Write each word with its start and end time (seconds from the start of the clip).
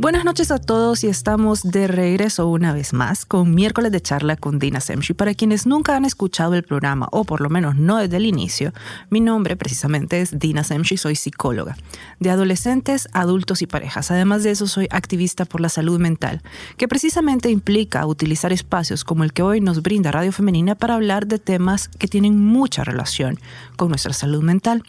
Buenas 0.00 0.24
noches 0.24 0.52
a 0.52 0.58
todos 0.60 1.02
y 1.02 1.08
estamos 1.08 1.64
de 1.64 1.88
regreso 1.88 2.46
una 2.46 2.72
vez 2.72 2.92
más 2.92 3.24
con 3.24 3.52
miércoles 3.52 3.90
de 3.90 4.00
charla 4.00 4.36
con 4.36 4.60
Dina 4.60 4.80
Semchi. 4.80 5.12
Para 5.12 5.34
quienes 5.34 5.66
nunca 5.66 5.96
han 5.96 6.04
escuchado 6.04 6.54
el 6.54 6.62
programa 6.62 7.08
o 7.10 7.24
por 7.24 7.40
lo 7.40 7.50
menos 7.50 7.74
no 7.74 7.96
desde 7.96 8.18
el 8.18 8.26
inicio, 8.26 8.72
mi 9.10 9.18
nombre 9.18 9.56
precisamente 9.56 10.20
es 10.20 10.38
Dina 10.38 10.62
Semchi, 10.62 10.96
soy 10.96 11.16
psicóloga 11.16 11.76
de 12.20 12.30
adolescentes, 12.30 13.08
adultos 13.12 13.60
y 13.60 13.66
parejas. 13.66 14.12
Además 14.12 14.44
de 14.44 14.52
eso 14.52 14.68
soy 14.68 14.86
activista 14.92 15.44
por 15.46 15.60
la 15.60 15.68
salud 15.68 15.98
mental, 15.98 16.42
que 16.76 16.86
precisamente 16.86 17.50
implica 17.50 18.06
utilizar 18.06 18.52
espacios 18.52 19.02
como 19.02 19.24
el 19.24 19.32
que 19.32 19.42
hoy 19.42 19.60
nos 19.60 19.82
brinda 19.82 20.12
Radio 20.12 20.30
Femenina 20.30 20.76
para 20.76 20.94
hablar 20.94 21.26
de 21.26 21.40
temas 21.40 21.88
que 21.88 22.06
tienen 22.06 22.38
mucha 22.38 22.84
relación 22.84 23.40
con 23.74 23.88
nuestra 23.88 24.12
salud 24.12 24.44
mental. 24.44 24.84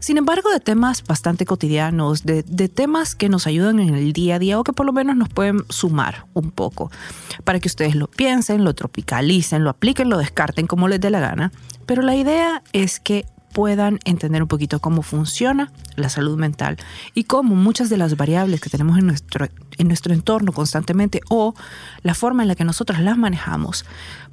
Sin 0.00 0.16
embargo, 0.16 0.50
de 0.50 0.58
temas 0.58 1.04
bastante 1.04 1.46
cotidianos, 1.46 2.24
de, 2.24 2.42
de 2.42 2.68
temas 2.68 3.14
que 3.14 3.28
nos 3.28 3.46
ayudan 3.46 3.78
en 3.78 3.94
el 3.94 4.12
día 4.12 4.34
a 4.34 4.38
día 4.40 4.47
o 4.54 4.64
que 4.64 4.72
por 4.72 4.86
lo 4.86 4.92
menos 4.92 5.16
nos 5.16 5.28
pueden 5.28 5.64
sumar 5.68 6.26
un 6.34 6.50
poco 6.50 6.90
para 7.44 7.60
que 7.60 7.68
ustedes 7.68 7.94
lo 7.94 8.06
piensen, 8.08 8.64
lo 8.64 8.74
tropicalicen, 8.74 9.64
lo 9.64 9.70
apliquen, 9.70 10.08
lo 10.08 10.18
descarten 10.18 10.66
como 10.66 10.88
les 10.88 11.00
dé 11.00 11.10
la 11.10 11.20
gana. 11.20 11.52
Pero 11.86 12.02
la 12.02 12.14
idea 12.14 12.62
es 12.72 13.00
que 13.00 13.26
puedan 13.52 13.98
entender 14.04 14.42
un 14.42 14.48
poquito 14.48 14.78
cómo 14.80 15.02
funciona 15.02 15.72
la 15.96 16.08
salud 16.08 16.38
mental 16.38 16.76
y 17.14 17.24
cómo 17.24 17.54
muchas 17.54 17.88
de 17.88 17.96
las 17.96 18.16
variables 18.16 18.60
que 18.60 18.70
tenemos 18.70 18.98
en 18.98 19.06
nuestro, 19.06 19.48
en 19.78 19.88
nuestro 19.88 20.12
entorno 20.14 20.52
constantemente 20.52 21.20
o 21.28 21.54
la 22.02 22.14
forma 22.14 22.42
en 22.42 22.48
la 22.48 22.54
que 22.54 22.64
nosotros 22.64 23.00
las 23.00 23.16
manejamos 23.16 23.84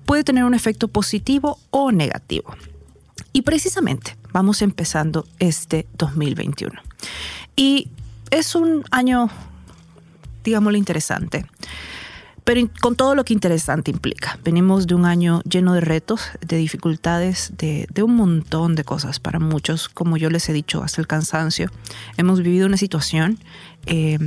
puede 0.05 0.23
tener 0.23 0.43
un 0.43 0.53
efecto 0.53 0.87
positivo 0.87 1.59
o 1.71 1.91
negativo. 1.91 2.55
Y 3.33 3.41
precisamente 3.41 4.17
vamos 4.31 4.61
empezando 4.61 5.25
este 5.39 5.87
2021. 5.97 6.79
Y 7.55 7.89
es 8.31 8.55
un 8.55 8.83
año 8.91 9.29
digámoslo, 10.45 10.77
interesante. 10.77 11.45
Pero 12.45 12.61
con 12.79 12.95
todo 12.95 13.15
lo 13.15 13.25
que 13.25 13.33
interesante 13.33 13.89
implica. 13.89 14.37
Venimos 14.43 14.85
de 14.85 14.93
un 14.93 15.05
año 15.05 15.41
lleno 15.49 15.73
de 15.73 15.81
retos, 15.81 16.29
de 16.41 16.57
dificultades, 16.57 17.51
de, 17.57 17.87
un 18.03 18.15
montón 18.15 18.75
de 18.75 18.83
cosas 18.83 19.19
para 19.19 19.39
muchos, 19.39 19.89
como 19.89 20.15
yo 20.15 20.29
les 20.29 20.47
he 20.47 20.53
dicho, 20.53 20.83
hasta 20.83 21.01
el 21.01 21.07
cansancio. 21.07 21.71
Hemos 22.17 22.41
vivido 22.41 22.67
una 22.67 22.77
situación 22.77 23.39
eh, 23.87 24.19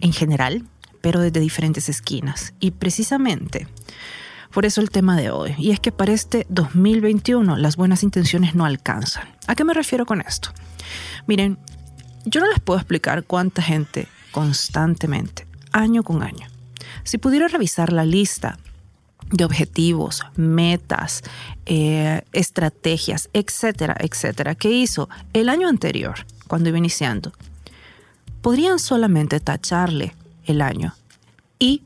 en 0.00 0.12
general, 0.12 0.64
pero 1.00 1.20
desde 1.20 1.40
diferentes 1.40 1.88
esquinas. 1.88 2.54
Y 2.60 2.70
precisamente 2.70 3.66
por 4.52 4.64
eso 4.64 4.80
el 4.80 4.90
tema 4.90 5.16
de 5.16 5.30
hoy. 5.30 5.56
Y 5.58 5.72
es 5.72 5.80
que 5.80 5.90
para 5.90 6.12
este 6.12 6.46
2021 6.48 7.56
las 7.56 7.74
buenas 7.74 8.04
intenciones 8.04 8.54
no 8.54 8.66
alcanzan. 8.66 9.28
¿A 9.48 9.56
qué 9.56 9.64
me 9.64 9.74
refiero 9.74 10.06
con 10.06 10.20
esto? 10.20 10.50
Miren, 11.26 11.58
yo 12.24 12.40
no 12.40 12.46
les 12.46 12.60
puedo 12.60 12.78
explicar 12.78 13.24
cuánta 13.24 13.62
gente 13.62 14.06
constantemente 14.30 15.47
año 15.78 16.02
con 16.02 16.22
año. 16.22 16.46
Si 17.04 17.18
pudiera 17.18 17.48
revisar 17.48 17.92
la 17.92 18.04
lista 18.04 18.58
de 19.30 19.44
objetivos, 19.44 20.22
metas, 20.36 21.22
eh, 21.66 22.22
estrategias, 22.32 23.28
etcétera, 23.32 23.96
etcétera, 23.98 24.54
que 24.54 24.70
hizo 24.70 25.08
el 25.32 25.48
año 25.48 25.68
anterior, 25.68 26.26
cuando 26.46 26.68
iba 26.70 26.78
iniciando, 26.78 27.32
podrían 28.40 28.78
solamente 28.78 29.40
tacharle 29.40 30.14
el 30.46 30.62
año 30.62 30.94
y 31.58 31.82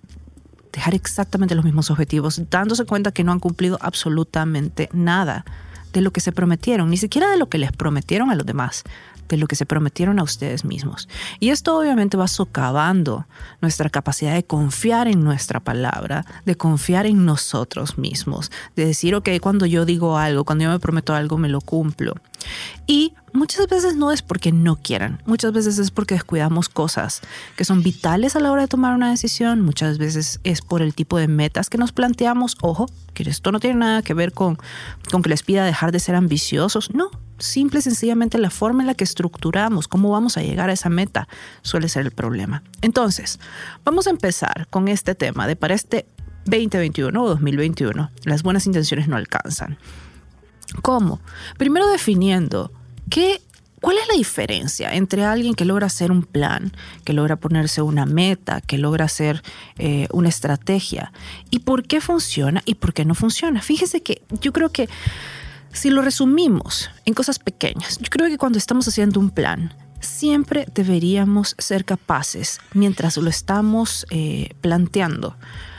dejar 0.73 0.95
exactamente 0.95 1.55
los 1.55 1.65
mismos 1.65 1.91
objetivos, 1.91 2.41
dándose 2.48 2.85
cuenta 2.85 3.13
que 3.13 3.25
no 3.25 3.33
han 3.33 3.41
cumplido 3.41 3.79
absolutamente 3.81 4.89
nada 4.93 5.45
de 5.93 6.01
lo 6.01 6.13
que 6.13 6.20
se 6.20 6.33
prometieron, 6.33 6.89
ni 6.89 6.97
siquiera 6.97 7.29
de 7.31 7.37
lo 7.37 7.48
que 7.48 7.59
les 7.59 7.73
prometieron 7.73 8.31
a 8.31 8.35
los 8.35 8.47
demás, 8.47 8.85
de 9.33 9.39
lo 9.39 9.47
que 9.47 9.57
se 9.57 9.65
prometieron 9.65 10.19
a 10.19 10.23
ustedes 10.23 10.67
mismos. 10.67 11.09
Y 11.41 11.48
esto 11.48 11.79
obviamente 11.79 12.19
va 12.19 12.29
socavando 12.29 13.27
nuestra 13.63 13.89
capacidad 13.89 14.35
de 14.35 14.45
confiar 14.45 15.09
en 15.09 15.25
nuestra 15.25 15.59
palabra, 15.59 16.27
de 16.45 16.55
confiar 16.55 17.07
en 17.07 17.25
nosotros 17.25 17.97
mismos, 17.97 18.53
de 18.77 18.85
decir, 18.85 19.15
ok, 19.15 19.31
cuando 19.41 19.65
yo 19.65 19.87
digo 19.87 20.19
algo, 20.19 20.45
cuando 20.45 20.65
yo 20.65 20.71
me 20.71 20.79
prometo 20.79 21.15
algo, 21.15 21.39
me 21.39 21.48
lo 21.48 21.63
cumplo. 21.63 22.15
Y 22.87 23.15
muchas 23.33 23.69
veces 23.69 23.97
no 23.97 24.13
es 24.13 24.21
porque 24.21 24.53
no 24.53 24.77
quieran, 24.77 25.23
muchas 25.25 25.53
veces 25.53 25.79
es 25.79 25.91
porque 25.91 26.15
descuidamos 26.15 26.69
cosas 26.69 27.23
que 27.57 27.65
son 27.65 27.83
vitales 27.83 28.37
a 28.37 28.41
la 28.41 28.53
hora 28.53 28.63
de 28.63 28.69
tomar 28.69 28.95
una 28.95 29.09
decisión, 29.09 29.63
muchas 29.63 29.97
veces 29.97 30.41
es 30.45 30.61
por 30.61 30.83
el 30.83 30.95
tipo 30.95 31.17
de 31.17 31.29
metas 31.29 31.71
que 31.71 31.79
nos 31.79 31.92
planteamos. 31.92 32.59
Ojo, 32.61 32.87
que 33.15 33.23
esto 33.23 33.51
no 33.51 33.61
tiene 33.61 33.79
nada 33.79 34.03
que 34.03 34.13
ver 34.13 34.33
con, 34.33 34.59
con 35.11 35.23
que 35.23 35.31
les 35.31 35.42
pida 35.42 35.65
dejar 35.65 35.91
de 35.91 36.01
ser 36.01 36.17
ambiciosos, 36.17 36.92
no, 36.92 37.11
simple 37.42 37.80
y 37.80 37.83
sencillamente 37.83 38.39
la 38.39 38.51
forma 38.51 38.83
en 38.83 38.86
la 38.86 38.95
que 38.95 39.05
estructuramos, 39.05 39.89
cómo 39.89 40.11
vamos 40.11 40.36
a 40.36 40.42
llegar 40.42 40.70
a 40.70 40.73
esa 40.73 40.89
meta, 40.89 41.29
suele 41.63 41.89
ser 41.89 42.07
el 42.07 42.13
problema. 42.13 42.63
Entonces, 42.80 43.39
vamos 43.85 44.07
a 44.07 44.11
empezar 44.11 44.67
con 44.70 44.89
este 44.89 45.14
tema 45.14 45.47
de 45.47 45.57
para 45.57 45.75
este 45.75 46.07
2021 46.47 47.23
o 47.23 47.29
2021, 47.29 48.11
las 48.25 48.42
buenas 48.42 48.67
intenciones 48.67 49.08
no 49.08 49.17
alcanzan. 49.17 49.79
¿Cómo? 50.80 51.20
Primero 51.58 51.86
definiendo 51.89 52.73
qué 53.11 53.41
¿Cuál 53.83 53.98
es 53.98 54.07
la 54.07 54.14
diferencia 54.14 54.95
entre 54.95 55.24
alguien 55.24 55.55
que 55.55 55.64
logra 55.64 55.89
hacer 55.89 56.13
un 56.13 56.23
plan, 56.23 56.70
que 57.05 57.13
logra 57.13 57.35
ponerse 57.35 57.83
una 57.83 58.07
meta, 58.07 58.61
que 58.61 58.79
logra 58.79 59.07
hacer 59.07 59.42
eh, 59.77 60.07
una 60.13 60.29
estrategia? 60.29 61.13
¿Y 61.51 61.59
por 61.59 61.83
qué 61.83 62.01
funciona 62.01 62.63
y 62.64 62.77
por 62.77 62.95
qué 62.95 63.05
no 63.05 63.17
funciona? 63.17 63.61
Fíjese 63.61 64.01
que 64.01 64.23
yo 64.41 64.53
creo 64.53 64.70
que 64.70 64.89
si 65.73 65.91
lo 65.91 66.03
resumimos 66.03 66.91
en 67.05 67.15
cosas 67.15 67.39
pequeñas, 67.39 67.99
yo 67.99 68.09
creo 68.11 68.29
que 68.29 68.39
cuando 68.39 68.59
estamos 68.59 68.87
haciendo 68.89 69.21
un 69.21 69.31
plan, 69.31 69.75
siempre 70.01 70.67
deberíamos 70.75 71.55
ser 71.59 71.85
capaces, 71.85 72.61
mientras 72.75 73.17
lo 73.17 73.31
estamos 73.31 74.07
eh, 74.11 74.51
planteando, 74.61 75.37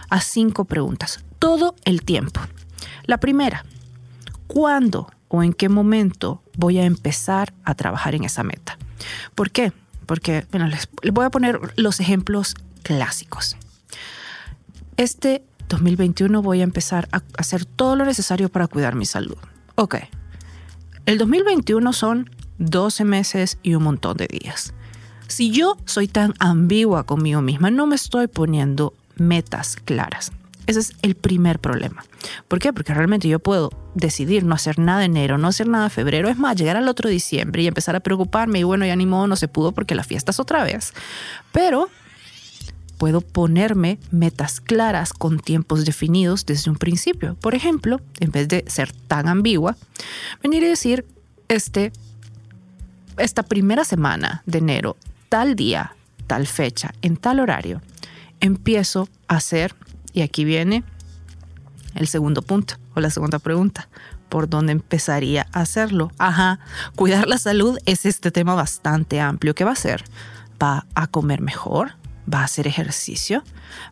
a 0.09 0.21
cinco 0.21 0.65
preguntas, 0.65 1.23
todo 1.39 1.75
el 1.85 2.03
tiempo. 2.03 2.41
La 3.05 3.19
primera, 3.19 3.65
¿cuándo 4.47 5.11
o 5.27 5.43
en 5.43 5.53
qué 5.53 5.69
momento 5.69 6.43
voy 6.55 6.77
a 6.77 6.85
empezar 6.85 7.53
a 7.63 7.75
trabajar 7.75 8.15
en 8.15 8.23
esa 8.23 8.43
meta? 8.43 8.77
¿Por 9.35 9.51
qué? 9.51 9.73
Porque, 10.05 10.45
bueno, 10.51 10.67
les, 10.67 10.87
les 11.01 11.13
voy 11.13 11.25
a 11.25 11.29
poner 11.29 11.59
los 11.75 11.99
ejemplos 11.99 12.55
clásicos. 12.83 13.57
Este 14.97 15.43
2021 15.69 16.41
voy 16.41 16.61
a 16.61 16.63
empezar 16.63 17.07
a 17.11 17.23
hacer 17.37 17.65
todo 17.65 17.95
lo 17.95 18.05
necesario 18.05 18.49
para 18.49 18.67
cuidar 18.67 18.95
mi 18.95 19.05
salud. 19.05 19.37
Ok, 19.75 19.95
el 21.05 21.17
2021 21.17 21.93
son 21.93 22.29
12 22.59 23.05
meses 23.05 23.57
y 23.63 23.73
un 23.73 23.83
montón 23.83 24.17
de 24.17 24.27
días. 24.27 24.73
Si 25.27 25.51
yo 25.51 25.77
soy 25.85 26.07
tan 26.07 26.35
ambigua 26.39 27.05
conmigo 27.05 27.41
misma, 27.41 27.71
no 27.71 27.87
me 27.87 27.95
estoy 27.95 28.27
poniendo 28.27 28.93
metas 29.15 29.77
claras. 29.77 30.31
Ese 30.67 30.79
es 30.79 30.93
el 31.01 31.15
primer 31.15 31.59
problema. 31.59 32.05
¿Por 32.47 32.59
qué? 32.59 32.71
Porque 32.71 32.93
realmente 32.93 33.27
yo 33.27 33.39
puedo 33.39 33.71
decidir 33.95 34.43
no 34.45 34.55
hacer 34.55 34.79
nada 34.79 35.03
en 35.03 35.17
enero, 35.17 35.37
no 35.37 35.47
hacer 35.47 35.67
nada 35.67 35.89
febrero. 35.89 36.29
Es 36.29 36.37
más, 36.37 36.55
llegar 36.55 36.77
al 36.77 36.87
otro 36.87 37.09
diciembre 37.09 37.63
y 37.63 37.67
empezar 37.67 37.95
a 37.95 37.99
preocuparme 37.99 38.59
y 38.59 38.63
bueno, 38.63 38.85
ya 38.85 38.95
ni 38.95 39.05
modo, 39.05 39.27
no 39.27 39.35
se 39.35 39.47
pudo 39.47 39.71
porque 39.71 39.95
la 39.95 40.03
fiesta 40.03 40.31
es 40.31 40.39
otra 40.39 40.63
vez. 40.63 40.93
Pero 41.51 41.89
puedo 43.03 43.19
ponerme 43.19 43.99
metas 44.11 44.61
claras 44.61 45.11
con 45.11 45.37
tiempos 45.37 45.83
definidos 45.83 46.45
desde 46.45 46.71
un 46.71 46.77
principio. 46.77 47.35
Por 47.35 47.53
ejemplo, 47.53 47.99
en 48.21 48.31
vez 48.31 48.47
de 48.47 48.63
ser 48.67 48.93
tan 48.93 49.27
ambigua, 49.27 49.75
venir 50.41 50.63
y 50.63 50.67
decir, 50.67 51.05
este, 51.49 51.91
esta 53.17 53.43
primera 53.43 53.83
semana 53.83 54.41
de 54.45 54.59
enero, 54.59 54.95
tal 55.27 55.57
día, 55.57 55.97
tal 56.27 56.47
fecha, 56.47 56.93
en 57.01 57.17
tal 57.17 57.41
horario, 57.41 57.81
empiezo 58.39 59.09
a 59.27 59.35
hacer, 59.35 59.75
y 60.13 60.21
aquí 60.21 60.45
viene 60.45 60.85
el 61.95 62.07
segundo 62.07 62.41
punto 62.41 62.75
o 62.95 63.01
la 63.01 63.09
segunda 63.09 63.39
pregunta, 63.39 63.89
¿por 64.29 64.47
dónde 64.47 64.71
empezaría 64.71 65.45
a 65.51 65.59
hacerlo? 65.59 66.09
Ajá, 66.19 66.61
cuidar 66.95 67.27
la 67.27 67.37
salud 67.37 67.77
es 67.85 68.05
este 68.05 68.31
tema 68.31 68.55
bastante 68.55 69.19
amplio. 69.19 69.55
¿Qué 69.55 69.65
va 69.65 69.71
a 69.71 69.73
hacer? 69.73 70.05
¿Va 70.57 70.85
a 70.95 71.07
comer 71.07 71.41
mejor? 71.41 72.01
Va 72.31 72.41
a 72.41 72.43
hacer 72.45 72.67
ejercicio, 72.67 73.43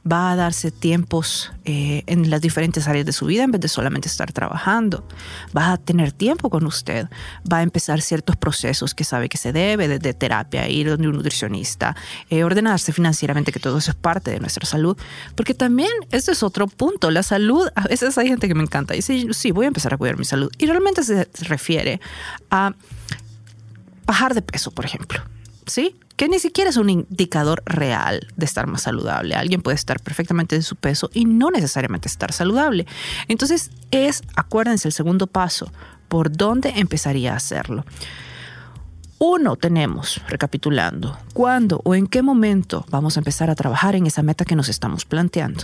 va 0.10 0.31
a 0.31 0.36
darse 0.36 0.72
tiempos 0.72 1.51
eh, 1.66 2.04
en 2.07 2.30
las 2.30 2.42
diferentes 2.42 2.88
áreas 2.88 3.06
de 3.06 3.12
su 3.12 3.25
vida 3.25 3.44
en 3.44 3.51
vez 3.51 3.62
de 3.62 3.68
solamente 3.68 4.07
estar 4.07 4.31
trabajando, 4.31 5.07
va 5.56 5.74
a 5.74 5.78
tener 5.78 6.12
tiempo 6.12 6.50
con 6.50 6.66
usted, 6.66 7.07
va 7.51 7.57
a 7.57 7.62
empezar 7.63 8.01
ciertos 8.01 8.36
procesos 8.38 8.95
que 8.95 9.04
sabe 9.04 9.30
que 9.30 9.38
se 9.38 9.51
debe, 9.51 9.88
desde 9.88 10.13
terapia, 10.13 10.68
ir 10.69 10.89
donde 10.89 11.07
un 11.07 11.16
nutricionista, 11.16 11.95
eh, 12.30 12.44
ordenarse 12.44 12.94
financieramente, 12.94 13.51
que 13.51 13.60
todo 13.60 13.78
eso 13.78 13.92
es 13.92 13.98
parte 13.98 14.31
de 14.31 14.39
nuestra 14.39 14.66
salud, 14.66 14.98
porque 15.36 15.54
también 15.54 15.92
ese 16.12 16.31
es 16.31 16.44
otro 16.44 16.68
punto, 16.68 17.12
la 17.12 17.24
salud, 17.24 17.68
a 17.75 17.88
veces 17.88 18.18
hay 18.18 18.28
gente 18.28 18.48
que 18.48 18.56
me 18.56 18.63
encanta 18.63 18.94
y 18.94 18.98
dice, 18.98 19.33
sí, 19.33 19.51
voy 19.51 19.66
a 19.66 19.68
empezar 19.68 19.94
a 19.94 19.98
cuidar 19.98 20.18
mi 20.18 20.25
salud, 20.25 20.51
y 20.57 20.66
realmente 20.66 21.04
se 21.04 21.28
refiere 21.42 22.00
a 22.50 22.74
bajar 24.06 24.33
de 24.33 24.42
peso, 24.42 24.72
por 24.72 24.86
ejemplo, 24.86 25.22
¿sí? 25.66 25.95
Que 26.21 26.29
ni 26.29 26.38
siquiera 26.38 26.69
es 26.69 26.77
un 26.77 26.91
indicador 26.91 27.63
real 27.65 28.27
de 28.35 28.45
estar 28.45 28.68
más 28.68 28.83
saludable. 28.83 29.33
Alguien 29.33 29.63
puede 29.63 29.73
estar 29.73 30.00
perfectamente 30.00 30.56
en 30.56 30.62
su 30.62 30.75
peso 30.75 31.09
y 31.15 31.25
no 31.25 31.50
necesariamente 31.50 32.07
estar 32.07 32.31
saludable. 32.31 32.85
Entonces 33.27 33.71
es, 33.89 34.21
acuérdense, 34.35 34.88
el 34.88 34.91
segundo 34.91 35.25
paso, 35.25 35.71
por 36.09 36.31
dónde 36.31 36.73
empezaría 36.75 37.33
a 37.33 37.38
hacerlo. 37.38 37.85
Uno, 39.18 39.56
tenemos, 39.56 40.21
recapitulando, 40.27 41.18
cuándo 41.33 41.81
o 41.85 41.95
en 41.95 42.06
qué 42.06 42.21
momento 42.21 42.85
vamos 42.91 43.18
a 43.18 43.21
empezar 43.21 43.50
a 43.50 43.56
trabajar 43.56 43.95
en 43.95 44.06
esa 44.06 44.21
meta 44.21 44.45
que 44.45 44.56
nos 44.56 44.69
estamos 44.69 45.06
planteando. 45.06 45.63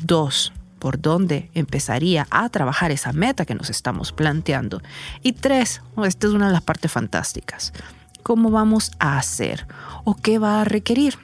Dos, 0.00 0.54
por 0.78 1.02
dónde 1.02 1.50
empezaría 1.52 2.26
a 2.30 2.48
trabajar 2.48 2.92
esa 2.92 3.12
meta 3.12 3.44
que 3.44 3.54
nos 3.54 3.68
estamos 3.68 4.12
planteando. 4.12 4.80
Y 5.22 5.32
tres, 5.32 5.82
esta 6.02 6.28
es 6.28 6.32
una 6.32 6.46
de 6.46 6.54
las 6.54 6.62
partes 6.62 6.90
fantásticas 6.90 7.74
cómo 8.22 8.50
vamos 8.50 8.92
a 8.98 9.18
hacer 9.18 9.66
o 10.04 10.14
qué 10.14 10.38
va 10.38 10.60
a 10.60 10.64
requerir. 10.64 11.18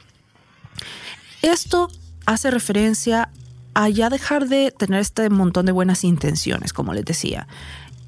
Esto 1.43 1.91
hace 2.26 2.50
referencia 2.50 3.31
a 3.75 3.88
ya 3.88 4.08
dejar 4.08 4.49
de 4.49 4.70
tener 4.70 5.00
este 5.00 5.29
montón 5.31 5.67
de 5.67 5.73
buenas 5.73 6.05
intenciones, 6.05 6.73
como 6.73 6.94
les 6.94 7.05
decía, 7.05 7.46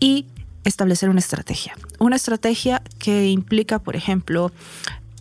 y 0.01 0.27
establecer 0.65 1.09
una 1.11 1.21
estrategia. 1.21 1.75
Una 1.99 2.17
estrategia 2.17 2.83
que 2.99 3.29
implica, 3.29 3.79
por 3.79 3.97
ejemplo, 3.97 4.53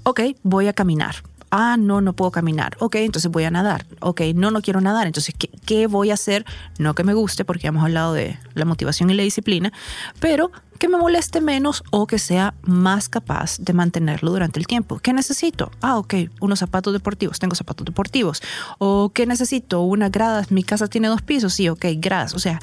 ok, 0.03 0.21
voy 0.43 0.67
a 0.67 0.73
caminar. 0.73 1.15
Ah, 1.51 1.77
no, 1.77 2.01
no 2.01 2.13
puedo 2.13 2.31
caminar. 2.31 2.75
Ok, 2.79 2.95
entonces 2.95 3.31
voy 3.31 3.43
a 3.43 3.51
nadar. 3.51 3.85
Ok, 3.99 4.21
no, 4.35 4.51
no 4.51 4.61
quiero 4.61 4.81
nadar. 4.81 5.07
Entonces, 5.07 5.35
¿qué, 5.37 5.49
¿qué, 5.65 5.87
voy 5.87 6.11
a 6.11 6.15
hacer? 6.15 6.45
No 6.79 6.95
que 6.95 7.03
me 7.03 7.13
guste, 7.13 7.45
porque 7.45 7.67
hemos 7.67 7.83
hablado 7.83 8.13
de 8.13 8.37
la 8.53 8.65
motivación 8.65 9.09
y 9.09 9.13
la 9.13 9.23
disciplina, 9.23 9.71
pero 10.19 10.51
que 10.79 10.89
me 10.89 10.97
moleste 10.97 11.41
menos 11.41 11.83
o 11.91 12.07
que 12.07 12.19
sea 12.19 12.53
más 12.63 13.09
capaz 13.09 13.57
de 13.59 13.73
mantenerlo 13.73 14.31
durante 14.31 14.59
el 14.59 14.67
tiempo. 14.67 14.99
¿Qué 14.99 15.13
necesito? 15.13 15.71
Ah, 15.81 15.97
ok, 15.97 16.15
unos 16.41 16.59
zapatos 16.59 16.93
deportivos, 16.93 17.39
tengo 17.39 17.55
zapatos 17.55 17.85
deportivos. 17.85 18.41
¿O 18.77 19.09
qué 19.13 19.25
necesito? 19.25 19.81
Una 19.81 20.09
grada, 20.09 20.45
mi 20.49 20.63
casa 20.63 20.87
tiene 20.87 21.07
dos 21.07 21.21
pisos, 21.21 21.53
sí, 21.53 21.69
ok, 21.69 21.85
gradas. 21.97 22.33
O 22.33 22.39
sea, 22.39 22.59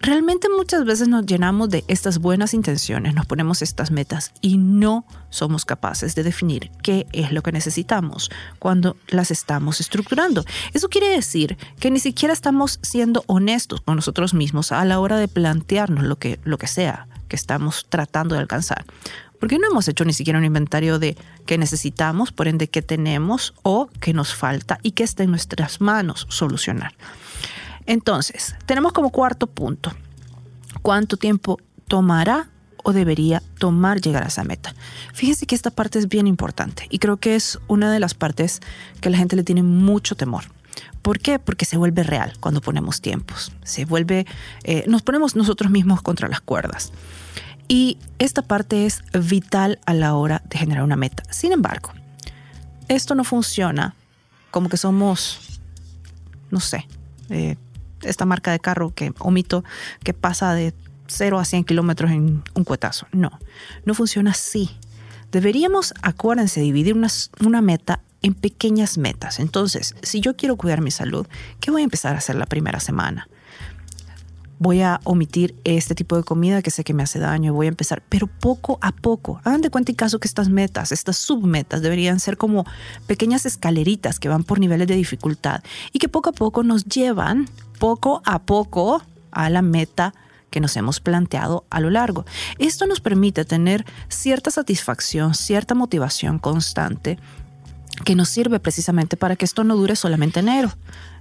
realmente 0.00 0.48
muchas 0.48 0.84
veces 0.84 1.08
nos 1.08 1.26
llenamos 1.26 1.70
de 1.70 1.84
estas 1.88 2.18
buenas 2.18 2.54
intenciones, 2.54 3.14
nos 3.14 3.26
ponemos 3.26 3.62
estas 3.62 3.90
metas 3.90 4.32
y 4.40 4.56
no 4.56 5.04
somos 5.30 5.64
capaces 5.64 6.14
de 6.14 6.22
definir 6.22 6.70
qué 6.82 7.06
es 7.12 7.32
lo 7.32 7.42
que 7.42 7.52
necesitamos 7.52 8.30
cuando 8.58 8.96
las 9.08 9.30
estamos 9.30 9.80
estructurando. 9.80 10.44
Eso 10.72 10.88
quiere 10.88 11.08
decir 11.08 11.56
que 11.80 11.90
ni 11.90 12.00
siquiera 12.00 12.32
estamos 12.32 12.78
siendo 12.82 13.24
honestos 13.26 13.80
con 13.80 13.96
nosotros 13.96 14.34
mismos 14.34 14.72
a 14.72 14.84
la 14.84 15.00
hora 15.00 15.16
de 15.16 15.28
plantearnos 15.28 16.04
lo 16.04 16.16
que, 16.16 16.38
lo 16.44 16.58
que 16.58 16.66
sea 16.66 17.08
que 17.28 17.36
estamos 17.36 17.86
tratando 17.88 18.34
de 18.34 18.40
alcanzar. 18.40 18.84
Porque 19.38 19.58
no 19.58 19.68
hemos 19.70 19.86
hecho 19.86 20.04
ni 20.04 20.12
siquiera 20.12 20.38
un 20.38 20.44
inventario 20.44 20.98
de 20.98 21.16
qué 21.46 21.58
necesitamos, 21.58 22.32
por 22.32 22.48
ende 22.48 22.68
qué 22.68 22.82
tenemos 22.82 23.54
o 23.62 23.88
qué 24.00 24.12
nos 24.12 24.34
falta 24.34 24.80
y 24.82 24.92
qué 24.92 25.04
está 25.04 25.22
en 25.22 25.30
nuestras 25.30 25.80
manos 25.80 26.26
solucionar. 26.28 26.94
Entonces, 27.88 28.54
tenemos 28.66 28.92
como 28.92 29.08
cuarto 29.08 29.46
punto, 29.46 29.90
¿cuánto 30.82 31.16
tiempo 31.16 31.56
tomará 31.88 32.50
o 32.84 32.92
debería 32.92 33.42
tomar 33.58 34.02
llegar 34.02 34.24
a 34.24 34.26
esa 34.26 34.44
meta? 34.44 34.74
Fíjense 35.14 35.46
que 35.46 35.54
esta 35.54 35.70
parte 35.70 35.98
es 35.98 36.06
bien 36.06 36.26
importante 36.26 36.86
y 36.90 36.98
creo 36.98 37.16
que 37.16 37.34
es 37.34 37.58
una 37.66 37.90
de 37.90 37.98
las 37.98 38.12
partes 38.12 38.60
que 39.00 39.08
la 39.08 39.16
gente 39.16 39.36
le 39.36 39.42
tiene 39.42 39.62
mucho 39.62 40.16
temor. 40.16 40.44
¿Por 41.00 41.18
qué? 41.18 41.38
Porque 41.38 41.64
se 41.64 41.78
vuelve 41.78 42.02
real 42.02 42.34
cuando 42.40 42.60
ponemos 42.60 43.00
tiempos. 43.00 43.52
Se 43.62 43.86
vuelve, 43.86 44.26
eh, 44.64 44.84
nos 44.86 45.00
ponemos 45.00 45.34
nosotros 45.34 45.70
mismos 45.70 46.02
contra 46.02 46.28
las 46.28 46.42
cuerdas. 46.42 46.92
Y 47.68 47.96
esta 48.18 48.42
parte 48.42 48.84
es 48.84 49.02
vital 49.30 49.80
a 49.86 49.94
la 49.94 50.14
hora 50.14 50.42
de 50.50 50.58
generar 50.58 50.84
una 50.84 50.96
meta. 50.96 51.22
Sin 51.30 51.52
embargo, 51.52 51.94
esto 52.88 53.14
no 53.14 53.24
funciona 53.24 53.94
como 54.50 54.68
que 54.68 54.76
somos, 54.76 55.58
no 56.50 56.60
sé, 56.60 56.86
eh, 57.30 57.56
esta 58.02 58.24
marca 58.24 58.52
de 58.52 58.60
carro 58.60 58.92
que 58.94 59.12
omito, 59.18 59.64
que 60.02 60.14
pasa 60.14 60.54
de 60.54 60.74
0 61.08 61.38
a 61.38 61.44
100 61.44 61.64
kilómetros 61.64 62.10
en 62.10 62.42
un 62.54 62.64
cuetazo. 62.64 63.06
No, 63.12 63.30
no 63.84 63.94
funciona 63.94 64.32
así. 64.32 64.70
Deberíamos, 65.32 65.94
acuérdense, 66.02 66.60
dividir 66.60 66.94
una, 66.94 67.08
una 67.44 67.60
meta 67.60 68.00
en 68.22 68.34
pequeñas 68.34 68.98
metas. 68.98 69.38
Entonces, 69.38 69.94
si 70.02 70.20
yo 70.20 70.36
quiero 70.36 70.56
cuidar 70.56 70.80
mi 70.80 70.90
salud, 70.90 71.26
¿qué 71.60 71.70
voy 71.70 71.82
a 71.82 71.84
empezar 71.84 72.14
a 72.14 72.18
hacer 72.18 72.36
la 72.36 72.46
primera 72.46 72.80
semana? 72.80 73.28
voy 74.58 74.80
a 74.80 75.00
omitir 75.04 75.54
este 75.64 75.94
tipo 75.94 76.16
de 76.16 76.24
comida 76.24 76.62
que 76.62 76.70
sé 76.70 76.84
que 76.84 76.94
me 76.94 77.02
hace 77.02 77.18
daño, 77.18 77.54
voy 77.54 77.66
a 77.66 77.68
empezar, 77.68 78.02
pero 78.08 78.26
poco 78.26 78.78
a 78.80 78.92
poco. 78.92 79.40
Hagan 79.44 79.60
de 79.60 79.70
cuenta 79.70 79.92
y 79.92 79.94
caso 79.94 80.18
que 80.18 80.28
estas 80.28 80.48
metas, 80.48 80.92
estas 80.92 81.16
submetas 81.16 81.82
deberían 81.82 82.20
ser 82.20 82.36
como 82.36 82.66
pequeñas 83.06 83.46
escaleritas 83.46 84.18
que 84.18 84.28
van 84.28 84.44
por 84.44 84.58
niveles 84.58 84.88
de 84.88 84.96
dificultad 84.96 85.62
y 85.92 85.98
que 85.98 86.08
poco 86.08 86.30
a 86.30 86.32
poco 86.32 86.62
nos 86.62 86.84
llevan, 86.84 87.48
poco 87.78 88.22
a 88.24 88.40
poco, 88.40 89.02
a 89.30 89.50
la 89.50 89.62
meta 89.62 90.14
que 90.50 90.60
nos 90.60 90.76
hemos 90.76 91.00
planteado 91.00 91.64
a 91.70 91.80
lo 91.80 91.90
largo. 91.90 92.24
Esto 92.58 92.86
nos 92.86 93.00
permite 93.00 93.44
tener 93.44 93.84
cierta 94.08 94.50
satisfacción, 94.50 95.34
cierta 95.34 95.74
motivación 95.74 96.38
constante 96.38 97.18
que 98.04 98.14
nos 98.14 98.28
sirve 98.28 98.60
precisamente 98.60 99.16
para 99.16 99.36
que 99.36 99.44
esto 99.44 99.64
no 99.64 99.76
dure 99.76 99.96
solamente 99.96 100.40
enero, 100.40 100.72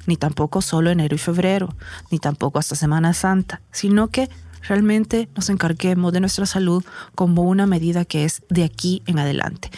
ni 0.05 0.15
tampoco 0.15 0.61
solo 0.61 0.91
enero 0.91 1.15
y 1.15 1.17
febrero, 1.17 1.75
ni 2.11 2.19
tampoco 2.19 2.59
hasta 2.59 2.75
Semana 2.75 3.13
Santa, 3.13 3.61
sino 3.71 4.07
que 4.07 4.29
realmente 4.61 5.27
nos 5.35 5.49
encarguemos 5.49 6.13
de 6.13 6.19
nuestra 6.19 6.45
salud 6.45 6.83
como 7.15 7.43
una 7.43 7.65
medida 7.65 8.05
que 8.05 8.25
es 8.25 8.43
de 8.49 8.63
aquí 8.63 9.01
en 9.05 9.19
adelante 9.19 9.71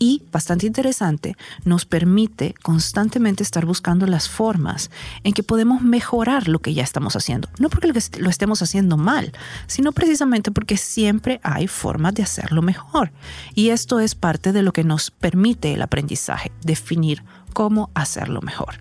y, 0.00 0.22
bastante 0.32 0.66
interesante, 0.66 1.36
nos 1.64 1.84
permite 1.84 2.54
constantemente 2.62 3.42
estar 3.42 3.66
buscando 3.66 4.06
las 4.06 4.30
formas 4.30 4.90
en 5.24 5.34
que 5.34 5.42
podemos 5.42 5.82
mejorar 5.82 6.48
lo 6.48 6.58
que 6.58 6.72
ya 6.72 6.82
estamos 6.82 7.16
haciendo. 7.16 7.48
No 7.58 7.68
porque 7.68 7.92
lo 8.18 8.30
estemos 8.30 8.62
haciendo 8.62 8.96
mal, 8.96 9.32
sino 9.66 9.92
precisamente 9.92 10.50
porque 10.50 10.78
siempre 10.78 11.38
hay 11.42 11.68
formas 11.68 12.14
de 12.14 12.22
hacerlo 12.22 12.62
mejor. 12.62 13.12
Y 13.54 13.68
esto 13.68 14.00
es 14.00 14.14
parte 14.14 14.52
de 14.52 14.62
lo 14.62 14.72
que 14.72 14.84
nos 14.84 15.10
permite 15.10 15.74
el 15.74 15.82
aprendizaje, 15.82 16.50
definir 16.62 17.22
cómo 17.52 17.90
hacerlo 17.94 18.40
mejor. 18.40 18.76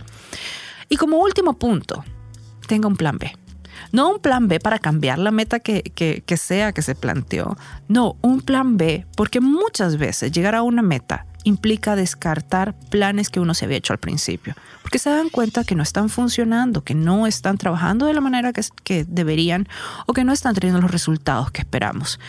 Y 0.87 0.95
como 0.95 1.19
último 1.19 1.59
punto, 1.59 2.05
tenga 2.65 2.87
un 2.87 2.95
plan 2.95 3.17
B. 3.17 3.33
No 3.91 4.09
un 4.09 4.19
plan 4.19 4.47
B 4.47 4.59
para 4.59 4.79
cambiar 4.79 5.19
la 5.19 5.31
meta 5.31 5.59
que, 5.59 5.81
que, 5.83 6.37
sea 6.37 6.71
que 6.71 6.81
se 6.81 6.95
planteó. 6.95 7.57
No, 7.87 8.15
un 8.21 8.41
plan 8.41 8.77
B 8.77 9.05
porque 9.15 9.39
muchas 9.39 9.97
veces 9.97 10.31
llegar 10.31 10.55
a 10.55 10.63
una 10.63 10.81
meta 10.81 11.25
implica 11.43 11.95
descartar 11.95 12.75
planes 12.89 13.29
que 13.29 13.39
uno 13.39 13.53
se 13.53 13.65
había 13.65 13.77
hecho 13.77 13.93
al 13.93 13.99
principio, 13.99 14.55
porque 14.81 14.99
se 14.99 15.09
dan 15.09 15.29
cuenta 15.29 15.63
que 15.63 15.73
no 15.73 15.83
están 15.83 16.09
funcionando, 16.09 16.83
que 16.83 16.95
no 16.95 17.27
están 17.27 17.57
trabajando 17.57 18.05
de 18.05 18.13
la 18.13 18.21
manera 18.21 18.51
que, 18.51 18.61
que, 18.83 19.05
deberían 19.05 19.67
o 20.05 20.13
que 20.13 20.25
no 20.25 20.33
están 20.33 20.53
teniendo 20.53 20.81
los 20.81 20.91
resultados 20.91 21.49
que 21.51 21.61
esperamos. 21.61 22.19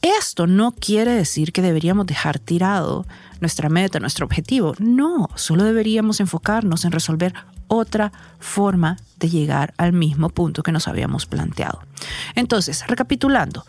Esto 0.00 0.46
no 0.46 0.72
quiere 0.72 1.12
decir 1.12 1.52
que 1.52 1.62
deberíamos 1.62 2.06
dejar 2.06 2.38
tirado 2.38 3.06
nuestra 3.40 3.70
meta, 3.70 4.00
nuestro 4.00 4.26
objetivo. 4.26 4.74
No, 4.78 5.30
solo 5.34 5.64
deberíamos 5.64 6.20
enfocarnos 6.20 6.84
en 6.84 6.92
resolver 6.92 7.34
otra 7.68 8.12
forma 8.38 8.96
de 9.18 9.28
llegar 9.28 9.74
al 9.76 9.92
mismo 9.92 10.28
punto 10.28 10.62
que 10.62 10.72
nos 10.72 10.88
habíamos 10.88 11.26
planteado. 11.26 11.82
Entonces, 12.34 12.86
recapitulando, 12.86 13.64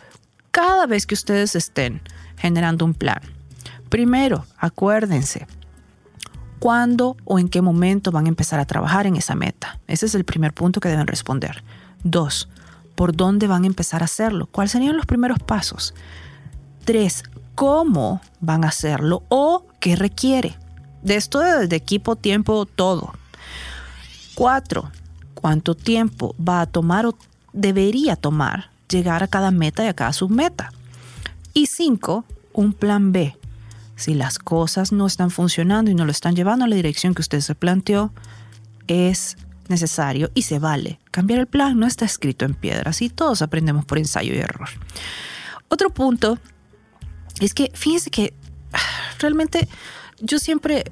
cada 0.50 0.86
vez 0.86 1.06
que 1.06 1.14
ustedes 1.14 1.54
estén 1.54 2.00
generando 2.36 2.84
un 2.84 2.94
plan, 2.94 3.20
primero 3.88 4.44
acuérdense 4.58 5.46
cuándo 6.58 7.16
o 7.24 7.38
en 7.38 7.48
qué 7.48 7.62
momento 7.62 8.10
van 8.10 8.26
a 8.26 8.28
empezar 8.28 8.60
a 8.60 8.64
trabajar 8.64 9.06
en 9.06 9.16
esa 9.16 9.34
meta. 9.34 9.78
Ese 9.86 10.06
es 10.06 10.14
el 10.14 10.24
primer 10.24 10.52
punto 10.52 10.80
que 10.80 10.88
deben 10.88 11.06
responder. 11.06 11.62
Dos, 12.02 12.48
¿por 12.94 13.14
dónde 13.14 13.46
van 13.46 13.64
a 13.64 13.66
empezar 13.66 14.02
a 14.02 14.06
hacerlo? 14.06 14.46
¿Cuáles 14.46 14.72
serían 14.72 14.96
los 14.96 15.06
primeros 15.06 15.38
pasos? 15.38 15.94
Tres, 16.84 17.24
¿cómo 17.54 18.20
van 18.40 18.64
a 18.64 18.68
hacerlo 18.68 19.22
o 19.28 19.66
qué 19.80 19.96
requiere? 19.96 20.56
De 21.02 21.16
esto 21.16 21.40
de 21.40 21.76
equipo, 21.76 22.16
tiempo, 22.16 22.66
todo. 22.66 23.12
Cuatro, 24.36 24.92
¿cuánto 25.32 25.74
tiempo 25.74 26.36
va 26.38 26.60
a 26.60 26.66
tomar 26.66 27.06
o 27.06 27.16
debería 27.54 28.16
tomar 28.16 28.70
llegar 28.86 29.22
a 29.22 29.28
cada 29.28 29.50
meta 29.50 29.82
y 29.82 29.88
a 29.88 29.94
cada 29.94 30.12
submeta? 30.12 30.72
Y 31.54 31.68
cinco, 31.68 32.26
un 32.52 32.74
plan 32.74 33.12
B. 33.12 33.34
Si 33.96 34.12
las 34.12 34.38
cosas 34.38 34.92
no 34.92 35.06
están 35.06 35.30
funcionando 35.30 35.90
y 35.90 35.94
no 35.94 36.04
lo 36.04 36.10
están 36.10 36.36
llevando 36.36 36.66
a 36.66 36.68
la 36.68 36.76
dirección 36.76 37.14
que 37.14 37.22
usted 37.22 37.40
se 37.40 37.54
planteó, 37.54 38.12
es 38.88 39.38
necesario 39.68 40.30
y 40.34 40.42
se 40.42 40.58
vale. 40.58 41.00
Cambiar 41.10 41.40
el 41.40 41.46
plan 41.46 41.80
no 41.80 41.86
está 41.86 42.04
escrito 42.04 42.44
en 42.44 42.52
piedra, 42.52 42.90
así 42.90 43.08
todos 43.08 43.40
aprendemos 43.40 43.86
por 43.86 43.96
ensayo 43.96 44.34
y 44.34 44.38
error. 44.38 44.68
Otro 45.68 45.88
punto 45.88 46.38
es 47.40 47.54
que 47.54 47.72
fíjense 47.72 48.10
que 48.10 48.34
ah, 48.74 48.80
realmente 49.18 49.66
yo 50.20 50.38
siempre 50.38 50.84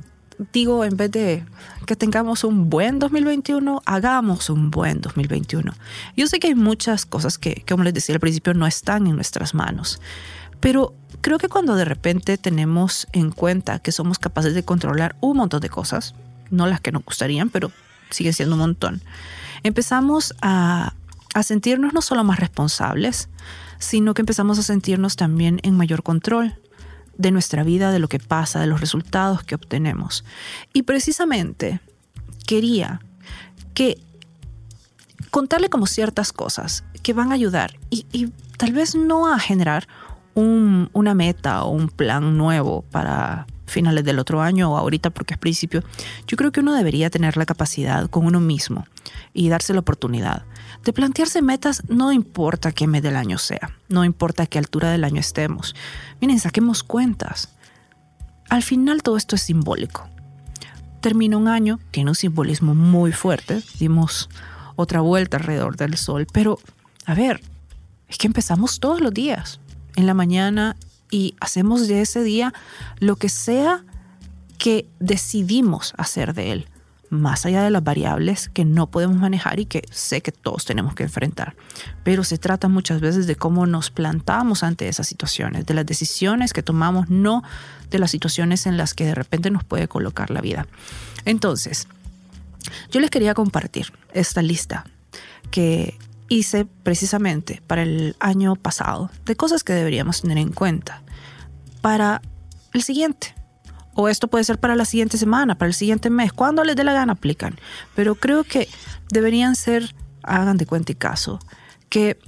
digo, 0.52 0.84
en 0.84 0.96
vez 0.96 1.10
de 1.10 1.44
que 1.86 1.96
tengamos 1.96 2.44
un 2.44 2.70
buen 2.70 2.98
2021, 2.98 3.82
hagamos 3.84 4.50
un 4.50 4.70
buen 4.70 5.00
2021. 5.00 5.72
Yo 6.16 6.26
sé 6.26 6.38
que 6.38 6.48
hay 6.48 6.54
muchas 6.54 7.06
cosas 7.06 7.38
que, 7.38 7.64
como 7.68 7.84
les 7.84 7.94
decía 7.94 8.14
al 8.14 8.20
principio, 8.20 8.54
no 8.54 8.66
están 8.66 9.06
en 9.06 9.16
nuestras 9.16 9.54
manos, 9.54 10.00
Pero 10.60 10.94
creo 11.20 11.38
que 11.38 11.48
cuando 11.48 11.74
de 11.76 11.84
repente 11.84 12.38
tenemos 12.38 13.06
en 13.12 13.30
cuenta 13.30 13.80
que 13.80 13.92
somos 13.92 14.18
capaces 14.18 14.54
de 14.54 14.64
controlar 14.64 15.14
un 15.20 15.36
montón 15.36 15.60
de 15.60 15.68
cosas, 15.68 16.14
no 16.50 16.66
las 16.66 16.80
que 16.80 16.92
nos 16.92 17.04
gustarían, 17.04 17.50
pero 17.50 17.70
sigue 18.10 18.32
siendo 18.32 18.54
un 18.54 18.60
montón, 18.60 19.02
empezamos 19.62 20.34
a, 20.40 20.94
a 21.34 21.42
sentirnos 21.42 21.92
no 21.92 22.00
solo 22.00 22.24
más 22.24 22.40
responsables, 22.40 23.28
sino 23.78 24.14
que 24.14 24.22
empezamos 24.22 24.58
a 24.58 24.62
sentirnos 24.62 25.16
también 25.16 25.60
en 25.64 25.76
mayor 25.76 26.02
control 26.02 26.58
de 27.18 27.30
nuestra 27.30 27.62
vida, 27.62 27.92
de 27.92 27.98
lo 27.98 28.08
que 28.08 28.18
pasa, 28.18 28.60
de 28.60 28.66
los 28.66 28.80
resultados 28.80 29.42
que 29.42 29.54
obtenemos. 29.54 30.24
Y 30.72 30.82
precisamente 30.82 31.80
quería 32.46 33.00
que 33.74 33.98
contarle 35.30 35.68
como 35.68 35.86
ciertas 35.86 36.32
cosas 36.32 36.84
que 37.02 37.12
van 37.12 37.30
a 37.30 37.34
ayudar 37.34 37.76
y, 37.90 38.32
tal 38.56 38.72
vez 38.72 38.94
no 38.94 39.32
a 39.32 39.38
generar 39.38 39.88
una 40.34 41.14
meta 41.14 41.64
o 41.64 41.70
un 41.70 41.88
plan 41.88 42.36
nuevo 42.36 42.82
para 42.90 43.46
finales 43.66 44.04
del 44.04 44.18
otro 44.18 44.42
año 44.42 44.72
o 44.72 44.76
ahorita 44.76 45.10
porque 45.10 45.34
es 45.34 45.38
principio, 45.38 45.82
yo 46.26 46.36
creo 46.36 46.52
que 46.52 46.60
uno 46.60 46.74
debería 46.74 47.10
tener 47.10 47.36
la 47.36 47.46
capacidad 47.46 48.08
con 48.10 48.26
uno 48.26 48.40
mismo 48.40 48.86
y 49.32 49.48
darse 49.48 49.72
la 49.72 49.80
oportunidad 49.80 50.44
de 50.84 50.92
plantearse 50.92 51.42
metas 51.42 51.82
no 51.88 52.12
importa 52.12 52.72
qué 52.72 52.86
mes 52.86 53.02
del 53.02 53.16
año 53.16 53.38
sea, 53.38 53.70
no 53.88 54.04
importa 54.04 54.46
qué 54.46 54.58
altura 54.58 54.90
del 54.90 55.04
año 55.04 55.20
estemos. 55.20 55.74
Miren, 56.20 56.38
saquemos 56.38 56.82
cuentas. 56.82 57.50
Al 58.50 58.62
final 58.62 59.02
todo 59.02 59.16
esto 59.16 59.36
es 59.36 59.42
simbólico. 59.42 60.08
Termina 61.00 61.36
un 61.36 61.48
año, 61.48 61.80
tiene 61.90 62.10
un 62.10 62.14
simbolismo 62.14 62.74
muy 62.74 63.12
fuerte, 63.12 63.62
dimos 63.78 64.28
otra 64.76 65.00
vuelta 65.00 65.36
alrededor 65.36 65.76
del 65.76 65.96
sol, 65.96 66.26
pero 66.32 66.58
a 67.06 67.14
ver, 67.14 67.40
es 68.08 68.18
que 68.18 68.26
empezamos 68.26 68.80
todos 68.80 69.00
los 69.00 69.12
días, 69.12 69.60
en 69.96 70.06
la 70.06 70.14
mañana, 70.14 70.76
y 71.14 71.36
hacemos 71.38 71.86
de 71.86 72.00
ese 72.00 72.24
día 72.24 72.52
lo 72.98 73.14
que 73.14 73.28
sea 73.28 73.84
que 74.58 74.88
decidimos 74.98 75.94
hacer 75.96 76.34
de 76.34 76.50
él 76.50 76.68
más 77.08 77.46
allá 77.46 77.62
de 77.62 77.70
las 77.70 77.84
variables 77.84 78.48
que 78.48 78.64
no 78.64 78.90
podemos 78.90 79.18
manejar 79.18 79.60
y 79.60 79.66
que 79.66 79.84
sé 79.92 80.22
que 80.22 80.32
todos 80.32 80.64
tenemos 80.64 80.96
que 80.96 81.04
enfrentar. 81.04 81.54
Pero 82.02 82.24
se 82.24 82.36
trata 82.36 82.66
muchas 82.66 83.00
veces 83.00 83.28
de 83.28 83.36
cómo 83.36 83.64
nos 83.64 83.92
plantamos 83.92 84.64
ante 84.64 84.88
esas 84.88 85.06
situaciones, 85.06 85.66
de 85.66 85.74
las 85.74 85.86
decisiones 85.86 86.52
que 86.52 86.64
tomamos, 86.64 87.08
no 87.08 87.44
de 87.92 88.00
las 88.00 88.10
situaciones 88.10 88.66
en 88.66 88.76
las 88.76 88.92
que 88.92 89.04
de 89.04 89.14
repente 89.14 89.52
nos 89.52 89.62
puede 89.62 89.86
colocar 89.86 90.32
la 90.32 90.40
vida. 90.40 90.66
Entonces, 91.24 91.86
yo 92.90 92.98
les 92.98 93.10
quería 93.10 93.34
compartir 93.34 93.92
esta 94.12 94.42
lista 94.42 94.84
que 95.52 95.96
hice 96.28 96.64
precisamente 96.64 97.62
para 97.66 97.82
el 97.82 98.16
año 98.20 98.56
pasado 98.56 99.10
de 99.24 99.36
cosas 99.36 99.64
que 99.64 99.72
deberíamos 99.72 100.22
tener 100.22 100.38
en 100.38 100.52
cuenta 100.52 101.02
para 101.80 102.22
el 102.72 102.82
siguiente 102.82 103.34
o 103.94 104.08
esto 104.08 104.28
puede 104.28 104.44
ser 104.44 104.58
para 104.58 104.74
la 104.76 104.84
siguiente 104.84 105.16
semana, 105.18 105.56
para 105.56 105.68
el 105.68 105.74
siguiente 105.74 106.10
mes, 106.10 106.32
cuando 106.32 106.64
les 106.64 106.76
dé 106.76 106.84
la 106.84 106.92
gana 106.92 107.12
aplican. 107.12 107.56
Pero 107.94 108.16
creo 108.16 108.44
que 108.44 108.68
deberían 109.10 109.56
ser, 109.56 109.94
hagan 110.22 110.56
de 110.56 110.66
cuenta 110.66 110.92
y 110.92 110.96
caso, 110.96 111.38
que 111.88 112.18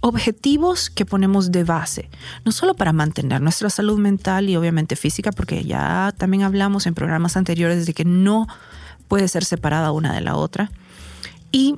objetivos 0.00 0.90
que 0.90 1.06
ponemos 1.06 1.52
de 1.52 1.64
base, 1.64 2.10
no 2.44 2.52
solo 2.52 2.74
para 2.74 2.92
mantener 2.92 3.40
nuestra 3.40 3.70
salud 3.70 3.98
mental 3.98 4.48
y 4.48 4.56
obviamente 4.56 4.96
física, 4.96 5.32
porque 5.32 5.64
ya 5.64 6.12
también 6.16 6.42
hablamos 6.42 6.86
en 6.86 6.94
programas 6.94 7.36
anteriores 7.36 7.86
de 7.86 7.94
que 7.94 8.04
no 8.04 8.46
puede 9.08 9.28
ser 9.28 9.44
separada 9.44 9.92
una 9.92 10.12
de 10.12 10.20
la 10.20 10.36
otra, 10.36 10.70
y 11.52 11.76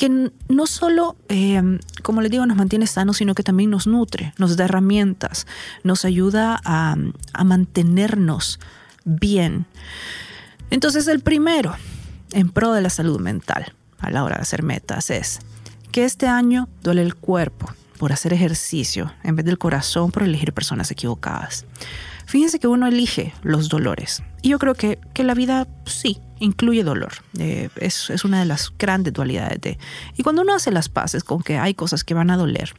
que 0.00 0.30
no 0.48 0.66
solo, 0.66 1.14
em, 1.28 1.78
como 2.02 2.22
les 2.22 2.30
digo, 2.30 2.46
nos 2.46 2.56
mantiene 2.56 2.86
sanos, 2.86 3.18
sino 3.18 3.34
que 3.34 3.42
también 3.42 3.68
nos 3.68 3.86
nutre, 3.86 4.32
nos 4.38 4.56
da 4.56 4.64
herramientas, 4.64 5.46
nos 5.84 6.06
ayuda 6.06 6.58
a, 6.64 6.96
a 7.34 7.44
mantenernos 7.44 8.60
bien. 9.04 9.66
Entonces 10.70 11.06
el 11.06 11.20
primero, 11.20 11.76
en 12.32 12.48
pro 12.48 12.72
de 12.72 12.80
la 12.80 12.88
salud 12.88 13.20
mental, 13.20 13.74
a 13.98 14.10
la 14.10 14.24
hora 14.24 14.36
de 14.36 14.42
hacer 14.42 14.62
metas, 14.62 15.10
es 15.10 15.40
que 15.92 16.06
este 16.06 16.28
año 16.28 16.66
duele 16.82 17.02
el 17.02 17.14
cuerpo 17.14 17.70
por 17.98 18.14
hacer 18.14 18.32
ejercicio 18.32 19.12
en 19.22 19.36
vez 19.36 19.44
del 19.44 19.58
corazón 19.58 20.12
por 20.12 20.22
elegir 20.22 20.54
personas 20.54 20.90
equivocadas. 20.90 21.66
Fíjense 22.30 22.60
que 22.60 22.68
uno 22.68 22.86
elige 22.86 23.34
los 23.42 23.68
dolores. 23.68 24.22
Y 24.40 24.50
yo 24.50 24.60
creo 24.60 24.74
que, 24.74 25.00
que 25.14 25.24
la 25.24 25.34
vida 25.34 25.66
sí 25.84 26.20
incluye 26.38 26.84
dolor. 26.84 27.10
Eh, 27.36 27.70
es, 27.74 28.08
es, 28.08 28.24
una 28.24 28.38
de 28.38 28.44
las 28.46 28.72
grandes 28.78 29.12
dualidades 29.12 29.60
de... 29.60 29.78
Y 30.16 30.22
cuando 30.22 30.42
uno 30.42 30.54
hace 30.54 30.70
las 30.70 30.88
paces 30.88 31.24
con 31.24 31.42
que 31.42 31.58
hay 31.58 31.74
cosas 31.74 32.04
que 32.04 32.14
van 32.14 32.30
a 32.30 32.36
doler 32.36 32.72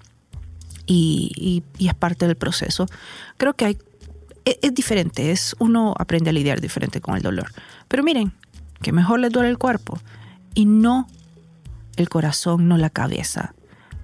y, 0.85 1.63
es 1.77 1.93
parte 1.95 2.27
del 2.27 2.37
proceso, 2.37 2.85
creo 3.35 3.53
que 3.53 3.65
hay, 3.65 3.77
es, 4.45 4.57
es, 4.61 4.73
diferente. 4.73 5.31
Es, 5.31 5.53
uno 5.59 5.95
aprende 5.99 6.29
a 6.29 6.33
lidiar 6.33 6.61
diferente 6.61 7.01
con 7.01 7.17
el 7.17 7.21
dolor. 7.21 7.51
Pero 7.89 8.03
miren, 8.03 8.31
que 8.81 8.93
mejor 8.93 9.19
le 9.19 9.27
duele 9.27 9.49
el 9.49 9.57
cuerpo 9.57 9.99
y 10.53 10.63
no 10.63 11.07
el 11.97 12.07
corazón, 12.07 12.69
no 12.69 12.77
la 12.77 12.89
cabeza, 12.89 13.53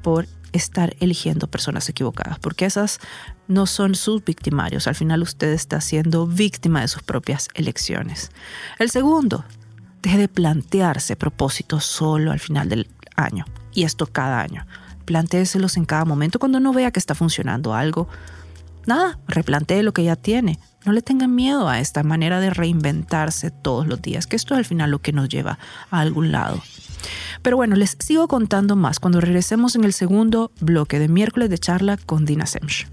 por 0.01 0.27
estar 0.51 0.95
eligiendo 0.99 1.47
personas 1.47 1.89
equivocadas, 1.89 2.39
porque 2.39 2.65
esas 2.65 2.99
no 3.47 3.65
son 3.65 3.95
sus 3.95 4.23
victimarios. 4.23 4.87
Al 4.87 4.95
final 4.95 5.21
usted 5.21 5.51
está 5.53 5.81
siendo 5.81 6.27
víctima 6.27 6.81
de 6.81 6.87
sus 6.87 7.03
propias 7.03 7.49
elecciones. 7.53 8.31
El 8.79 8.89
segundo, 8.89 9.45
deje 10.01 10.17
de 10.17 10.27
plantearse 10.27 11.15
propósitos 11.15 11.85
solo 11.85 12.31
al 12.31 12.39
final 12.39 12.69
del 12.69 12.87
año. 13.15 13.45
Y 13.73 13.83
esto 13.83 14.07
cada 14.07 14.41
año. 14.41 14.65
Plantéeselos 15.05 15.77
en 15.77 15.85
cada 15.85 16.05
momento 16.05 16.39
cuando 16.39 16.59
no 16.59 16.73
vea 16.73 16.91
que 16.91 16.99
está 16.99 17.15
funcionando 17.15 17.73
algo. 17.73 18.07
Nada, 18.85 19.19
replantee 19.27 19.83
lo 19.83 19.93
que 19.93 20.03
ya 20.03 20.15
tiene. 20.15 20.59
No 20.85 20.93
le 20.93 21.01
tengan 21.01 21.35
miedo 21.35 21.67
a 21.67 21.79
esta 21.79 22.03
manera 22.03 22.39
de 22.39 22.49
reinventarse 22.49 23.51
todos 23.51 23.87
los 23.87 24.01
días, 24.01 24.27
que 24.27 24.37
esto 24.37 24.53
es 24.53 24.59
al 24.59 24.65
final 24.65 24.91
lo 24.91 24.99
que 24.99 25.11
nos 25.11 25.27
lleva 25.27 25.59
a 25.91 25.99
algún 25.99 26.31
lado. 26.31 26.61
Pero 27.41 27.57
bueno, 27.57 27.75
les 27.75 27.97
sigo 27.99 28.27
contando 28.27 28.75
más 28.75 28.99
cuando 28.99 29.21
regresemos 29.21 29.75
en 29.75 29.83
el 29.83 29.93
segundo 29.93 30.51
bloque 30.59 30.99
de 30.99 31.07
miércoles 31.07 31.49
de 31.49 31.57
charla 31.57 31.97
con 31.97 32.25
Dina 32.25 32.45
Semch. 32.45 32.87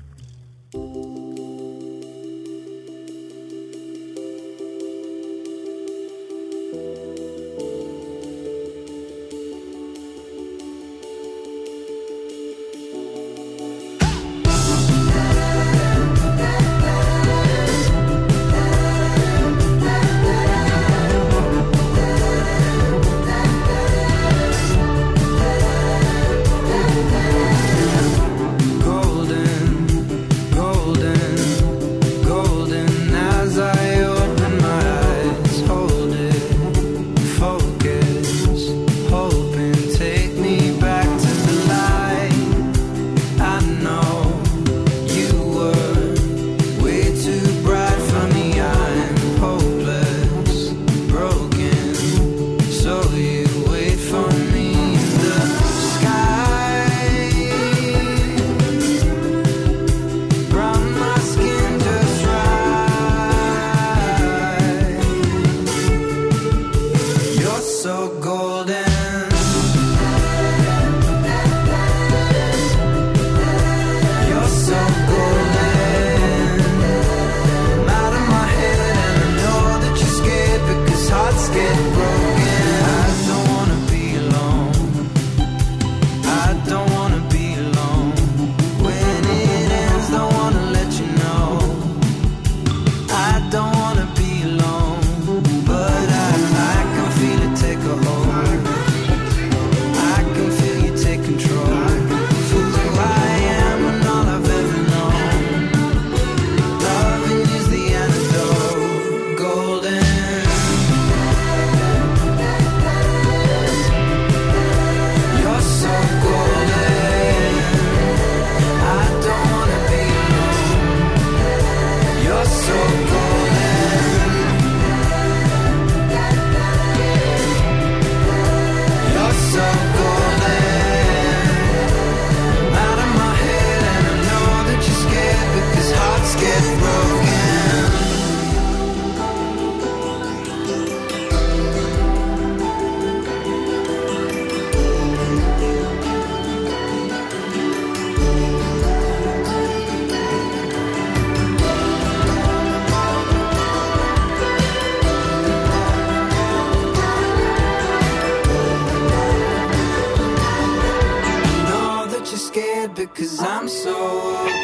Cause 163.12 163.40
I'm 163.40 163.68
so 163.68 164.63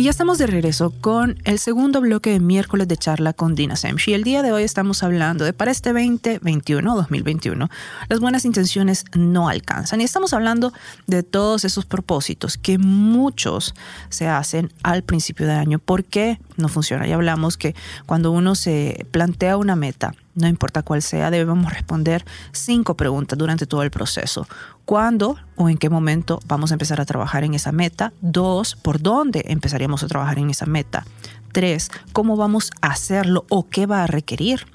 Y 0.00 0.04
ya 0.04 0.10
estamos 0.12 0.38
de 0.38 0.46
regreso 0.46 0.94
con 1.02 1.36
el 1.44 1.58
segundo 1.58 2.00
bloque 2.00 2.30
de 2.30 2.40
miércoles 2.40 2.88
de 2.88 2.96
charla 2.96 3.34
con 3.34 3.54
Dina 3.54 3.76
Semchi. 3.76 4.14
El 4.14 4.24
día 4.24 4.40
de 4.40 4.50
hoy 4.50 4.62
estamos 4.62 5.02
hablando 5.02 5.44
de 5.44 5.52
para 5.52 5.70
este 5.70 5.92
2021 5.92 6.96
2021, 6.96 7.68
las 8.08 8.18
buenas 8.18 8.46
intenciones 8.46 9.04
no 9.14 9.50
alcanzan. 9.50 10.00
Y 10.00 10.04
estamos 10.04 10.32
hablando 10.32 10.72
de 11.06 11.22
todos 11.22 11.66
esos 11.66 11.84
propósitos 11.84 12.56
que 12.56 12.78
muchos 12.78 13.74
se 14.08 14.26
hacen 14.26 14.72
al 14.82 15.02
principio 15.02 15.46
de 15.46 15.52
año. 15.52 15.78
¿Por 15.78 16.04
qué 16.04 16.40
no 16.56 16.68
funciona? 16.68 17.06
Ya 17.06 17.16
hablamos 17.16 17.58
que 17.58 17.74
cuando 18.06 18.32
uno 18.32 18.54
se 18.54 19.06
plantea 19.10 19.58
una 19.58 19.76
meta, 19.76 20.14
no 20.40 20.48
importa 20.48 20.82
cuál 20.82 21.02
sea, 21.02 21.30
debemos 21.30 21.72
responder 21.72 22.24
cinco 22.52 22.96
preguntas 22.96 23.38
durante 23.38 23.66
todo 23.66 23.82
el 23.82 23.90
proceso. 23.90 24.46
¿Cuándo 24.84 25.36
o 25.56 25.68
en 25.68 25.78
qué 25.78 25.88
momento 25.88 26.40
vamos 26.46 26.70
a 26.70 26.74
empezar 26.74 27.00
a 27.00 27.04
trabajar 27.04 27.44
en 27.44 27.54
esa 27.54 27.72
meta? 27.72 28.12
Dos, 28.20 28.76
¿por 28.76 29.00
dónde 29.00 29.44
empezaríamos 29.46 30.02
a 30.02 30.08
trabajar 30.08 30.38
en 30.38 30.50
esa 30.50 30.66
meta? 30.66 31.04
Tres, 31.52 31.90
¿cómo 32.12 32.36
vamos 32.36 32.70
a 32.80 32.88
hacerlo 32.88 33.44
o 33.48 33.68
qué 33.68 33.86
va 33.86 34.04
a 34.04 34.06
requerir? 34.06 34.66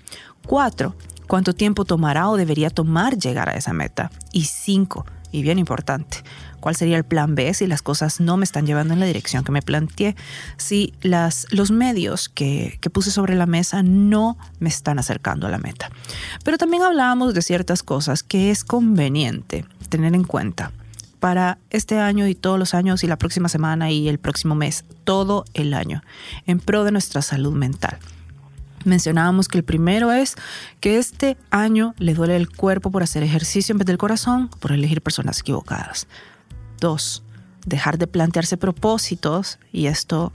Cuatro, 0.46 0.96
¿cuánto 1.28 1.54
tiempo 1.54 1.86
tomará 1.86 2.30
o 2.30 2.38
debería 2.38 2.70
tomar 2.70 3.18
llegar 3.18 3.50
a 3.50 3.56
esa 3.56 3.74
meta? 3.74 4.12
Y 4.32 4.46
cinco, 4.46 5.06
y 5.36 5.42
bien 5.42 5.60
importante, 5.60 6.24
¿cuál 6.62 6.78
sería 6.78 6.96
el 6.96 7.04
plan 7.04 7.36
B 7.36 7.54
si 7.54 7.68
las 7.68 7.82
cosas 7.82 8.22
no 8.22 8.38
me 8.38 8.46
están 8.46 8.66
llevando 8.66 8.94
en 8.94 9.02
la 9.02 9.06
dirección 9.06 9.44
que 9.44 9.52
me 9.52 9.62
planteé? 9.62 10.16
Si 10.56 10.94
las, 11.02 11.46
los 11.52 11.72
medios 11.72 12.30
que, 12.30 12.78
que 12.80 12.90
puse 12.90 13.12
sobre 13.12 13.36
la 13.36 13.46
mesa 13.46 13.84
no 13.84 14.38
me 14.60 14.70
están 14.70 14.98
acercando 14.98 15.46
a 15.46 15.50
la 15.50 15.58
meta. 15.58 15.90
Pero 16.46 16.58
también 16.58 16.84
hablábamos 16.84 17.34
de 17.34 17.42
ciertas 17.42 17.84
cosas 17.84 18.24
que 18.24 18.50
es 18.50 18.64
conveniente 18.64 19.66
tener 19.90 20.16
en 20.16 20.24
cuenta 20.24 20.72
para 21.20 21.58
este 21.70 22.00
año 22.00 22.28
y 22.28 22.36
todos 22.36 22.58
los 22.58 22.74
años 22.74 23.04
y 23.04 23.08
la 23.08 23.18
próxima 23.18 23.50
semana 23.50 23.92
y 23.92 24.08
el 24.08 24.20
próximo 24.20 24.56
mes, 24.56 24.86
todo 25.04 25.44
el 25.54 25.74
año, 25.74 26.02
en 26.46 26.62
pro 26.62 26.86
de 26.86 26.92
nuestra 26.92 27.22
salud 27.22 27.54
mental. 27.54 27.98
Mencionábamos 28.86 29.48
que 29.48 29.58
el 29.58 29.64
primero 29.64 30.12
es 30.12 30.36
que 30.80 30.98
este 30.98 31.38
año 31.50 31.94
le 31.98 32.14
duele 32.14 32.36
el 32.36 32.50
cuerpo 32.50 32.92
por 32.92 33.04
hacer 33.04 33.24
ejercicio 33.24 33.74
en 33.74 33.80
vez 33.80 33.88
del 33.88 33.98
corazón, 33.98 34.48
por 34.48 34.72
elegir 34.72 35.02
personas 35.02 35.40
equivocadas. 35.40 36.08
Dos, 36.80 37.24
dejar 37.66 37.98
de 37.98 38.08
plantearse 38.08 38.58
propósitos, 38.58 39.60
y 39.72 39.88
esto 39.88 40.32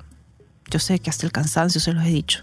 yo 0.71 0.79
sé 0.79 0.99
que 0.99 1.11
hasta 1.11 1.27
el 1.27 1.33
cansancio 1.33 1.81
se 1.81 1.93
los 1.93 2.05
he 2.05 2.11
dicho, 2.11 2.41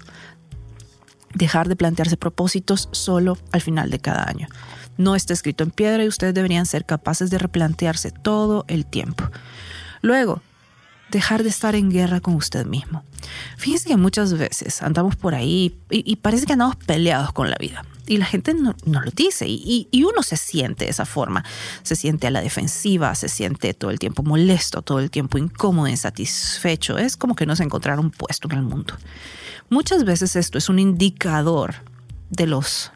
dejar 1.33 1.67
de 1.67 1.75
plantearse 1.75 2.17
propósitos 2.17 2.89
solo 2.91 3.37
al 3.51 3.61
final 3.61 3.89
de 3.89 3.99
cada 3.99 4.27
año. 4.27 4.47
No 4.97 5.15
está 5.15 5.33
escrito 5.33 5.63
en 5.63 5.71
piedra 5.71 6.03
y 6.03 6.07
ustedes 6.07 6.33
deberían 6.33 6.65
ser 6.65 6.85
capaces 6.85 7.29
de 7.29 7.37
replantearse 7.37 8.11
todo 8.11 8.65
el 8.67 8.85
tiempo. 8.85 9.25
Luego, 10.01 10.41
dejar 11.11 11.43
de 11.43 11.49
estar 11.49 11.75
en 11.75 11.89
guerra 11.89 12.19
con 12.19 12.35
usted 12.35 12.65
mismo. 12.65 13.03
Fíjense 13.57 13.89
que 13.89 13.97
muchas 13.97 14.33
veces 14.33 14.81
andamos 14.81 15.15
por 15.15 15.35
ahí 15.35 15.79
y, 15.89 16.15
parece 16.17 16.45
que 16.45 16.53
andamos 16.53 16.75
peleados 16.75 17.31
con 17.33 17.49
la 17.49 17.57
vida. 17.59 17.85
Y 18.05 18.17
la 18.17 18.25
gente 18.25 18.53
no, 18.53 18.75
no 18.85 19.01
lo 19.01 19.11
dice 19.11 19.47
y, 19.47 19.87
y- 19.91 20.03
uno 20.03 20.23
se 20.23 20.37
siente 20.37 20.85
de 20.85 20.91
esa 20.91 21.05
forma. 21.05 21.43
Se 21.83 21.95
siente 21.95 22.27
a 22.27 22.31
la 22.31 22.41
defensiva, 22.41 23.13
se 23.15 23.27
siente 23.27 23.73
todo 23.73 23.91
el 23.91 23.99
tiempo 23.99 24.23
molesto, 24.23 24.81
todo 24.81 24.99
el 24.99 25.11
tiempo 25.11 25.37
incómodo, 25.37 25.87
insatisfecho. 25.87 26.97
Es 26.97 27.17
como 27.17 27.35
que 27.35 27.45
no 27.45 27.55
se 27.55 27.63
encontrara 27.63 27.99
un 27.99 28.11
puesto 28.11 28.47
en 28.49 28.57
el 28.57 28.63
mundo. 28.63 28.95
Muchas 29.69 30.05
veces 30.05 30.35
esto 30.35 30.57
es 30.57 30.69
un 30.69 30.79
indicador 30.79 31.75
de 32.29 32.47
los 32.47 32.91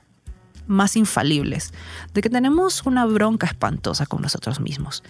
más 0.67 0.95
infalibles, 0.95 1.73
de 2.13 2.21
que 2.21 2.29
tenemos 2.29 2.85
una 2.85 3.05
bronca 3.05 3.47
espantosa 3.47 4.05
con 4.05 4.21
nosotros 4.21 4.61
mismos. 4.61 5.03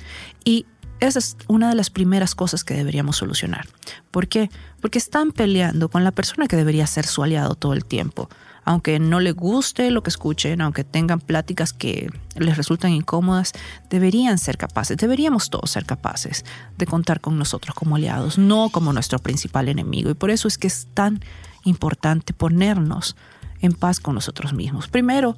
Y 0.44 0.66
esa 1.02 1.20
es 1.20 1.36
una 1.48 1.70
de 1.70 1.76
las 1.76 1.90
primeras 1.90 2.36
cosas 2.36 2.64
que 2.64 2.76
deberíamos 2.76 3.18
solucionar. 3.18 3.68
¿Por 4.12 4.28
qué? 4.28 4.50
Porque 4.80 5.00
están 5.00 5.32
peleando 5.32 5.90
con 5.90 6.04
la 6.04 6.12
persona 6.12 6.48
que 6.48 6.56
debería 6.56 6.86
ser 6.88 7.08
su 7.08 7.24
aliado 7.24 7.56
todo 7.56 7.74
el 7.74 7.86
tiempo. 7.86 8.30
Aunque 8.64 9.00
no 9.00 9.20
le 9.20 9.32
guste 9.32 9.90
lo 9.90 10.04
que 10.04 10.12
escuchen, 10.12 10.62
aunque 10.62 10.84
tengan 10.84 11.20
pláticas 11.20 11.74
que 11.74 12.12
les 12.36 12.56
resultan 12.56 12.92
incómodas, 12.92 13.54
deberían 13.90 14.38
ser 14.38 14.60
capaces, 14.60 14.98
deberíamos 14.98 15.50
todos 15.50 15.72
ser 15.72 15.86
capaces 15.86 16.46
de 16.78 16.86
contar 16.86 17.20
con 17.20 17.40
nosotros 17.40 17.76
como 17.76 17.96
aliados, 17.96 18.38
no 18.38 18.70
como 18.70 18.94
nuestro 18.94 19.18
principal 19.18 19.68
enemigo. 19.70 20.12
Y 20.12 20.14
por 20.14 20.30
eso 20.30 20.48
es 20.48 20.60
que 20.60 20.68
es 20.68 20.88
tan 20.94 21.22
importante 21.64 22.34
ponernos 22.34 23.16
en 23.62 23.74
paz 23.74 24.00
con 24.00 24.14
nosotros 24.14 24.54
mismos. 24.54 24.88
Primero, 24.88 25.36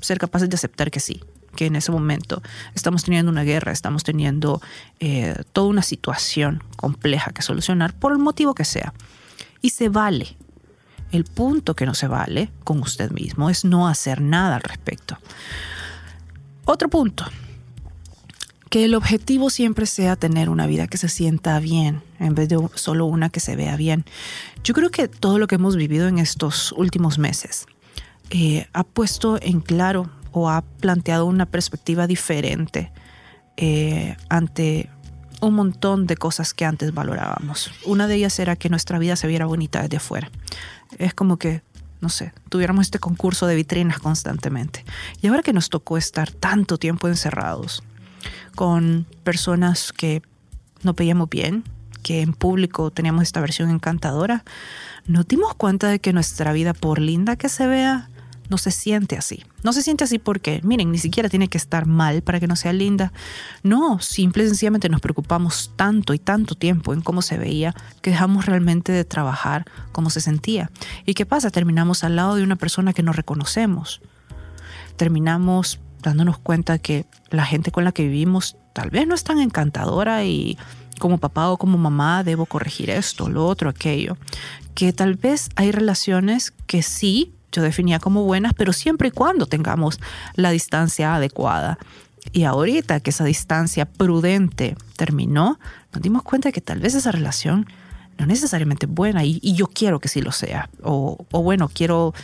ser 0.00 0.18
capaces 0.18 0.50
de 0.50 0.56
aceptar 0.56 0.90
que 0.90 0.98
sí, 0.98 1.22
que 1.56 1.66
en 1.66 1.76
ese 1.76 1.92
momento 1.92 2.42
estamos 2.74 3.04
teniendo 3.04 3.30
una 3.30 3.42
guerra, 3.42 3.72
estamos 3.72 4.04
teniendo 4.04 4.60
eh, 5.00 5.34
toda 5.52 5.68
una 5.68 5.82
situación 5.82 6.62
compleja 6.76 7.32
que 7.32 7.42
solucionar 7.42 7.94
por 7.94 8.12
el 8.12 8.18
motivo 8.18 8.54
que 8.54 8.64
sea. 8.64 8.92
Y 9.60 9.70
se 9.70 9.88
vale. 9.88 10.36
El 11.10 11.24
punto 11.24 11.74
que 11.74 11.86
no 11.86 11.94
se 11.94 12.06
vale 12.06 12.50
con 12.64 12.80
usted 12.80 13.10
mismo 13.10 13.48
es 13.48 13.64
no 13.64 13.88
hacer 13.88 14.20
nada 14.20 14.56
al 14.56 14.62
respecto. 14.62 15.16
Otro 16.64 16.90
punto, 16.90 17.24
que 18.68 18.84
el 18.84 18.94
objetivo 18.94 19.50
siempre 19.50 19.86
sea 19.86 20.16
tener 20.16 20.50
una 20.50 20.66
vida 20.66 20.86
que 20.86 20.98
se 20.98 21.08
sienta 21.08 21.58
bien 21.60 22.02
en 22.18 22.34
vez 22.34 22.48
de 22.48 22.58
solo 22.74 23.06
una 23.06 23.30
que 23.30 23.40
se 23.40 23.56
vea 23.56 23.76
bien. 23.76 24.04
Yo 24.64 24.74
creo 24.74 24.90
que 24.90 25.08
todo 25.08 25.38
lo 25.38 25.46
que 25.46 25.54
hemos 25.54 25.76
vivido 25.76 26.08
en 26.08 26.18
estos 26.18 26.72
últimos 26.72 27.18
meses 27.18 27.66
eh, 28.30 28.66
ha 28.74 28.84
puesto 28.84 29.38
en 29.40 29.60
claro 29.60 30.10
o 30.32 30.48
ha 30.48 30.62
planteado 30.62 31.26
una 31.26 31.46
perspectiva 31.46 32.06
diferente 32.06 32.92
eh, 33.56 34.16
ante 34.28 34.88
un 35.40 35.54
montón 35.54 36.06
de 36.06 36.16
cosas 36.16 36.54
que 36.54 36.64
antes 36.64 36.92
valorábamos. 36.92 37.70
Una 37.84 38.06
de 38.06 38.16
ellas 38.16 38.38
era 38.38 38.56
que 38.56 38.68
nuestra 38.68 38.98
vida 38.98 39.16
se 39.16 39.26
viera 39.26 39.46
bonita 39.46 39.82
desde 39.82 39.98
afuera. 39.98 40.30
Es 40.98 41.14
como 41.14 41.36
que, 41.36 41.62
no 42.00 42.08
sé, 42.08 42.32
tuviéramos 42.48 42.86
este 42.86 42.98
concurso 42.98 43.46
de 43.46 43.54
vitrinas 43.54 43.98
constantemente. 43.98 44.84
Y 45.20 45.28
ahora 45.28 45.42
que 45.42 45.52
nos 45.52 45.70
tocó 45.70 45.96
estar 45.96 46.30
tanto 46.30 46.78
tiempo 46.78 47.08
encerrados 47.08 47.82
con 48.54 49.06
personas 49.22 49.92
que 49.92 50.22
no 50.82 50.94
veíamos 50.94 51.28
bien, 51.28 51.64
que 52.02 52.22
en 52.22 52.32
público 52.32 52.90
teníamos 52.90 53.22
esta 53.22 53.40
versión 53.40 53.70
encantadora, 53.70 54.44
nos 55.06 55.26
dimos 55.26 55.54
cuenta 55.54 55.88
de 55.88 56.00
que 56.00 56.12
nuestra 56.12 56.52
vida, 56.52 56.74
por 56.74 56.98
linda 56.98 57.36
que 57.36 57.48
se 57.48 57.66
vea, 57.66 58.08
no 58.48 58.58
se 58.58 58.70
siente 58.70 59.16
así. 59.16 59.44
No 59.62 59.72
se 59.72 59.82
siente 59.82 60.04
así 60.04 60.18
porque, 60.18 60.60
miren, 60.62 60.90
ni 60.90 60.98
siquiera 60.98 61.28
tiene 61.28 61.48
que 61.48 61.58
estar 61.58 61.86
mal 61.86 62.22
para 62.22 62.40
que 62.40 62.46
no 62.46 62.56
sea 62.56 62.72
linda. 62.72 63.12
No, 63.62 63.98
simple 64.00 64.44
y 64.44 64.46
sencillamente 64.46 64.88
nos 64.88 65.00
preocupamos 65.00 65.72
tanto 65.76 66.14
y 66.14 66.18
tanto 66.18 66.54
tiempo 66.54 66.92
en 66.94 67.00
cómo 67.00 67.22
se 67.22 67.38
veía 67.38 67.74
que 68.00 68.10
dejamos 68.10 68.46
realmente 68.46 68.92
de 68.92 69.04
trabajar 69.04 69.64
cómo 69.92 70.10
se 70.10 70.20
sentía. 70.20 70.70
¿Y 71.04 71.14
qué 71.14 71.26
pasa? 71.26 71.50
Terminamos 71.50 72.04
al 72.04 72.16
lado 72.16 72.36
de 72.36 72.42
una 72.42 72.56
persona 72.56 72.92
que 72.92 73.02
no 73.02 73.12
reconocemos. 73.12 74.00
Terminamos 74.96 75.80
dándonos 76.02 76.38
cuenta 76.38 76.78
que 76.78 77.06
la 77.30 77.44
gente 77.44 77.70
con 77.70 77.84
la 77.84 77.92
que 77.92 78.04
vivimos 78.04 78.56
tal 78.72 78.90
vez 78.90 79.06
no 79.06 79.14
es 79.14 79.24
tan 79.24 79.40
encantadora 79.40 80.24
y 80.24 80.56
como 80.98 81.18
papá 81.18 81.50
o 81.50 81.56
como 81.56 81.78
mamá 81.78 82.24
debo 82.24 82.46
corregir 82.46 82.90
esto, 82.90 83.28
lo 83.28 83.46
otro, 83.46 83.70
aquello. 83.70 84.16
Que 84.74 84.92
tal 84.92 85.14
vez 85.14 85.50
hay 85.56 85.72
relaciones 85.72 86.52
que 86.66 86.82
sí 86.82 87.34
yo 87.52 87.62
definía 87.62 87.98
como 87.98 88.24
buenas, 88.24 88.54
pero 88.54 88.72
siempre 88.72 89.08
y 89.08 89.10
cuando 89.10 89.46
tengamos 89.46 90.00
la 90.34 90.50
distancia 90.50 91.14
adecuada. 91.14 91.78
Y 92.32 92.44
ahorita 92.44 93.00
que 93.00 93.10
esa 93.10 93.24
distancia 93.24 93.86
prudente 93.86 94.76
terminó, 94.96 95.58
nos 95.92 96.02
dimos 96.02 96.22
cuenta 96.22 96.48
de 96.48 96.52
que 96.52 96.60
tal 96.60 96.80
vez 96.80 96.94
esa 96.94 97.12
relación 97.12 97.66
no 98.18 98.26
necesariamente 98.26 98.86
es 98.86 98.92
buena 98.92 99.24
y, 99.24 99.40
yo 99.54 99.68
quiero 99.68 100.00
que 100.00 100.08
sí 100.08 100.20
lo 100.20 100.32
sea. 100.32 100.68
O, 100.82 101.24
o 101.30 101.42
bueno, 101.42 101.70
quiero 101.72 102.14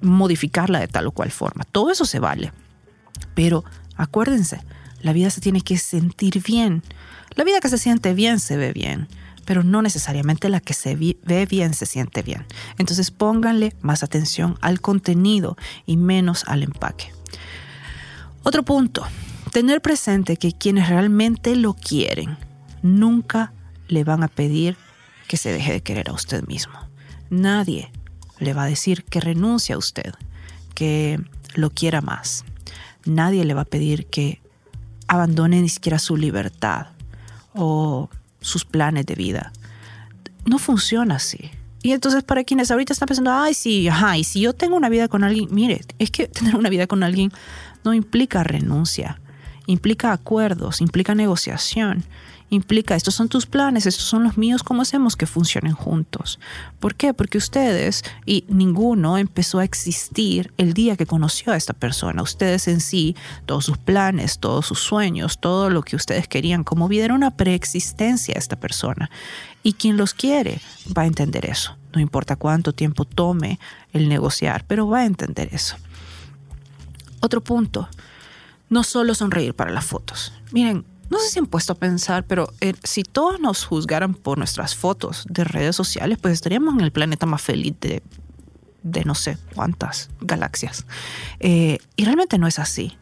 modificarla 0.00 0.80
de 0.80 0.88
tal 0.88 1.06
o 1.08 1.10
cual 1.10 1.30
forma. 1.30 1.64
Todo 1.64 1.90
eso 1.90 2.04
se 2.04 2.20
vale. 2.20 2.52
Pero 3.34 3.64
acuérdense, 3.96 4.60
la 5.02 5.12
vida 5.12 5.30
se 5.30 5.40
tiene 5.40 5.60
que 5.60 5.76
sentir 5.76 6.42
bien. 6.42 6.82
La 7.34 7.44
vida 7.44 7.60
que 7.60 7.68
se 7.68 7.78
siente 7.78 8.14
bien 8.14 8.40
se 8.40 8.56
ve 8.56 8.72
bien, 8.72 9.08
pero 9.50 9.64
no 9.64 9.82
necesariamente 9.82 10.48
la 10.48 10.60
que 10.60 10.74
se 10.74 10.94
ve 10.94 11.44
bien 11.44 11.74
se 11.74 11.84
siente 11.84 12.22
bien. 12.22 12.46
Entonces 12.78 13.10
pónganle 13.10 13.74
más 13.80 14.04
atención 14.04 14.56
al 14.60 14.80
contenido 14.80 15.56
y 15.86 15.96
menos 15.96 16.44
al 16.46 16.62
empaque. 16.62 17.12
Otro 18.44 18.62
punto, 18.62 19.04
tener 19.50 19.82
presente 19.82 20.36
que 20.36 20.52
quienes 20.52 20.88
realmente 20.88 21.56
lo 21.56 21.74
quieren 21.74 22.38
nunca 22.82 23.52
le 23.88 24.04
van 24.04 24.22
a 24.22 24.28
pedir 24.28 24.76
que 25.26 25.36
se 25.36 25.52
deje 25.52 25.72
de 25.72 25.82
querer 25.82 26.10
a 26.10 26.12
usted 26.12 26.46
mismo. 26.46 26.74
Nadie 27.28 27.90
le 28.38 28.54
va 28.54 28.62
a 28.62 28.66
decir 28.66 29.02
que 29.02 29.18
renuncie 29.18 29.74
a 29.74 29.78
usted, 29.78 30.14
que 30.76 31.20
lo 31.56 31.70
quiera 31.70 32.00
más. 32.00 32.44
Nadie 33.04 33.44
le 33.44 33.54
va 33.54 33.62
a 33.62 33.64
pedir 33.64 34.06
que 34.06 34.40
abandone 35.08 35.60
ni 35.60 35.68
siquiera 35.68 35.98
su 35.98 36.16
libertad 36.16 36.86
o 37.52 38.08
sus 38.40 38.64
planes 38.64 39.06
de 39.06 39.14
vida. 39.14 39.52
No 40.44 40.58
funciona 40.58 41.16
así. 41.16 41.50
Y 41.82 41.92
entonces 41.92 42.22
para 42.22 42.44
quienes 42.44 42.70
ahorita 42.70 42.92
están 42.92 43.06
pensando, 43.06 43.32
ay, 43.32 43.54
sí, 43.54 43.88
ajá, 43.88 44.18
y 44.18 44.24
si 44.24 44.40
yo 44.40 44.52
tengo 44.52 44.76
una 44.76 44.88
vida 44.88 45.08
con 45.08 45.24
alguien, 45.24 45.48
mire, 45.50 45.80
es 45.98 46.10
que 46.10 46.28
tener 46.28 46.56
una 46.56 46.68
vida 46.68 46.86
con 46.86 47.02
alguien 47.02 47.32
no 47.84 47.94
implica 47.94 48.44
renuncia, 48.44 49.20
implica 49.66 50.12
acuerdos, 50.12 50.80
implica 50.80 51.14
negociación, 51.14 52.04
implica, 52.50 52.96
estos 52.96 53.14
son 53.14 53.28
tus 53.28 53.46
planes, 53.46 53.86
estos 53.86 54.04
son 54.04 54.24
los 54.24 54.36
míos, 54.36 54.62
¿cómo 54.62 54.82
hacemos 54.82 55.16
que 55.16 55.26
funcionen 55.26 55.72
juntos? 55.72 56.38
¿Por 56.80 56.94
qué? 56.96 57.14
Porque 57.14 57.38
ustedes 57.38 58.04
y 58.26 58.44
ninguno 58.48 59.16
empezó 59.16 59.60
a 59.60 59.64
existir 59.64 60.52
el 60.58 60.74
día 60.74 60.96
que 60.96 61.06
conoció 61.06 61.52
a 61.52 61.56
esta 61.56 61.72
persona. 61.72 62.22
Ustedes 62.22 62.68
en 62.68 62.80
sí, 62.80 63.16
todos 63.46 63.64
sus 63.64 63.78
planes, 63.78 64.40
todos 64.40 64.66
sus 64.66 64.80
sueños, 64.80 65.38
todo 65.38 65.70
lo 65.70 65.82
que 65.82 65.96
ustedes 65.96 66.28
querían 66.28 66.64
como 66.64 66.88
vida 66.88 67.04
era 67.04 67.14
una 67.14 67.36
preexistencia 67.36 68.34
a 68.34 68.38
esta 68.38 68.56
persona. 68.56 69.10
Y 69.62 69.74
quien 69.74 69.96
los 69.96 70.12
quiere 70.12 70.60
va 70.96 71.02
a 71.02 71.06
entender 71.06 71.46
eso. 71.46 71.76
No 71.94 72.00
importa 72.00 72.36
cuánto 72.36 72.72
tiempo 72.72 73.04
tome 73.04 73.58
el 73.92 74.08
negociar, 74.08 74.64
pero 74.66 74.88
va 74.88 75.00
a 75.00 75.06
entender 75.06 75.48
eso. 75.52 75.76
Otro 77.20 77.42
punto, 77.42 77.88
no 78.70 78.82
solo 78.82 79.14
sonreír 79.14 79.54
para 79.54 79.70
las 79.70 79.84
fotos. 79.84 80.32
Miren, 80.52 80.84
no 81.10 81.18
sé 81.18 81.28
si 81.28 81.38
han 81.40 81.46
puesto 81.46 81.72
a 81.72 81.76
pensar, 81.76 82.24
pero 82.24 82.52
eh, 82.60 82.74
si 82.84 83.02
todos 83.02 83.40
nos 83.40 83.64
juzgaran 83.64 84.14
por 84.14 84.38
nuestras 84.38 84.76
fotos 84.76 85.26
de 85.28 85.44
redes 85.44 85.74
sociales, 85.74 86.18
pues 86.20 86.32
estaríamos 86.34 86.74
en 86.74 86.80
el 86.80 86.92
planeta 86.92 87.26
más 87.26 87.42
feliz 87.42 87.74
de, 87.80 88.02
de 88.82 89.04
no 89.04 89.16
sé 89.16 89.36
cuántas 89.54 90.10
galaxias. 90.20 90.86
Eh, 91.40 91.78
y 91.96 92.04
realmente 92.04 92.38
no 92.38 92.46
es 92.46 92.58
así. 92.60 92.96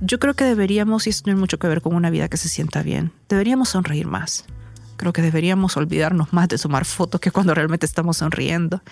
Yo 0.00 0.18
creo 0.18 0.34
que 0.34 0.44
deberíamos, 0.44 1.06
y 1.06 1.10
esto 1.10 1.24
tiene 1.24 1.40
mucho 1.40 1.58
que 1.58 1.66
ver 1.66 1.80
con 1.80 1.94
una 1.94 2.10
vida 2.10 2.28
que 2.28 2.36
se 2.36 2.50
sienta 2.50 2.82
bien, 2.82 3.12
deberíamos 3.28 3.70
sonreír 3.70 4.06
más. 4.06 4.44
Creo 4.98 5.14
que 5.14 5.22
deberíamos 5.22 5.76
olvidarnos 5.76 6.32
más 6.32 6.48
de 6.48 6.58
tomar 6.58 6.84
fotos 6.84 7.20
que 7.20 7.30
cuando 7.30 7.54
realmente 7.54 7.86
estamos 7.86 8.18
sonriendo. 8.18 8.82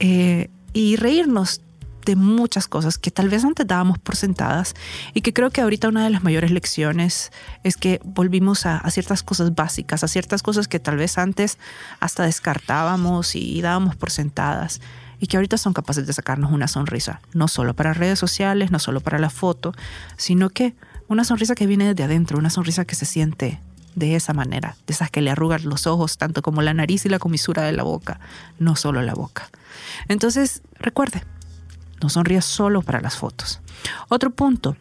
Eh, 0.00 0.50
y 0.72 0.96
reírnos 0.96 1.62
de 2.04 2.16
muchas 2.16 2.68
cosas 2.68 2.98
que 2.98 3.10
tal 3.10 3.28
vez 3.28 3.44
antes 3.44 3.66
dábamos 3.66 3.98
por 3.98 4.16
sentadas 4.16 4.74
y 5.14 5.20
que 5.20 5.32
creo 5.32 5.50
que 5.50 5.60
ahorita 5.60 5.88
una 5.88 6.04
de 6.04 6.10
las 6.10 6.22
mayores 6.22 6.50
lecciones 6.50 7.32
es 7.64 7.76
que 7.76 8.00
volvimos 8.04 8.66
a, 8.66 8.88
ciertas 8.90 9.22
cosas 9.22 9.54
básicas, 9.54 10.04
a 10.04 10.08
ciertas 10.08 10.42
cosas 10.42 10.68
que 10.68 10.80
tal 10.80 10.96
vez 10.96 11.18
antes 11.18 11.58
hasta 12.00 12.24
descartábamos 12.24 13.34
y 13.36 13.60
dábamos 13.62 13.96
por 13.96 14.10
sentadas 14.10 14.80
y 15.20 15.26
que 15.26 15.36
ahorita 15.36 15.58
son 15.58 15.74
capaces 15.74 16.06
de 16.06 16.12
sacarnos 16.12 16.50
una 16.50 16.66
sonrisa, 16.66 17.20
no 17.34 17.46
solo 17.46 17.74
para 17.74 17.92
redes 17.92 18.18
sociales, 18.18 18.70
no 18.70 18.78
solo 18.78 19.00
para 19.00 19.18
la 19.18 19.30
foto, 19.30 19.74
sino 20.16 20.48
que 20.48 20.74
una 21.08 21.24
sonrisa 21.24 21.54
que 21.54 21.66
viene 21.66 21.86
desde 21.86 22.04
adentro, 22.04 22.38
una 22.38 22.50
sonrisa 22.50 22.84
que 22.84 22.94
se 22.94 23.04
siente 23.04 23.60
de 23.94 24.16
esa 24.16 24.32
manera, 24.32 24.76
de 24.86 24.94
esas 24.94 25.10
que 25.10 25.20
le 25.20 25.30
arrugan 25.30 25.68
los 25.68 25.86
ojos, 25.86 26.16
tanto 26.16 26.42
como 26.42 26.62
la 26.62 26.74
nariz 26.74 27.04
y 27.04 27.08
la 27.08 27.18
comisura 27.18 27.62
de 27.62 27.72
la 27.72 27.82
boca, 27.82 28.20
no 28.58 28.76
solo 28.76 29.02
la 29.02 29.14
boca. 29.14 29.50
Entonces, 30.08 30.62
recuerde, 30.78 31.22
no 32.00 32.08
sonrías 32.08 32.44
solo 32.44 32.82
para 32.82 33.00
las 33.00 33.16
fotos. 33.16 33.60
Otro 34.08 34.30
punto, 34.30 34.76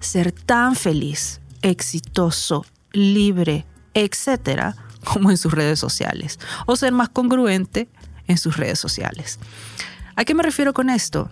ser 0.00 0.32
tan 0.32 0.76
feliz, 0.76 1.40
exitoso, 1.62 2.64
libre, 2.92 3.66
etcétera, 3.94 4.76
como 5.04 5.30
en 5.30 5.36
sus 5.38 5.52
redes 5.52 5.78
sociales. 5.78 6.38
O 6.66 6.76
ser 6.76 6.92
más 6.92 7.08
congruente 7.08 7.88
en 8.26 8.38
sus 8.38 8.56
redes 8.56 8.78
sociales. 8.78 9.38
¿A 10.16 10.24
qué 10.24 10.34
me 10.34 10.42
refiero 10.42 10.72
con 10.72 10.90
esto? 10.90 11.30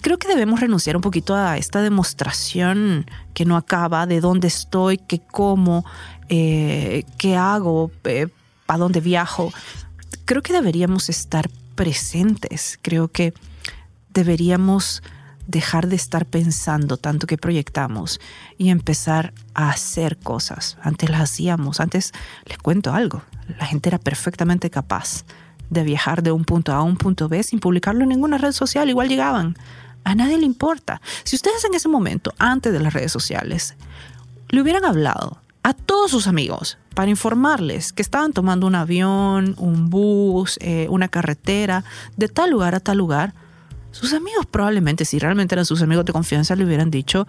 Creo 0.00 0.18
que 0.18 0.28
debemos 0.28 0.60
renunciar 0.60 0.96
un 0.96 1.02
poquito 1.02 1.34
a 1.34 1.58
esta 1.58 1.82
demostración 1.82 3.06
que 3.34 3.44
no 3.44 3.56
acaba 3.56 4.06
de 4.06 4.20
dónde 4.20 4.48
estoy, 4.48 4.96
qué 4.96 5.20
como, 5.20 5.84
eh, 6.30 7.04
qué 7.18 7.36
hago, 7.36 7.90
eh, 8.04 8.28
para 8.64 8.78
dónde 8.78 9.00
viajo. 9.00 9.52
Creo 10.24 10.40
que 10.40 10.54
deberíamos 10.54 11.10
estar 11.10 11.50
presentes. 11.74 12.78
Creo 12.80 13.08
que 13.08 13.34
deberíamos 14.12 15.02
dejar 15.46 15.88
de 15.88 15.96
estar 15.96 16.26
pensando 16.26 16.96
tanto 16.96 17.26
que 17.26 17.36
proyectamos 17.36 18.20
y 18.56 18.70
empezar 18.70 19.32
a 19.54 19.70
hacer 19.70 20.16
cosas. 20.18 20.78
Antes 20.82 21.10
las 21.10 21.22
hacíamos, 21.22 21.80
antes 21.80 22.12
les 22.46 22.58
cuento 22.58 22.92
algo, 22.92 23.22
la 23.58 23.66
gente 23.66 23.88
era 23.88 23.98
perfectamente 23.98 24.70
capaz 24.70 25.24
de 25.68 25.82
viajar 25.82 26.22
de 26.22 26.32
un 26.32 26.44
punto 26.44 26.72
A 26.72 26.76
a 26.76 26.82
un 26.82 26.96
punto 26.96 27.28
B 27.28 27.42
sin 27.42 27.60
publicarlo 27.60 28.02
en 28.02 28.10
ninguna 28.10 28.38
red 28.38 28.52
social, 28.52 28.88
igual 28.88 29.08
llegaban. 29.08 29.56
A 30.04 30.14
nadie 30.14 30.38
le 30.38 30.46
importa. 30.46 31.00
Si 31.24 31.36
ustedes 31.36 31.64
en 31.64 31.74
ese 31.74 31.88
momento, 31.88 32.32
antes 32.38 32.72
de 32.72 32.80
las 32.80 32.92
redes 32.92 33.12
sociales, 33.12 33.74
le 34.48 34.62
hubieran 34.62 34.84
hablado 34.84 35.38
a 35.62 35.74
todos 35.74 36.10
sus 36.10 36.26
amigos 36.26 36.78
para 36.94 37.10
informarles 37.10 37.92
que 37.92 38.02
estaban 38.02 38.32
tomando 38.32 38.66
un 38.66 38.74
avión, 38.74 39.54
un 39.58 39.90
bus, 39.90 40.58
eh, 40.60 40.86
una 40.90 41.08
carretera, 41.08 41.84
de 42.16 42.28
tal 42.28 42.50
lugar 42.50 42.74
a 42.74 42.80
tal 42.80 42.98
lugar, 42.98 43.34
sus 43.90 44.12
amigos 44.12 44.46
probablemente, 44.46 45.04
si 45.04 45.18
realmente 45.18 45.54
eran 45.54 45.64
sus 45.64 45.82
amigos 45.82 46.04
de 46.04 46.12
confianza, 46.12 46.54
le 46.56 46.64
hubieran 46.64 46.90
dicho, 46.90 47.26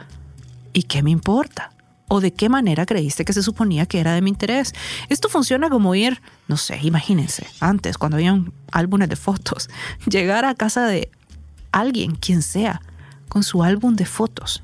¿y 0.74 0.84
qué 0.84 1.04
me 1.04 1.12
importa? 1.12 1.72
¿O 2.08 2.20
de 2.20 2.34
qué 2.34 2.50
manera 2.50 2.86
creíste 2.86 3.24
que 3.24 3.34
se 3.34 3.42
suponía 3.42 3.86
que 3.86 4.00
era 4.00 4.14
de 4.14 4.22
mi 4.22 4.30
interés? 4.30 4.74
Esto 5.10 5.30
funciona 5.30 5.70
como 5.70 5.96
ir, 5.96 6.22
no 6.48 6.58
sé, 6.58 6.80
imagínense, 6.82 7.48
antes, 7.60 7.98
cuando 7.98 8.18
habían 8.18 8.52
álbumes 8.72 9.10
de 9.10 9.16
fotos, 9.16 9.70
llegar 10.10 10.46
a 10.46 10.56
casa 10.56 10.86
de 10.86 11.10
alguien, 11.72 12.16
quien 12.16 12.42
sea, 12.42 12.82
con 13.30 13.44
su 13.44 13.64
álbum 13.64 13.96
de 13.96 14.06
fotos. 14.06 14.62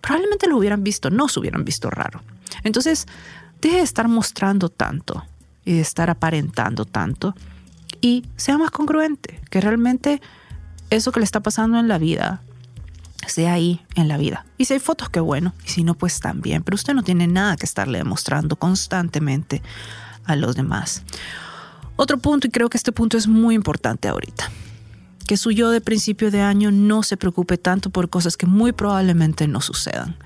Probablemente 0.00 0.48
lo 0.48 0.56
hubieran 0.56 0.82
visto, 0.82 1.10
no 1.10 1.28
se 1.28 1.40
hubieran 1.40 1.64
visto 1.64 1.90
raro. 1.90 2.22
Entonces, 2.64 3.06
deje 3.60 3.76
de 3.76 3.82
estar 3.82 4.08
mostrando 4.08 4.68
tanto 4.70 5.24
y 5.64 5.74
de 5.74 5.80
estar 5.80 6.08
aparentando 6.08 6.84
tanto 6.84 7.34
y 8.00 8.24
sea 8.36 8.56
más 8.56 8.70
congruente, 8.70 9.40
que 9.50 9.60
realmente 9.60 10.22
eso 10.90 11.12
que 11.12 11.20
le 11.20 11.24
está 11.24 11.40
pasando 11.40 11.78
en 11.78 11.88
la 11.88 11.98
vida 11.98 12.42
sea 13.26 13.52
ahí 13.52 13.80
en 13.94 14.08
la 14.08 14.16
vida. 14.16 14.46
Y 14.56 14.64
si 14.64 14.74
hay 14.74 14.80
fotos, 14.80 15.10
qué 15.10 15.20
bueno. 15.20 15.54
Y 15.64 15.68
si 15.68 15.84
no, 15.84 15.94
pues 15.94 16.20
también. 16.20 16.62
Pero 16.62 16.74
usted 16.74 16.94
no 16.94 17.02
tiene 17.02 17.26
nada 17.26 17.56
que 17.56 17.66
estarle 17.66 17.98
demostrando 17.98 18.56
constantemente 18.56 19.62
a 20.24 20.36
los 20.36 20.56
demás. 20.56 21.02
Otro 21.96 22.18
punto, 22.18 22.46
y 22.46 22.50
creo 22.50 22.70
que 22.70 22.76
este 22.76 22.92
punto 22.92 23.16
es 23.16 23.26
muy 23.26 23.54
importante 23.54 24.08
ahorita, 24.08 24.50
que 25.26 25.36
su 25.36 25.50
yo 25.50 25.70
de 25.70 25.80
principio 25.80 26.30
de 26.30 26.40
año 26.40 26.70
no 26.70 27.02
se 27.02 27.16
preocupe 27.16 27.58
tanto 27.58 27.90
por 27.90 28.08
cosas 28.08 28.36
que 28.36 28.46
muy 28.46 28.72
probablemente 28.72 29.48
no 29.48 29.60
sucedan. 29.60 30.16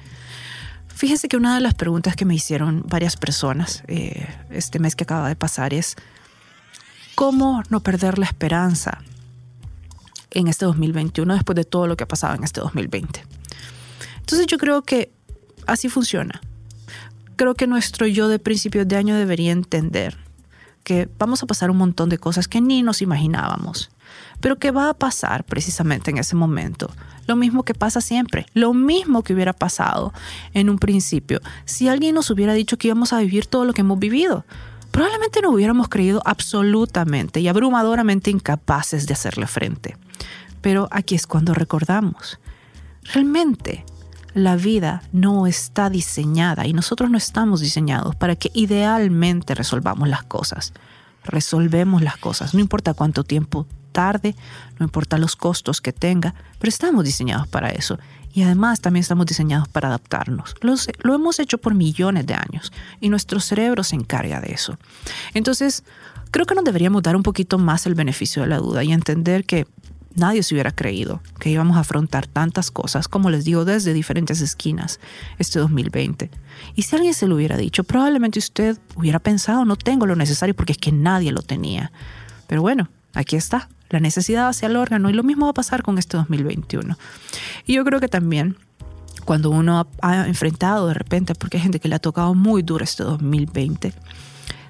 Fíjense 0.88 1.28
que 1.28 1.36
una 1.36 1.54
de 1.54 1.62
las 1.62 1.74
preguntas 1.74 2.14
que 2.14 2.24
me 2.24 2.34
hicieron 2.34 2.84
varias 2.86 3.16
personas 3.16 3.82
eh, 3.88 4.28
este 4.50 4.78
mes 4.78 4.94
que 4.94 5.04
acaba 5.04 5.28
de 5.28 5.34
pasar 5.34 5.74
es, 5.74 5.96
¿cómo 7.14 7.62
no 7.70 7.80
perder 7.80 8.18
la 8.18 8.26
esperanza 8.26 8.98
en 10.34 10.48
este 10.48 10.64
2021 10.64 11.34
después 11.34 11.56
de 11.56 11.64
todo 11.64 11.86
lo 11.86 11.96
que 11.96 12.04
ha 12.04 12.08
pasado 12.08 12.34
en 12.34 12.44
este 12.44 12.60
2020? 12.60 13.24
Entonces 14.18 14.46
yo 14.46 14.58
creo 14.58 14.82
que 14.82 15.12
así 15.66 15.88
funciona. 15.88 16.40
Creo 17.36 17.54
que 17.54 17.66
nuestro 17.66 18.06
yo 18.06 18.28
de 18.28 18.38
principios 18.38 18.86
de 18.86 18.96
año 18.96 19.16
debería 19.16 19.52
entender 19.52 20.16
que 20.84 21.08
vamos 21.18 21.42
a 21.42 21.46
pasar 21.46 21.70
un 21.70 21.76
montón 21.76 22.08
de 22.08 22.18
cosas 22.18 22.48
que 22.48 22.60
ni 22.60 22.82
nos 22.82 23.02
imaginábamos, 23.02 23.90
pero 24.40 24.58
que 24.58 24.70
va 24.70 24.90
a 24.90 24.94
pasar 24.94 25.44
precisamente 25.44 26.10
en 26.10 26.18
ese 26.18 26.36
momento. 26.36 26.90
Lo 27.26 27.36
mismo 27.36 27.62
que 27.62 27.74
pasa 27.74 28.00
siempre, 28.00 28.46
lo 28.52 28.74
mismo 28.74 29.22
que 29.22 29.32
hubiera 29.32 29.52
pasado 29.52 30.12
en 30.54 30.68
un 30.68 30.78
principio 30.78 31.40
si 31.64 31.88
alguien 31.88 32.14
nos 32.14 32.30
hubiera 32.30 32.52
dicho 32.52 32.76
que 32.76 32.88
íbamos 32.88 33.12
a 33.12 33.20
vivir 33.20 33.46
todo 33.46 33.64
lo 33.64 33.72
que 33.72 33.82
hemos 33.82 33.98
vivido. 33.98 34.44
Probablemente 34.92 35.40
no 35.40 35.50
hubiéramos 35.50 35.88
creído 35.88 36.22
absolutamente 36.24 37.40
y 37.40 37.48
abrumadoramente 37.48 38.30
incapaces 38.30 39.06
de 39.06 39.14
hacerle 39.14 39.46
frente. 39.46 39.96
Pero 40.60 40.86
aquí 40.92 41.14
es 41.14 41.26
cuando 41.26 41.54
recordamos. 41.54 42.38
Realmente, 43.12 43.84
la 44.34 44.54
vida 44.56 45.02
no 45.12 45.46
está 45.46 45.90
diseñada 45.90 46.66
y 46.66 46.72
nosotros 46.72 47.10
no 47.10 47.18
estamos 47.18 47.60
diseñados 47.60 48.14
para 48.16 48.36
que 48.36 48.50
idealmente 48.54 49.54
resolvamos 49.54 50.08
las 50.08 50.22
cosas. 50.22 50.72
Resolvemos 51.24 52.02
las 52.02 52.18
cosas, 52.18 52.54
no 52.54 52.60
importa 52.60 52.94
cuánto 52.94 53.24
tiempo 53.24 53.66
tarde, 53.92 54.34
no 54.78 54.84
importa 54.84 55.18
los 55.18 55.36
costos 55.36 55.80
que 55.80 55.92
tenga, 55.92 56.34
pero 56.58 56.68
estamos 56.68 57.04
diseñados 57.04 57.46
para 57.48 57.70
eso. 57.70 57.98
Y 58.32 58.42
además 58.42 58.80
también 58.80 59.02
estamos 59.02 59.26
diseñados 59.26 59.68
para 59.68 59.88
adaptarnos. 59.88 60.54
Lo 61.02 61.14
hemos 61.14 61.38
hecho 61.38 61.58
por 61.58 61.74
millones 61.74 62.26
de 62.26 62.34
años 62.34 62.72
y 63.00 63.08
nuestro 63.08 63.40
cerebro 63.40 63.84
se 63.84 63.96
encarga 63.96 64.40
de 64.40 64.52
eso. 64.52 64.78
Entonces, 65.34 65.84
creo 66.30 66.46
que 66.46 66.54
nos 66.54 66.64
deberíamos 66.64 67.02
dar 67.02 67.14
un 67.14 67.22
poquito 67.22 67.58
más 67.58 67.86
el 67.86 67.94
beneficio 67.94 68.42
de 68.42 68.48
la 68.48 68.58
duda 68.58 68.82
y 68.84 68.92
entender 68.92 69.44
que 69.44 69.66
nadie 70.14 70.42
se 70.42 70.54
hubiera 70.54 70.72
creído 70.72 71.22
que 71.38 71.50
íbamos 71.50 71.76
a 71.76 71.80
afrontar 71.80 72.26
tantas 72.26 72.70
cosas, 72.70 73.08
como 73.08 73.30
les 73.30 73.44
digo, 73.44 73.64
desde 73.64 73.92
diferentes 73.92 74.40
esquinas 74.40 75.00
este 75.38 75.58
2020. 75.58 76.30
Y 76.74 76.82
si 76.82 76.96
alguien 76.96 77.14
se 77.14 77.26
lo 77.26 77.36
hubiera 77.36 77.56
dicho, 77.56 77.84
probablemente 77.84 78.38
usted 78.38 78.78
hubiera 78.96 79.18
pensado, 79.18 79.64
no 79.64 79.76
tengo 79.76 80.06
lo 80.06 80.16
necesario 80.16 80.54
porque 80.54 80.72
es 80.72 80.78
que 80.78 80.92
nadie 80.92 81.32
lo 81.32 81.42
tenía. 81.42 81.92
Pero 82.46 82.62
bueno, 82.62 82.88
aquí 83.14 83.36
está. 83.36 83.68
La 83.90 84.00
necesidad 84.00 84.48
hacia 84.48 84.68
el 84.68 84.76
órgano 84.76 85.10
y 85.10 85.12
lo 85.12 85.22
mismo 85.22 85.46
va 85.46 85.50
a 85.50 85.54
pasar 85.54 85.82
con 85.82 85.98
este 85.98 86.16
2021. 86.16 86.96
Y 87.66 87.74
yo 87.74 87.84
creo 87.84 88.00
que 88.00 88.08
también 88.08 88.56
cuando 89.24 89.50
uno 89.50 89.86
ha, 90.00 90.26
enfrentado 90.26 90.88
de 90.88 90.94
repente, 90.94 91.34
porque 91.34 91.58
hay 91.58 91.62
gente 91.62 91.80
que 91.80 91.88
le 91.88 91.94
ha 91.94 92.00
tocado 92.00 92.34
muy 92.34 92.62
duro 92.62 92.84
este 92.84 93.04
2020, 93.04 93.92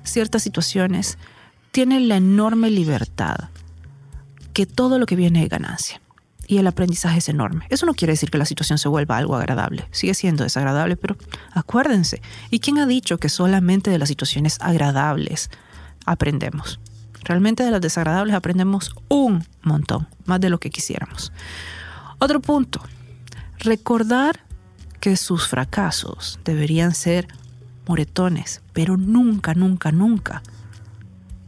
ciertas 0.02 0.42
situaciones, 0.42 1.18
tiene 1.70 2.00
la 2.00 2.16
enorme 2.16 2.70
libertad 2.70 3.48
que 4.52 4.66
todo 4.66 4.98
lo 4.98 5.06
que 5.06 5.16
viene 5.16 5.42
es 5.42 5.48
ganancia. 5.48 6.00
Y 6.46 6.58
el 6.58 6.66
aprendizaje 6.66 7.18
es 7.18 7.28
enorme. 7.28 7.66
Eso 7.70 7.86
no 7.86 7.94
quiere 7.94 8.12
decir 8.12 8.30
que 8.30 8.36
la 8.36 8.44
situación 8.44 8.76
se 8.76 8.88
vuelva 8.88 9.16
algo 9.16 9.36
agradable. 9.36 9.86
Sigue 9.90 10.12
siendo 10.12 10.42
desagradable, 10.42 10.96
pero 10.96 11.16
acuérdense. 11.52 12.20
¿Y 12.50 12.58
quién 12.58 12.78
ha 12.78 12.86
dicho 12.86 13.16
que 13.18 13.30
solamente 13.30 13.90
de 13.90 13.98
las 13.98 14.08
situaciones 14.08 14.58
agradables 14.60 15.48
aprendemos? 16.04 16.78
Realmente 17.24 17.62
de 17.62 17.70
las 17.70 17.80
desagradables 17.80 18.34
aprendemos 18.34 18.94
un 19.08 19.44
montón, 19.62 20.08
más 20.24 20.40
de 20.40 20.50
lo 20.50 20.58
que 20.58 20.70
quisiéramos. 20.70 21.32
Otro 22.18 22.40
punto, 22.40 22.80
recordar 23.58 24.40
que 25.00 25.16
sus 25.16 25.48
fracasos 25.48 26.38
deberían 26.44 26.94
ser 26.94 27.28
moretones, 27.86 28.62
pero 28.72 28.96
nunca, 28.96 29.54
nunca, 29.54 29.92
nunca 29.92 30.42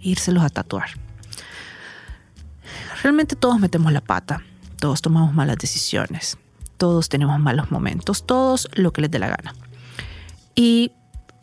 írselos 0.01 0.45
a 0.45 0.51
tatuar. 0.51 0.91
Realmente 3.03 3.37
todos 3.37 3.59
metemos 3.61 3.93
la 3.93 4.01
pata, 4.01 4.43
todos 4.79 5.03
tomamos 5.03 5.35
malas 5.35 5.59
decisiones, 5.59 6.39
todos 6.77 7.09
tenemos 7.09 7.39
malos 7.39 7.71
momentos, 7.71 8.27
todos 8.27 8.69
lo 8.75 8.93
que 8.93 9.03
les 9.03 9.11
dé 9.11 9.19
la 9.19 9.29
gana. 9.29 9.55
Y 10.55 10.93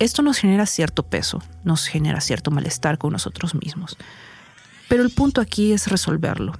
esto 0.04 0.24
nos 0.24 0.38
genera 0.38 0.66
cierto 0.66 1.04
peso, 1.04 1.42
nos 1.64 1.86
genera 1.86 2.22
cierto 2.22 2.50
malestar 2.50 2.98
con 2.98 3.14
nosotros 3.14 3.54
mismos. 3.54 3.98
Pero 4.90 5.04
el 5.04 5.12
punto 5.12 5.42
aquí 5.42 5.74
es 5.74 5.88
resolverlo. 5.88 6.54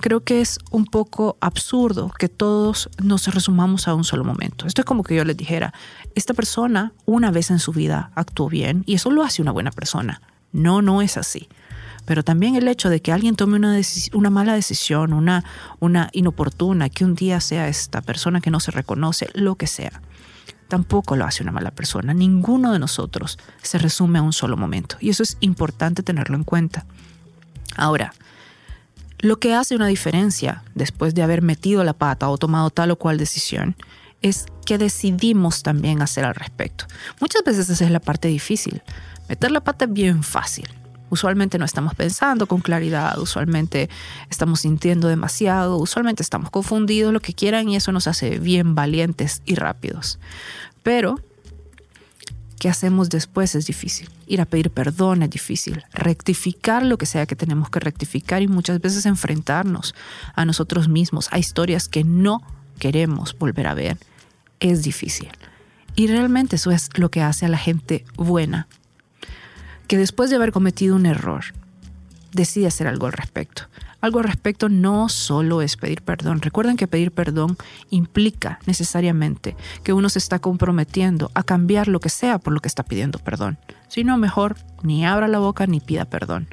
Creo 0.00 0.20
que 0.20 0.40
es 0.40 0.58
un 0.70 0.86
poco 0.86 1.36
absurdo 1.40 2.10
que 2.18 2.28
todos 2.28 2.88
nos 3.02 3.26
resumamos 3.34 3.88
a 3.88 3.94
un 3.94 4.04
solo 4.04 4.24
momento. 4.24 4.66
Esto 4.66 4.80
es 4.80 4.84
como 4.86 5.02
que 5.02 5.14
yo 5.14 5.24
les 5.24 5.36
dijera, 5.36 5.74
esta 6.14 6.34
persona 6.34 6.92
una 7.04 7.30
vez 7.30 7.50
en 7.50 7.58
su 7.58 7.72
vida 7.72 8.10
actuó 8.14 8.48
bien 8.48 8.84
y 8.86 8.94
eso 8.94 9.10
lo 9.10 9.22
hace 9.22 9.42
una 9.42 9.52
buena 9.52 9.70
persona. 9.70 10.22
No, 10.52 10.80
no 10.80 11.02
es 11.02 11.16
así. 11.16 11.48
Pero 12.06 12.22
también 12.24 12.56
el 12.56 12.68
hecho 12.68 12.88
de 12.88 13.02
que 13.02 13.12
alguien 13.12 13.36
tome 13.36 13.56
una, 13.56 13.78
una 14.14 14.30
mala 14.30 14.54
decisión, 14.54 15.12
una, 15.12 15.44
una 15.78 16.08
inoportuna, 16.12 16.88
que 16.88 17.04
un 17.04 17.14
día 17.14 17.38
sea 17.40 17.68
esta 17.68 18.00
persona 18.00 18.40
que 18.40 18.50
no 18.50 18.60
se 18.60 18.70
reconoce, 18.70 19.28
lo 19.34 19.56
que 19.56 19.66
sea, 19.66 20.00
tampoco 20.68 21.16
lo 21.16 21.24
hace 21.24 21.42
una 21.42 21.52
mala 21.52 21.70
persona. 21.70 22.14
Ninguno 22.14 22.72
de 22.72 22.78
nosotros 22.78 23.38
se 23.62 23.78
resume 23.78 24.18
a 24.18 24.22
un 24.22 24.32
solo 24.32 24.56
momento. 24.56 24.96
Y 25.00 25.10
eso 25.10 25.22
es 25.22 25.36
importante 25.40 26.02
tenerlo 26.02 26.36
en 26.36 26.44
cuenta. 26.44 26.86
Ahora, 27.76 28.12
lo 29.18 29.40
que 29.40 29.54
hace 29.54 29.74
una 29.74 29.86
diferencia 29.86 30.62
después 30.74 31.14
de 31.14 31.22
haber 31.22 31.42
metido 31.42 31.82
la 31.82 31.94
pata 31.94 32.28
o 32.28 32.38
tomado 32.38 32.70
tal 32.70 32.92
o 32.92 32.96
cual 32.96 33.18
decisión 33.18 33.74
es 34.22 34.46
que 34.64 34.78
decidimos 34.78 35.62
también 35.62 36.02
hacer 36.02 36.24
al 36.24 36.34
respecto. 36.34 36.86
Muchas 37.20 37.42
veces 37.44 37.68
esa 37.70 37.84
es 37.84 37.90
la 37.90 38.00
parte 38.00 38.28
difícil. 38.28 38.82
Meter 39.28 39.50
la 39.50 39.60
pata 39.60 39.86
es 39.86 39.92
bien 39.92 40.22
fácil. 40.22 40.68
Usualmente 41.10 41.58
no 41.58 41.64
estamos 41.64 41.94
pensando 41.94 42.46
con 42.46 42.60
claridad, 42.60 43.18
usualmente 43.18 43.88
estamos 44.30 44.60
sintiendo 44.60 45.08
demasiado, 45.08 45.76
usualmente 45.76 46.22
estamos 46.22 46.50
confundidos, 46.50 47.12
lo 47.12 47.20
que 47.20 47.32
quieran, 47.32 47.68
y 47.68 47.76
eso 47.76 47.92
nos 47.92 48.06
hace 48.06 48.38
bien 48.38 48.74
valientes 48.74 49.42
y 49.44 49.54
rápidos. 49.54 50.18
Pero 50.82 51.20
¿Qué 52.58 52.68
hacemos 52.68 53.08
después? 53.08 53.54
Es 53.54 53.66
difícil. 53.66 54.10
Ir 54.26 54.40
a 54.40 54.44
pedir 54.44 54.70
perdón 54.70 55.22
es 55.22 55.30
difícil. 55.30 55.84
Rectificar 55.92 56.84
lo 56.84 56.98
que 56.98 57.06
sea 57.06 57.24
que 57.24 57.36
tenemos 57.36 57.70
que 57.70 57.78
rectificar 57.78 58.42
y 58.42 58.48
muchas 58.48 58.80
veces 58.80 59.06
enfrentarnos 59.06 59.94
a 60.34 60.44
nosotros 60.44 60.88
mismos, 60.88 61.28
a 61.30 61.38
historias 61.38 61.88
que 61.88 62.02
no 62.02 62.42
queremos 62.80 63.36
volver 63.38 63.68
a 63.68 63.74
ver, 63.74 63.96
es 64.58 64.82
difícil. 64.82 65.30
Y 65.94 66.08
realmente 66.08 66.56
eso 66.56 66.72
es 66.72 66.90
lo 66.94 67.10
que 67.10 67.22
hace 67.22 67.46
a 67.46 67.48
la 67.48 67.58
gente 67.58 68.04
buena, 68.16 68.66
que 69.88 69.98
después 69.98 70.30
de 70.30 70.36
haber 70.36 70.52
cometido 70.52 70.94
un 70.94 71.06
error, 71.06 71.46
decide 72.32 72.66
hacer 72.66 72.86
algo 72.86 73.06
al 73.06 73.12
respecto. 73.12 73.62
Algo 74.00 74.20
al 74.20 74.26
respecto 74.26 74.68
no 74.68 75.08
solo 75.08 75.60
es 75.60 75.76
pedir 75.76 76.02
perdón. 76.02 76.40
Recuerden 76.40 76.76
que 76.76 76.86
pedir 76.86 77.10
perdón 77.10 77.56
implica 77.90 78.60
necesariamente 78.66 79.56
que 79.82 79.92
uno 79.92 80.08
se 80.08 80.20
está 80.20 80.38
comprometiendo 80.38 81.32
a 81.34 81.42
cambiar 81.42 81.88
lo 81.88 81.98
que 81.98 82.10
sea 82.10 82.38
por 82.38 82.52
lo 82.52 82.60
que 82.60 82.68
está 82.68 82.84
pidiendo 82.84 83.18
perdón. 83.18 83.58
Si 83.88 84.04
no, 84.04 84.16
mejor 84.16 84.56
ni 84.82 85.04
abra 85.04 85.26
la 85.26 85.40
boca 85.40 85.66
ni 85.66 85.80
pida 85.80 86.04
perdón. 86.04 86.46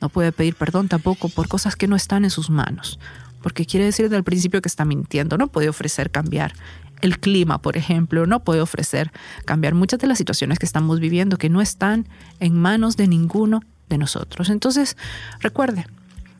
No 0.00 0.10
puede 0.10 0.30
pedir 0.30 0.54
perdón 0.54 0.86
tampoco 0.88 1.28
por 1.28 1.48
cosas 1.48 1.74
que 1.74 1.88
no 1.88 1.96
están 1.96 2.24
en 2.24 2.30
sus 2.30 2.50
manos, 2.50 3.00
porque 3.40 3.66
quiere 3.66 3.86
decir 3.86 4.04
desde 4.04 4.16
el 4.16 4.24
principio 4.24 4.62
que 4.62 4.68
está 4.68 4.84
mintiendo. 4.84 5.38
No 5.38 5.48
puede 5.48 5.68
ofrecer 5.68 6.10
cambiar 6.10 6.54
el 7.02 7.18
clima, 7.18 7.60
por 7.60 7.76
ejemplo, 7.76 8.26
no 8.26 8.44
puede 8.44 8.60
ofrecer 8.60 9.12
cambiar 9.44 9.74
muchas 9.74 10.00
de 10.00 10.06
las 10.06 10.18
situaciones 10.18 10.58
que 10.58 10.66
estamos 10.66 11.00
viviendo 11.00 11.36
que 11.36 11.50
no 11.50 11.60
están 11.60 12.08
en 12.40 12.56
manos 12.56 12.96
de 12.96 13.08
ninguno 13.08 13.60
de 13.88 13.98
nosotros. 13.98 14.48
Entonces, 14.48 14.96
recuerde, 15.40 15.84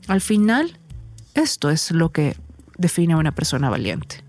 al 0.08 0.20
final, 0.20 0.78
esto 1.34 1.68
es 1.68 1.90
lo 1.90 2.10
que 2.10 2.36
define 2.78 3.14
a 3.14 3.18
una 3.18 3.32
persona 3.32 3.68
valiente. 3.68 4.24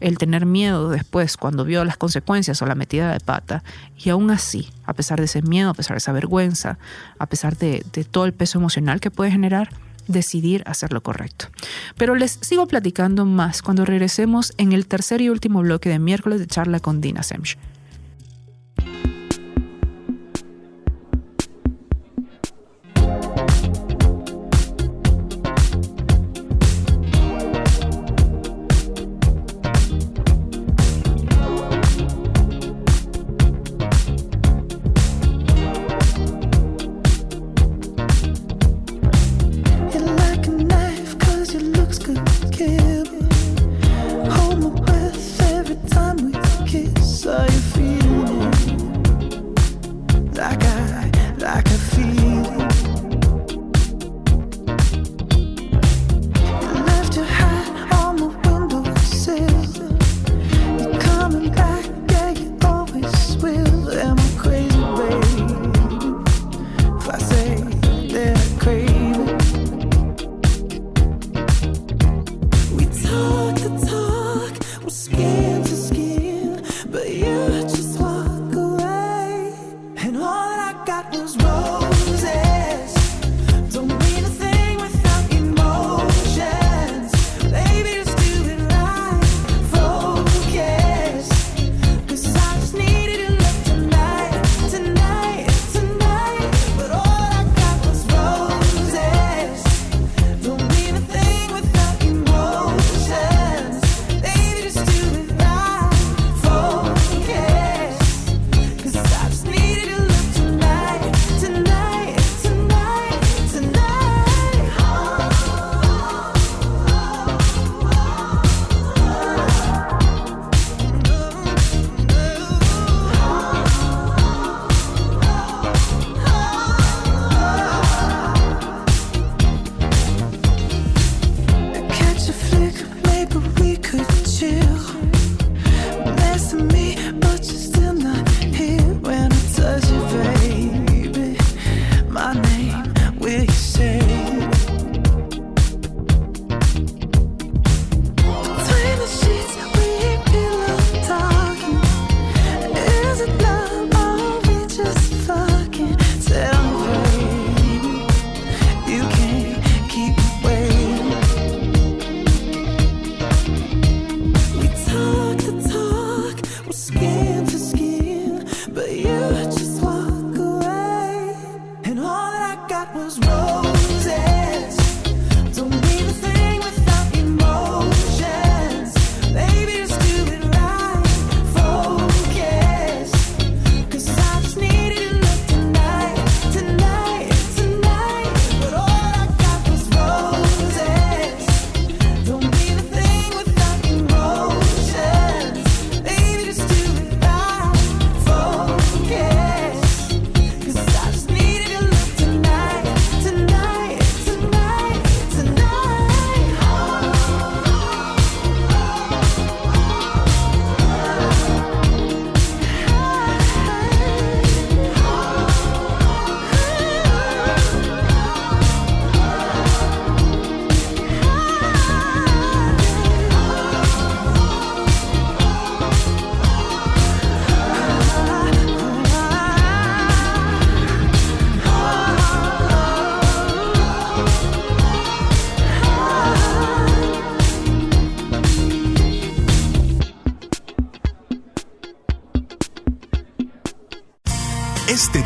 El 0.00 0.18
tener 0.18 0.44
miedo 0.44 0.90
después 0.90 1.36
cuando 1.36 1.64
vio 1.64 1.84
las 1.84 1.96
consecuencias 1.96 2.60
o 2.62 2.66
la 2.66 2.74
metida 2.74 3.12
de 3.12 3.20
pata 3.20 3.62
y 3.96 4.10
aún 4.10 4.30
así, 4.30 4.70
a 4.84 4.94
pesar 4.94 5.18
de 5.18 5.26
ese 5.26 5.42
miedo, 5.42 5.70
a 5.70 5.74
pesar 5.74 5.94
de 5.94 5.98
esa 5.98 6.12
vergüenza, 6.12 6.78
a 7.18 7.26
pesar 7.26 7.56
de, 7.56 7.84
de 7.92 8.04
todo 8.04 8.24
el 8.24 8.32
peso 8.32 8.58
emocional 8.58 9.00
que 9.00 9.10
puede 9.10 9.30
generar, 9.30 9.70
decidir 10.06 10.62
hacer 10.66 10.92
lo 10.92 11.02
correcto. 11.02 11.46
Pero 11.96 12.14
les 12.14 12.38
sigo 12.40 12.66
platicando 12.66 13.24
más 13.24 13.62
cuando 13.62 13.84
regresemos 13.84 14.52
en 14.58 14.72
el 14.72 14.86
tercer 14.86 15.20
y 15.20 15.28
último 15.28 15.60
bloque 15.60 15.88
de 15.88 15.98
miércoles 15.98 16.40
de 16.40 16.46
charla 16.46 16.80
con 16.80 17.00
Dina 17.00 17.22
Semch. 17.22 17.56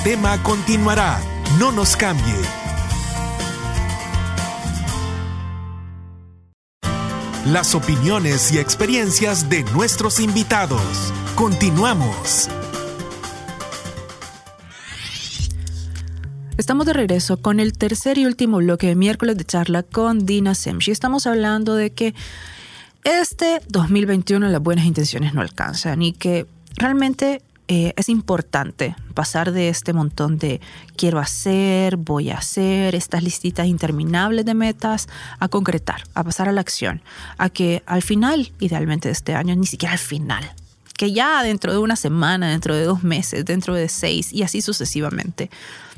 Tema 0.08 0.42
continuará. 0.42 1.20
No 1.58 1.70
nos 1.70 1.94
cambie. 1.94 2.34
Las 7.44 7.74
opiniones 7.74 8.50
y 8.52 8.58
experiencias 8.58 9.50
de 9.50 9.64
nuestros 9.64 10.18
invitados. 10.18 11.12
Continuamos. 11.34 12.48
Estamos 16.56 16.86
de 16.86 16.94
regreso 16.94 17.36
con 17.42 17.60
el 17.60 17.76
tercer 17.76 18.16
y 18.16 18.24
último 18.24 18.56
bloque 18.56 18.86
de 18.86 18.94
miércoles 18.94 19.36
de 19.36 19.44
charla 19.44 19.82
con 19.82 20.24
Dina 20.24 20.54
Semchi. 20.54 20.90
Estamos 20.90 21.26
hablando 21.26 21.74
de 21.74 21.90
que 21.90 22.14
este 23.04 23.60
2021 23.68 24.48
las 24.48 24.62
buenas 24.62 24.86
intenciones 24.86 25.34
no 25.34 25.42
alcanzan 25.42 26.00
y 26.00 26.14
que 26.14 26.46
realmente 26.76 27.42
eh, 27.70 27.92
es 27.96 28.08
importante 28.08 28.96
pasar 29.12 29.52
de 29.52 29.68
este 29.68 29.92
montón 29.92 30.38
de 30.38 30.60
quiero 30.96 31.18
hacer, 31.18 31.98
voy 31.98 32.30
a 32.30 32.38
hacer, 32.38 32.94
estas 32.94 33.22
listitas 33.22 33.66
interminables 33.66 34.46
de 34.46 34.54
metas, 34.54 35.06
a 35.38 35.48
concretar, 35.48 36.02
a 36.14 36.24
pasar 36.24 36.48
a 36.48 36.52
la 36.52 36.62
acción, 36.62 37.02
a 37.36 37.50
que 37.50 37.82
al 37.84 38.02
final, 38.02 38.52
idealmente 38.58 39.08
de 39.08 39.12
este 39.12 39.34
año, 39.34 39.54
ni 39.54 39.66
siquiera 39.66 39.92
al 39.92 39.98
final, 39.98 40.50
que 40.96 41.12
ya 41.12 41.42
dentro 41.42 41.70
de 41.72 41.78
una 41.78 41.96
semana, 41.96 42.48
dentro 42.48 42.74
de 42.74 42.84
dos 42.84 43.04
meses, 43.04 43.44
dentro 43.44 43.74
de 43.74 43.90
seis 43.90 44.32
y 44.32 44.44
así 44.44 44.62
sucesivamente, 44.62 45.50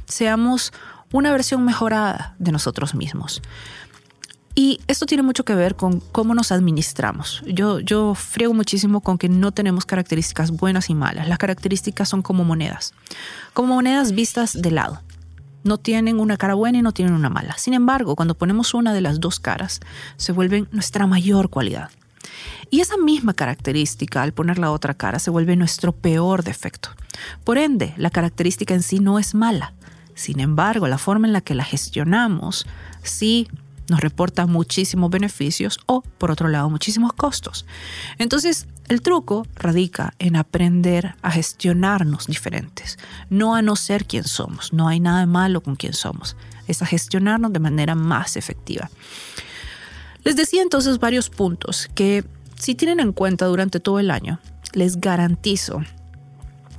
seamos 0.07 0.73
una 1.13 1.31
versión 1.31 1.65
mejorada 1.65 2.35
de 2.41 2.51
nosotros 2.51 2.97
mismos. 2.97 3.43
Y 4.61 4.79
esto 4.89 5.07
tiene 5.07 5.23
mucho 5.23 5.47
que 5.47 5.55
ver 5.55 5.75
con 5.75 6.01
cómo 6.01 6.35
nos 6.35 6.53
administramos. 6.53 7.43
Yo, 7.47 7.81
yo 7.81 8.15
friego 8.15 8.53
muchísimo 8.53 9.01
con 9.01 9.17
que 9.17 9.31
no 9.31 9.53
tenemos 9.53 9.87
características 9.87 10.51
buenas 10.51 10.91
y 10.91 10.95
malas. 10.95 11.29
Las 11.29 11.39
características 11.39 12.11
son 12.11 12.21
como 12.21 12.45
monedas, 12.45 12.93
como 13.55 13.77
monedas 13.77 14.13
vistas 14.13 14.61
de 14.61 14.71
lado. 14.71 15.01
No 15.65 15.79
tienen 15.79 16.21
una 16.21 16.37
cara 16.37 16.53
buena 16.53 16.77
y 16.77 16.83
no 16.83 16.93
tienen 16.93 17.15
una 17.15 17.31
mala. 17.31 17.57
Sin 17.57 17.73
embargo, 17.73 18.17
cuando 18.17 18.35
ponemos 18.35 18.75
una 18.75 18.93
de 18.93 19.01
las 19.01 19.19
dos 19.19 19.41
caras, 19.41 19.81
se 20.19 20.33
vuelven 20.33 20.69
nuestra 20.73 21.07
mayor 21.07 21.49
cualidad. 21.49 21.89
Y 22.69 22.81
esa 22.81 22.99
misma 22.99 23.33
característica, 23.33 24.23
al 24.23 24.35
poner 24.35 24.59
la 24.59 24.73
otra 24.73 24.93
cara, 24.93 25.21
se 25.21 25.31
vuelve 25.31 25.57
nuestro 25.57 25.93
peor 25.93 26.45
defecto. 26.45 26.91
Por 27.45 27.57
ende, 27.57 27.95
la 27.97 28.11
característica 28.11 28.75
en 28.75 28.83
sí 28.83 29.01
no 29.01 29.19
es 29.19 29.35
mala. 29.35 29.73
Sin 30.15 30.39
embargo, 30.39 30.87
la 30.87 30.99
forma 30.99 31.27
en 31.27 31.33
la 31.33 31.41
que 31.41 31.55
la 31.55 31.65
gestionamos 31.65 32.67
sí 33.03 33.49
nos 33.91 34.01
reporta 34.01 34.47
muchísimos 34.47 35.11
beneficios 35.11 35.79
o, 35.87 36.03
por 36.03 36.31
otro 36.31 36.49
lado, 36.49 36.71
muchísimos 36.71 37.13
costos. 37.13 37.67
Entonces, 38.19 38.67
el 38.89 39.03
truco 39.03 39.47
radica 39.57 40.15
en 40.19 40.37
aprender 40.37 41.17
a 41.23 41.31
gestionarnos 41.31 42.27
diferentes, 42.27 42.99
no 43.29 43.55
a 43.55 43.63
no 43.63 43.77
ser 43.77 44.07
quien 44.07 44.25
somos. 44.25 44.73
No 44.73 44.89
hay 44.89 45.01
nada 45.01 45.27
malo 45.27 45.61
con 45.61 45.77
quien 45.77 45.93
somos, 45.93 46.37
es 46.67 46.83
a 46.83 46.87
gestionarnos 46.87 47.53
de 47.53 47.59
manera 47.59 47.95
más 47.95 48.37
efectiva. 48.37 48.91
Les 50.25 50.37
decía 50.37 50.63
entonces 50.63 50.99
varios 50.99 51.29
puntos 51.29 51.91
que 51.95 52.25
si 52.57 52.75
tienen 52.75 53.01
en 53.01 53.13
cuenta 53.13 53.47
durante 53.47 53.81
todo 53.81 53.99
el 53.99 54.11
año, 54.11 54.39
les 54.73 55.01
garantizo 55.01 55.83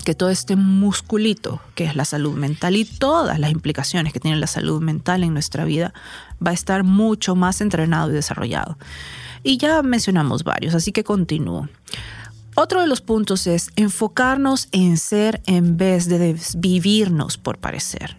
que 0.03 0.15
todo 0.15 0.29
este 0.29 0.55
musculito 0.55 1.61
que 1.75 1.85
es 1.85 1.95
la 1.95 2.05
salud 2.05 2.35
mental 2.35 2.75
y 2.75 2.85
todas 2.85 3.39
las 3.39 3.51
implicaciones 3.51 4.13
que 4.13 4.19
tiene 4.19 4.37
la 4.37 4.47
salud 4.47 4.81
mental 4.81 5.23
en 5.23 5.33
nuestra 5.33 5.65
vida 5.65 5.93
va 6.45 6.51
a 6.51 6.53
estar 6.53 6.83
mucho 6.83 7.35
más 7.35 7.61
entrenado 7.61 8.11
y 8.11 8.13
desarrollado. 8.13 8.77
Y 9.43 9.57
ya 9.57 9.81
mencionamos 9.81 10.43
varios, 10.43 10.75
así 10.75 10.91
que 10.91 11.03
continúo. 11.03 11.67
Otro 12.55 12.81
de 12.81 12.87
los 12.87 13.01
puntos 13.01 13.47
es 13.47 13.69
enfocarnos 13.75 14.67
en 14.71 14.97
ser 14.97 15.41
en 15.45 15.77
vez 15.77 16.07
de 16.07 16.37
vivirnos 16.57 17.37
por 17.37 17.57
parecer. 17.57 18.17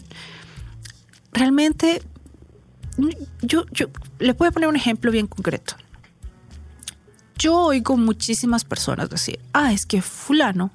Realmente, 1.33 2.03
yo, 3.43 3.66
yo 3.70 3.87
le 4.18 4.35
puedo 4.35 4.51
poner 4.53 4.68
un 4.68 4.76
ejemplo 4.76 5.11
bien 5.11 5.26
concreto. 5.26 5.74
Yo 7.39 7.59
oigo 7.59 7.97
muchísimas 7.97 8.64
personas 8.64 9.11
decir, 9.11 9.39
ah, 9.53 9.72
es 9.72 9.85
que 9.85 10.01
fulano 10.01 10.70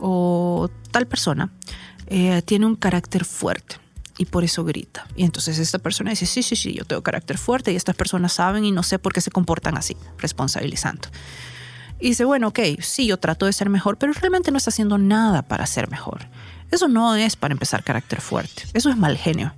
o 0.00 0.68
tal 0.90 1.06
persona 1.06 1.52
eh, 2.06 2.42
tiene 2.42 2.66
un 2.66 2.76
carácter 2.76 3.24
fuerte 3.24 3.76
y 4.18 4.26
por 4.26 4.44
eso 4.44 4.64
grita. 4.64 5.06
Y 5.16 5.24
entonces 5.24 5.58
esta 5.58 5.78
persona 5.78 6.10
dice, 6.10 6.26
sí, 6.26 6.42
sí, 6.42 6.56
sí, 6.56 6.74
yo 6.74 6.84
tengo 6.84 7.02
carácter 7.02 7.38
fuerte 7.38 7.72
y 7.72 7.76
estas 7.76 7.96
personas 7.96 8.32
saben 8.32 8.64
y 8.64 8.72
no 8.72 8.82
sé 8.82 8.98
por 8.98 9.12
qué 9.12 9.20
se 9.20 9.30
comportan 9.30 9.78
así, 9.78 9.96
responsabilizando. 10.18 11.08
Y 12.00 12.08
dice, 12.08 12.24
bueno, 12.24 12.48
ok, 12.48 12.60
sí, 12.80 13.06
yo 13.06 13.18
trato 13.18 13.46
de 13.46 13.52
ser 13.52 13.70
mejor, 13.70 13.96
pero 13.96 14.12
realmente 14.12 14.50
no 14.50 14.58
está 14.58 14.70
haciendo 14.70 14.98
nada 14.98 15.42
para 15.42 15.66
ser 15.66 15.90
mejor. 15.90 16.28
Eso 16.70 16.88
no 16.88 17.14
es 17.14 17.36
para 17.36 17.52
empezar 17.52 17.82
carácter 17.82 18.20
fuerte, 18.20 18.64
eso 18.74 18.90
es 18.90 18.96
mal 18.96 19.16
genio. 19.16 19.54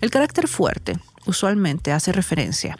El 0.00 0.10
carácter 0.10 0.46
fuerte 0.46 0.98
usualmente 1.24 1.92
hace 1.92 2.12
referencia 2.12 2.78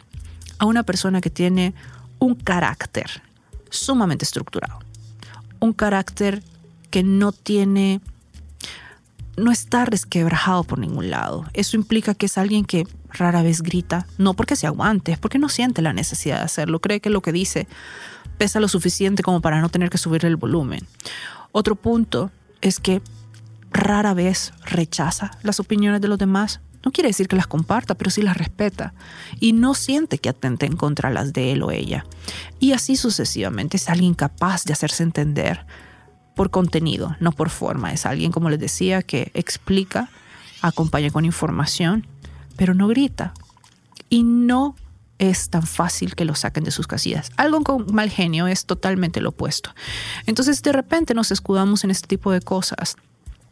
a 0.59 0.65
una 0.65 0.83
persona 0.83 1.21
que 1.21 1.29
tiene 1.29 1.73
un 2.19 2.35
carácter 2.35 3.23
sumamente 3.69 4.25
estructurado, 4.25 4.79
un 5.59 5.73
carácter 5.73 6.43
que 6.89 7.03
no 7.03 7.31
tiene, 7.31 8.01
no 9.35 9.51
está 9.51 9.85
resquebrajado 9.85 10.63
por 10.63 10.79
ningún 10.79 11.09
lado. 11.09 11.45
Eso 11.53 11.77
implica 11.77 12.13
que 12.13 12.27
es 12.27 12.37
alguien 12.37 12.65
que 12.65 12.85
rara 13.09 13.41
vez 13.41 13.61
grita, 13.61 14.07
no 14.17 14.33
porque 14.33 14.55
se 14.55 14.67
aguante, 14.67 15.11
es 15.11 15.19
porque 15.19 15.39
no 15.39 15.49
siente 15.49 15.81
la 15.81 15.93
necesidad 15.93 16.37
de 16.37 16.45
hacerlo, 16.45 16.79
cree 16.79 16.99
que 16.99 17.09
lo 17.09 17.21
que 17.21 17.31
dice 17.31 17.67
pesa 18.37 18.59
lo 18.59 18.67
suficiente 18.67 19.23
como 19.23 19.41
para 19.41 19.61
no 19.61 19.69
tener 19.69 19.89
que 19.89 19.97
subir 19.97 20.25
el 20.25 20.35
volumen. 20.35 20.85
Otro 21.51 21.75
punto 21.75 22.31
es 22.61 22.79
que 22.79 23.01
rara 23.71 24.13
vez 24.13 24.53
rechaza 24.65 25.31
las 25.43 25.59
opiniones 25.59 26.01
de 26.01 26.07
los 26.07 26.17
demás. 26.17 26.61
No 26.85 26.91
quiere 26.91 27.09
decir 27.09 27.27
que 27.27 27.35
las 27.35 27.47
comparta, 27.47 27.95
pero 27.95 28.11
sí 28.11 28.21
las 28.21 28.37
respeta. 28.37 28.93
Y 29.39 29.53
no 29.53 29.73
siente 29.73 30.19
que 30.19 30.29
atenten 30.29 30.77
contra 30.77 31.09
las 31.09 31.33
de 31.33 31.51
él 31.51 31.63
o 31.63 31.71
ella. 31.71 32.05
Y 32.59 32.73
así 32.73 32.95
sucesivamente 32.95 33.77
es 33.77 33.89
alguien 33.89 34.13
capaz 34.13 34.63
de 34.63 34.73
hacerse 34.73 35.03
entender, 35.03 35.65
por 36.37 36.51
contenido, 36.51 37.17
no 37.19 37.33
por 37.33 37.49
forma. 37.49 37.91
Es 37.91 38.05
alguien, 38.05 38.31
como 38.31 38.49
les 38.49 38.59
decía, 38.59 39.01
que 39.01 39.31
explica, 39.33 40.09
acompaña 40.61 41.09
con 41.09 41.25
información, 41.25 42.07
pero 42.55 42.73
no 42.73 42.87
grita. 42.87 43.33
Y 44.07 44.23
no 44.23 44.75
es 45.17 45.49
tan 45.49 45.63
fácil 45.63 46.15
que 46.15 46.25
lo 46.25 46.35
saquen 46.35 46.63
de 46.63 46.71
sus 46.71 46.87
casillas. 46.87 47.31
Algo 47.37 47.61
con 47.63 47.87
mal 47.93 48.09
genio 48.11 48.47
es 48.47 48.65
totalmente 48.65 49.19
lo 49.19 49.29
opuesto. 49.29 49.73
Entonces 50.27 50.61
de 50.61 50.71
repente 50.71 51.15
nos 51.15 51.31
escudamos 51.31 51.83
en 51.83 51.91
este 51.91 52.07
tipo 52.07 52.31
de 52.31 52.39
cosas 52.39 52.95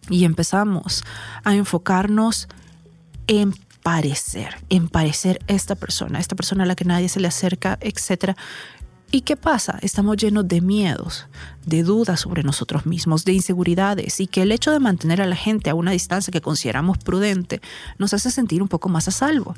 y 0.09 0.23
empezamos 0.23 1.03
a 1.43 1.55
enfocarnos 1.55 2.47
en 3.25 3.55
parecer, 3.81 4.57
en 4.69 4.89
parecer 4.89 5.39
esta 5.47 5.75
persona, 5.75 6.19
esta 6.19 6.36
persona 6.36 6.63
a 6.63 6.67
la 6.67 6.75
que 6.75 6.86
nadie 6.86 7.09
se 7.09 7.19
le 7.19 7.27
acerca, 7.27 7.79
etc. 7.81 8.38
¿Y 9.12 9.22
qué 9.22 9.38
pasa? 9.38 9.78
Estamos 9.82 10.18
llenos 10.18 10.47
de 10.47 10.62
miedos, 10.62 11.28
de 11.66 11.84
dudas 11.84 12.20
sobre 12.20 12.43
nosotros 12.43 12.86
mismos, 12.86 13.24
de 13.24 13.34
inseguridades 13.34 14.20
y 14.20 14.28
que 14.28 14.41
el 14.41 14.51
hecho 14.51 14.72
de 14.72 14.80
mantener 14.80 15.22
a 15.22 15.26
la 15.26 15.36
gente 15.36 15.70
a 15.70 15.76
una 15.76 15.91
distancia 15.91 16.32
que 16.32 16.41
consideramos 16.41 16.97
prudente 16.97 17.62
nos 17.97 18.14
hace 18.14 18.32
sentir 18.32 18.62
un 18.62 18.68
poco 18.68 18.89
más 18.89 19.08
a 19.08 19.12
salvo. 19.12 19.56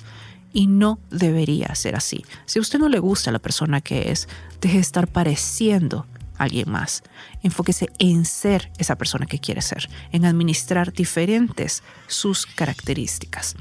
Y 0.54 0.68
no 0.68 1.00
debería 1.12 1.74
ser 1.76 1.96
así. 1.96 2.24
Si 2.46 2.60
a 2.60 2.62
usted 2.62 2.80
no 2.80 2.90
le 2.90 3.00
gusta 3.00 3.32
la 3.32 3.40
persona 3.40 3.82
que 3.82 4.12
es, 4.12 4.28
deje 4.62 4.76
de 4.76 4.82
estar 4.82 5.08
pareciendo 5.08 6.06
a 6.38 6.44
alguien 6.44 6.70
más. 6.70 7.04
Enfóquese 7.44 7.90
en 8.00 8.26
ser 8.26 8.72
esa 8.78 8.96
persona 8.96 9.26
que 9.26 9.40
quiere 9.40 9.62
ser, 9.62 9.90
en 10.12 10.26
administrar 10.26 10.94
diferentes 10.94 11.84
sus 12.08 12.46
características. 12.46 13.56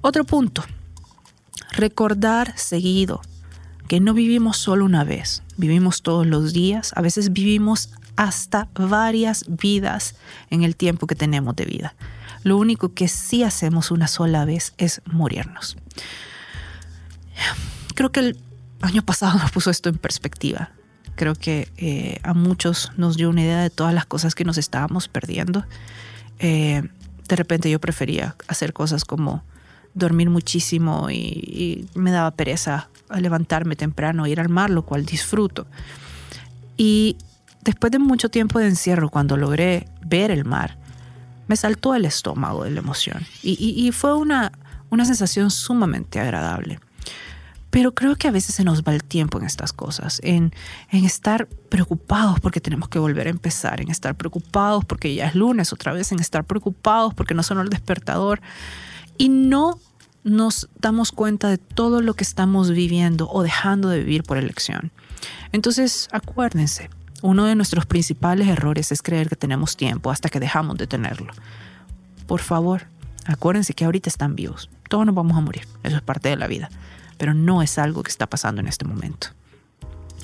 Otro 0.00 0.24
punto, 0.24 0.64
recordar 1.72 2.56
seguido 2.56 3.20
que 3.88 4.00
no 4.00 4.14
vivimos 4.14 4.56
solo 4.56 4.84
una 4.84 5.04
vez, 5.04 5.42
vivimos 5.56 6.02
todos 6.02 6.26
los 6.26 6.52
días, 6.52 6.92
a 6.96 7.02
veces 7.02 7.32
vivimos 7.32 7.90
hasta 8.16 8.68
varias 8.74 9.44
vidas 9.48 10.16
en 10.50 10.62
el 10.62 10.76
tiempo 10.76 11.06
que 11.06 11.14
tenemos 11.14 11.54
de 11.56 11.66
vida. 11.66 11.94
Lo 12.42 12.56
único 12.56 12.94
que 12.94 13.08
sí 13.08 13.42
hacemos 13.42 13.90
una 13.90 14.08
sola 14.08 14.44
vez 14.44 14.74
es 14.78 15.02
morirnos. 15.04 15.76
Creo 17.94 18.12
que 18.12 18.20
el 18.20 18.38
año 18.80 19.02
pasado 19.02 19.38
nos 19.38 19.50
puso 19.50 19.70
esto 19.70 19.88
en 19.88 19.98
perspectiva. 19.98 20.70
Creo 21.14 21.34
que 21.34 21.68
eh, 21.76 22.20
a 22.22 22.34
muchos 22.34 22.92
nos 22.96 23.16
dio 23.16 23.30
una 23.30 23.42
idea 23.42 23.60
de 23.60 23.70
todas 23.70 23.94
las 23.94 24.06
cosas 24.06 24.34
que 24.34 24.44
nos 24.44 24.58
estábamos 24.58 25.08
perdiendo. 25.08 25.64
Eh, 26.38 26.82
de 27.28 27.36
repente 27.36 27.70
yo 27.70 27.80
prefería 27.80 28.36
hacer 28.48 28.72
cosas 28.72 29.04
como 29.04 29.42
dormir 29.96 30.30
muchísimo 30.30 31.10
y, 31.10 31.88
me 31.94 32.12
daba 32.12 32.30
pereza 32.30 32.88
levantarme 33.18 33.76
temprano, 33.76 34.26
ir 34.26 34.40
al 34.40 34.48
mar, 34.48 34.70
lo 34.70 34.82
cual 34.84 35.06
disfruto. 35.06 35.66
Y 36.76 37.16
después 37.62 37.90
de 37.90 37.98
mucho 37.98 38.28
tiempo 38.28 38.58
de 38.58 38.68
encierro, 38.68 39.08
cuando 39.08 39.36
logré 39.36 39.88
ver 40.04 40.30
el 40.30 40.44
mar, 40.44 40.76
me 41.48 41.56
saltó 41.56 41.94
el 41.94 42.04
estómago 42.04 42.64
de 42.64 42.72
la 42.72 42.80
emoción 42.80 43.24
y, 43.42 43.90
fue 43.92 44.14
una, 44.14 44.52
una 44.90 45.04
sensación 45.04 45.50
sumamente 45.50 46.20
agradable. 46.20 46.78
Pero 47.70 47.94
creo 47.94 48.16
que 48.16 48.28
a 48.28 48.30
veces 48.30 48.54
se 48.54 48.64
nos 48.64 48.82
va 48.82 48.94
el 48.94 49.04
tiempo 49.04 49.38
en 49.38 49.44
estas 49.44 49.72
cosas, 49.72 50.20
en, 50.22 50.52
en 50.90 51.04
estar 51.04 51.46
preocupados 51.46 52.40
porque 52.40 52.60
tenemos 52.60 52.88
que 52.88 52.98
volver 52.98 53.26
a 53.26 53.30
empezar, 53.30 53.80
en 53.80 53.90
estar 53.90 54.14
preocupados 54.14 54.84
porque 54.84 55.14
ya 55.14 55.26
es 55.26 55.34
lunes 55.34 55.72
otra 55.72 55.92
vez, 55.92 56.10
en 56.12 56.18
estar 56.18 56.44
preocupados 56.44 57.14
porque 57.14 57.34
no 57.34 57.42
sonó 57.42 57.60
el 57.62 57.68
despertador 57.68 58.40
y 59.18 59.28
no 59.28 59.78
nos 60.26 60.68
damos 60.80 61.12
cuenta 61.12 61.48
de 61.48 61.56
todo 61.56 62.02
lo 62.02 62.14
que 62.14 62.24
estamos 62.24 62.72
viviendo 62.72 63.30
o 63.30 63.44
dejando 63.44 63.88
de 63.88 64.00
vivir 64.00 64.24
por 64.24 64.38
elección. 64.38 64.90
Entonces, 65.52 66.08
acuérdense, 66.10 66.90
uno 67.22 67.44
de 67.44 67.54
nuestros 67.54 67.86
principales 67.86 68.48
errores 68.48 68.90
es 68.90 69.02
creer 69.02 69.28
que 69.28 69.36
tenemos 69.36 69.76
tiempo 69.76 70.10
hasta 70.10 70.28
que 70.28 70.40
dejamos 70.40 70.78
de 70.78 70.88
tenerlo. 70.88 71.32
Por 72.26 72.40
favor, 72.40 72.88
acuérdense 73.24 73.72
que 73.72 73.84
ahorita 73.84 74.10
están 74.10 74.34
vivos. 74.34 74.68
Todos 74.88 75.06
nos 75.06 75.14
vamos 75.14 75.36
a 75.36 75.40
morir. 75.40 75.62
Eso 75.84 75.96
es 75.96 76.02
parte 76.02 76.28
de 76.28 76.36
la 76.36 76.48
vida. 76.48 76.70
Pero 77.18 77.32
no 77.32 77.62
es 77.62 77.78
algo 77.78 78.02
que 78.02 78.10
está 78.10 78.26
pasando 78.26 78.60
en 78.60 78.66
este 78.66 78.84
momento. 78.84 79.28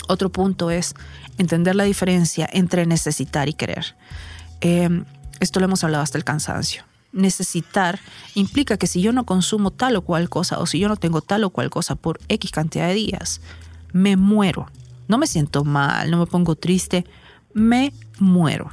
Otro 0.09 0.33
punto 0.33 0.73
es 0.73 0.95
entender 1.39 1.77
la 1.77 1.85
diferencia 1.85 2.49
entre 2.53 2.87
necesitar 2.87 3.49
y 3.49 3.55
querer. 3.55 3.95
Eh, 4.63 5.05
esto 5.39 5.61
lo 5.61 5.67
hemos 5.67 5.85
hablado 5.85 6.03
hasta 6.03 6.19
el 6.19 6.25
cansancio. 6.25 6.83
Necesitar 7.13 8.01
implica 8.35 8.77
que 8.77 8.87
si 8.87 9.03
yo 9.03 9.13
no 9.13 9.27
consumo 9.27 9.71
tal 9.71 9.97
o 9.97 10.03
cual 10.03 10.29
cosa 10.29 10.59
o 10.59 10.67
si 10.67 10.79
yo 10.79 10.89
no 10.89 10.97
tengo 10.97 11.21
tal 11.21 11.45
o 11.45 11.51
cual 11.51 11.71
cosa 11.71 11.95
por 11.95 12.19
X 12.29 12.51
cantidad 12.51 12.89
de 12.89 12.95
días, 12.95 13.41
me 13.93 14.17
muero. 14.17 14.67
No 15.09 15.19
me 15.19 15.27
siento 15.27 15.65
mal, 15.65 16.11
no 16.11 16.19
me 16.19 16.27
pongo 16.27 16.57
triste, 16.57 17.05
me 17.53 17.93
muero. 18.19 18.71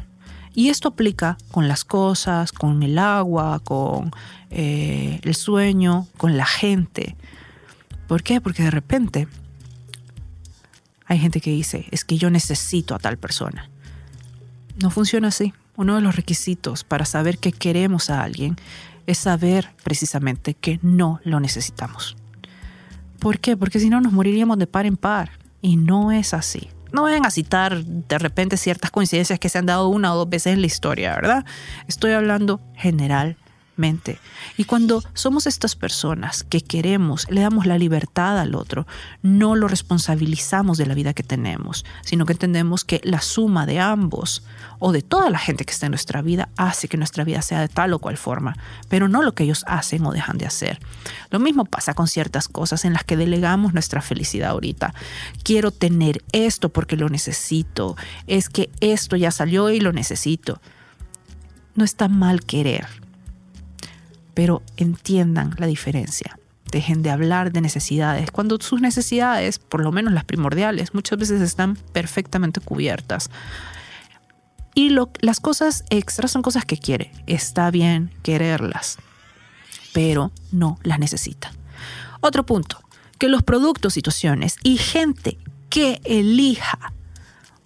Y 0.53 0.69
esto 0.69 0.89
aplica 0.89 1.37
con 1.51 1.67
las 1.67 1.85
cosas, 1.85 2.51
con 2.51 2.81
el 2.83 2.97
agua, 2.97 3.59
con 3.59 4.11
eh, 4.49 5.19
el 5.23 5.35
sueño, 5.35 6.07
con 6.17 6.37
la 6.37 6.45
gente. 6.45 7.15
¿Por 8.07 8.23
qué? 8.23 8.41
Porque 8.41 8.63
de 8.63 8.71
repente 8.71 9.27
hay 11.05 11.19
gente 11.19 11.41
que 11.41 11.51
dice, 11.51 11.87
es 11.91 12.05
que 12.05 12.17
yo 12.17 12.29
necesito 12.29 12.95
a 12.95 12.99
tal 12.99 13.17
persona. 13.17 13.69
No 14.81 14.89
funciona 14.89 15.29
así. 15.29 15.53
Uno 15.79 15.95
de 15.95 16.01
los 16.01 16.17
requisitos 16.17 16.83
para 16.83 17.05
saber 17.05 17.37
que 17.37 17.53
queremos 17.53 18.09
a 18.09 18.21
alguien 18.21 18.57
es 19.07 19.17
saber 19.17 19.69
precisamente 19.81 20.53
que 20.53 20.77
no 20.81 21.21
lo 21.23 21.39
necesitamos. 21.39 22.17
¿Por 23.17 23.39
qué? 23.39 23.55
Porque 23.55 23.79
si 23.79 23.89
no 23.89 24.01
nos 24.01 24.11
moriríamos 24.11 24.59
de 24.59 24.67
par 24.67 24.85
en 24.85 24.97
par. 24.97 25.31
Y 25.61 25.77
no 25.77 26.11
es 26.11 26.33
así. 26.33 26.67
No 26.91 27.03
vayan 27.03 27.25
a 27.25 27.31
citar 27.31 27.81
de 27.85 28.17
repente 28.19 28.57
ciertas 28.57 28.91
coincidencias 28.91 29.39
que 29.39 29.47
se 29.47 29.57
han 29.57 29.67
dado 29.67 29.87
una 29.87 30.13
o 30.13 30.17
dos 30.17 30.29
veces 30.29 30.51
en 30.51 30.59
la 30.59 30.67
historia, 30.67 31.15
¿verdad? 31.15 31.45
Estoy 31.87 32.11
hablando 32.11 32.59
general 32.75 33.37
y 34.57 34.65
cuando 34.65 35.01
somos 35.13 35.47
estas 35.47 35.75
personas 35.75 36.43
que 36.43 36.61
queremos, 36.61 37.25
le 37.29 37.41
damos 37.41 37.65
la 37.65 37.77
libertad 37.77 38.37
al 38.37 38.55
otro, 38.55 38.85
no 39.21 39.55
lo 39.55 39.69
responsabilizamos 39.69 40.77
de 40.77 40.85
la 40.85 40.95
vida 40.95 41.13
que 41.13 41.23
tenemos, 41.23 41.85
sino 42.03 42.25
que 42.25 42.33
entendemos 42.33 42.83
que 42.83 42.99
la 43.05 43.21
suma 43.21 43.65
de 43.65 43.79
ambos 43.79 44.43
o 44.79 44.91
de 44.91 45.01
toda 45.01 45.29
la 45.29 45.39
gente 45.39 45.63
que 45.63 45.71
está 45.71 45.85
en 45.85 45.91
nuestra 45.91 46.21
vida 46.21 46.49
hace 46.57 46.89
que 46.89 46.97
nuestra 46.97 47.23
vida 47.23 47.41
sea 47.41 47.61
de 47.61 47.69
tal 47.69 47.93
o 47.93 47.99
cual 47.99 48.17
forma, 48.17 48.57
pero 48.89 49.07
no 49.07 49.21
lo 49.21 49.33
que 49.33 49.45
ellos 49.45 49.63
hacen 49.65 50.05
o 50.05 50.11
dejan 50.11 50.37
de 50.37 50.45
hacer. 50.45 50.79
Lo 51.29 51.39
mismo 51.39 51.63
pasa 51.63 51.93
con 51.93 52.07
ciertas 52.07 52.49
cosas 52.49 52.83
en 52.83 52.93
las 52.93 53.05
que 53.05 53.15
delegamos 53.15 53.73
nuestra 53.73 54.01
felicidad 54.01 54.49
ahorita. 54.49 54.93
Quiero 55.43 55.71
tener 55.71 56.21
esto 56.33 56.67
porque 56.67 56.97
lo 56.97 57.07
necesito, 57.07 57.95
es 58.27 58.49
que 58.49 58.69
esto 58.81 59.15
ya 59.15 59.31
salió 59.31 59.69
y 59.69 59.79
lo 59.79 59.93
necesito. 59.93 60.59
No 61.75 61.85
está 61.85 62.09
mal 62.09 62.41
querer, 62.41 62.87
pero 64.39 64.63
entiendan 64.77 65.53
la 65.57 65.67
diferencia. 65.67 66.39
Dejen 66.71 67.03
de 67.03 67.09
hablar 67.09 67.51
de 67.51 67.59
necesidades 67.59 68.31
cuando 68.31 68.57
sus 68.61 68.79
necesidades, 68.79 69.59
por 69.59 69.83
lo 69.83 69.91
menos 69.91 70.13
las 70.13 70.23
primordiales, 70.23 70.93
muchas 70.93 71.19
veces 71.19 71.41
están 71.41 71.75
perfectamente 71.91 72.61
cubiertas. 72.61 73.29
Y 74.75 74.95
las 75.19 75.41
cosas 75.41 75.83
extras 75.89 76.31
son 76.31 76.41
cosas 76.41 76.63
que 76.63 76.77
quiere. 76.77 77.11
Está 77.27 77.69
bien 77.69 78.11
quererlas, 78.23 78.97
pero 79.91 80.31
no 80.53 80.79
las 80.83 80.99
necesita. 80.99 81.51
Otro 82.21 82.45
punto, 82.45 82.79
que 83.17 83.27
los 83.27 83.43
productos, 83.43 83.93
situaciones 83.93 84.55
y 84.63 84.77
gente 84.77 85.37
que 85.69 85.99
elija 86.05 86.93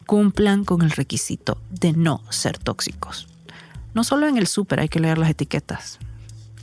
cumplan 0.07 0.65
con 0.65 0.81
el 0.81 0.89
requisito 0.89 1.61
de 1.69 1.93
no 1.93 2.23
ser 2.31 2.57
tóxicos. 2.57 3.27
No 3.93 4.03
solo 4.03 4.27
en 4.27 4.39
el 4.39 4.47
súper 4.47 4.79
hay 4.79 4.89
que 4.89 4.99
leer 4.99 5.19
las 5.19 5.29
etiquetas, 5.29 5.99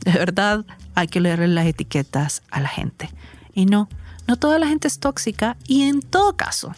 de 0.04 0.12
verdad 0.12 0.64
hay 0.94 1.08
que 1.08 1.20
leerle 1.20 1.48
las 1.48 1.66
etiquetas 1.66 2.42
a 2.50 2.60
la 2.60 2.68
gente. 2.68 3.10
Y 3.54 3.66
no, 3.66 3.88
no 4.26 4.36
toda 4.36 4.58
la 4.58 4.66
gente 4.66 4.88
es 4.88 4.98
tóxica 4.98 5.56
y 5.66 5.82
en 5.82 6.02
todo 6.02 6.36
caso, 6.36 6.74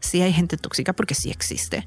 si 0.00 0.22
hay 0.22 0.32
gente 0.32 0.56
tóxica 0.56 0.92
porque 0.92 1.14
sí 1.14 1.30
existe, 1.30 1.86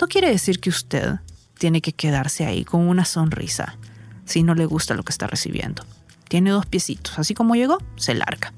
no 0.00 0.08
quiere 0.08 0.30
decir 0.30 0.60
que 0.60 0.70
usted 0.70 1.16
tiene 1.58 1.82
que 1.82 1.92
quedarse 1.92 2.46
ahí 2.46 2.64
con 2.64 2.88
una 2.88 3.04
sonrisa 3.04 3.76
si 4.24 4.42
no 4.42 4.54
le 4.54 4.64
gusta 4.64 4.94
lo 4.94 5.02
que 5.02 5.12
está 5.12 5.26
recibiendo. 5.26 5.84
Tiene 6.28 6.50
dos 6.50 6.64
piecitos, 6.64 7.18
así 7.18 7.34
como 7.34 7.54
llegó, 7.54 7.78
se 7.96 8.14
larga. 8.14 8.52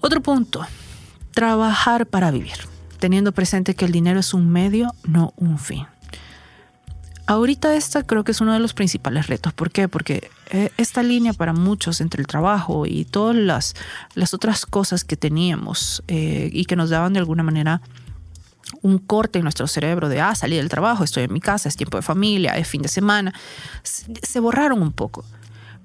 Otro 0.00 0.22
punto, 0.22 0.66
trabajar 1.32 2.06
para 2.06 2.30
vivir, 2.30 2.56
teniendo 2.98 3.32
presente 3.32 3.74
que 3.74 3.84
el 3.84 3.92
dinero 3.92 4.20
es 4.20 4.34
un 4.34 4.48
medio, 4.48 4.94
no 5.04 5.34
un 5.36 5.58
fin. 5.58 5.86
Ahorita 7.32 7.74
esta 7.74 8.02
creo 8.02 8.24
que 8.24 8.32
es 8.32 8.42
uno 8.42 8.52
de 8.52 8.58
los 8.58 8.74
principales 8.74 9.26
retos. 9.26 9.54
¿Por 9.54 9.70
qué? 9.70 9.88
Porque 9.88 10.30
eh, 10.50 10.68
esta 10.76 11.02
línea 11.02 11.32
para 11.32 11.54
muchos 11.54 12.02
entre 12.02 12.20
el 12.20 12.26
trabajo 12.26 12.84
y 12.84 13.06
todas 13.06 13.34
las, 13.34 13.74
las 14.14 14.34
otras 14.34 14.66
cosas 14.66 15.02
que 15.02 15.16
teníamos 15.16 16.02
eh, 16.08 16.50
y 16.52 16.66
que 16.66 16.76
nos 16.76 16.90
daban 16.90 17.14
de 17.14 17.20
alguna 17.20 17.42
manera 17.42 17.80
un 18.82 18.98
corte 18.98 19.38
en 19.38 19.44
nuestro 19.44 19.66
cerebro 19.66 20.10
de, 20.10 20.20
ah, 20.20 20.34
salí 20.34 20.56
del 20.56 20.68
trabajo, 20.68 21.04
estoy 21.04 21.24
en 21.24 21.32
mi 21.32 21.40
casa, 21.40 21.70
es 21.70 21.76
tiempo 21.76 21.96
de 21.96 22.02
familia, 22.02 22.58
es 22.58 22.68
fin 22.68 22.82
de 22.82 22.88
semana, 22.88 23.32
se 23.82 24.40
borraron 24.40 24.82
un 24.82 24.92
poco. 24.92 25.24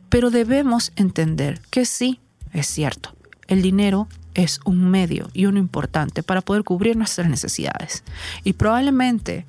Pero 0.09 0.31
debemos 0.31 0.91
entender 0.97 1.61
que 1.69 1.85
sí, 1.85 2.19
es 2.51 2.67
cierto, 2.67 3.15
el 3.47 3.61
dinero 3.61 4.09
es 4.33 4.59
un 4.65 4.89
medio 4.89 5.29
y 5.33 5.45
uno 5.45 5.59
importante 5.59 6.23
para 6.23 6.41
poder 6.41 6.65
cubrir 6.65 6.97
nuestras 6.97 7.29
necesidades. 7.29 8.03
Y 8.43 8.53
probablemente 8.53 9.45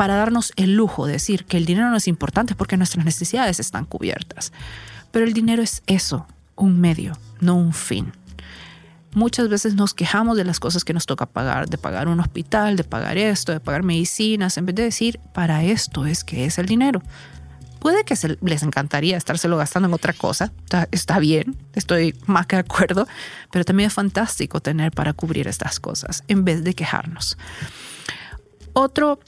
para 0.00 0.16
darnos 0.16 0.54
el 0.56 0.76
lujo 0.76 1.04
de 1.04 1.12
decir 1.12 1.44
que 1.44 1.58
el 1.58 1.66
dinero 1.66 1.90
no 1.90 1.96
es 1.98 2.08
importante 2.08 2.54
porque 2.54 2.78
nuestras 2.78 3.04
necesidades 3.04 3.60
están 3.60 3.84
cubiertas. 3.84 4.50
Pero 5.10 5.26
el 5.26 5.34
dinero 5.34 5.62
es 5.62 5.82
eso, 5.86 6.26
un 6.56 6.80
medio, 6.80 7.18
no 7.40 7.56
un 7.56 7.74
fin. 7.74 8.14
Muchas 9.12 9.50
veces 9.50 9.74
nos 9.74 9.92
quejamos 9.92 10.38
de 10.38 10.44
las 10.44 10.58
cosas 10.58 10.86
que 10.86 10.94
nos 10.94 11.04
toca 11.04 11.26
pagar, 11.26 11.68
de 11.68 11.76
pagar 11.76 12.08
un 12.08 12.18
hospital, 12.18 12.76
de 12.76 12.84
pagar 12.84 13.18
esto, 13.18 13.52
de 13.52 13.60
pagar 13.60 13.82
medicinas, 13.82 14.56
en 14.56 14.64
vez 14.64 14.74
de 14.74 14.84
decir, 14.84 15.20
para 15.34 15.64
esto 15.64 16.06
es 16.06 16.24
que 16.24 16.46
es 16.46 16.56
el 16.56 16.64
dinero. 16.64 17.02
Puede 17.78 18.04
que 18.04 18.14
les 18.40 18.62
encantaría 18.62 19.18
estárselo 19.18 19.58
gastando 19.58 19.86
en 19.86 19.92
otra 19.92 20.14
cosa, 20.14 20.50
está, 20.64 20.88
está 20.92 21.18
bien, 21.18 21.58
estoy 21.74 22.16
más 22.24 22.46
que 22.46 22.56
de 22.56 22.60
acuerdo, 22.60 23.06
pero 23.52 23.66
también 23.66 23.88
es 23.88 23.92
fantástico 23.92 24.62
tener 24.62 24.92
para 24.92 25.12
cubrir 25.12 25.46
estas 25.46 25.78
cosas 25.78 26.24
en 26.26 26.46
vez 26.46 26.64
de 26.64 26.72
quejarnos. 26.72 27.36
Otro 28.72 29.20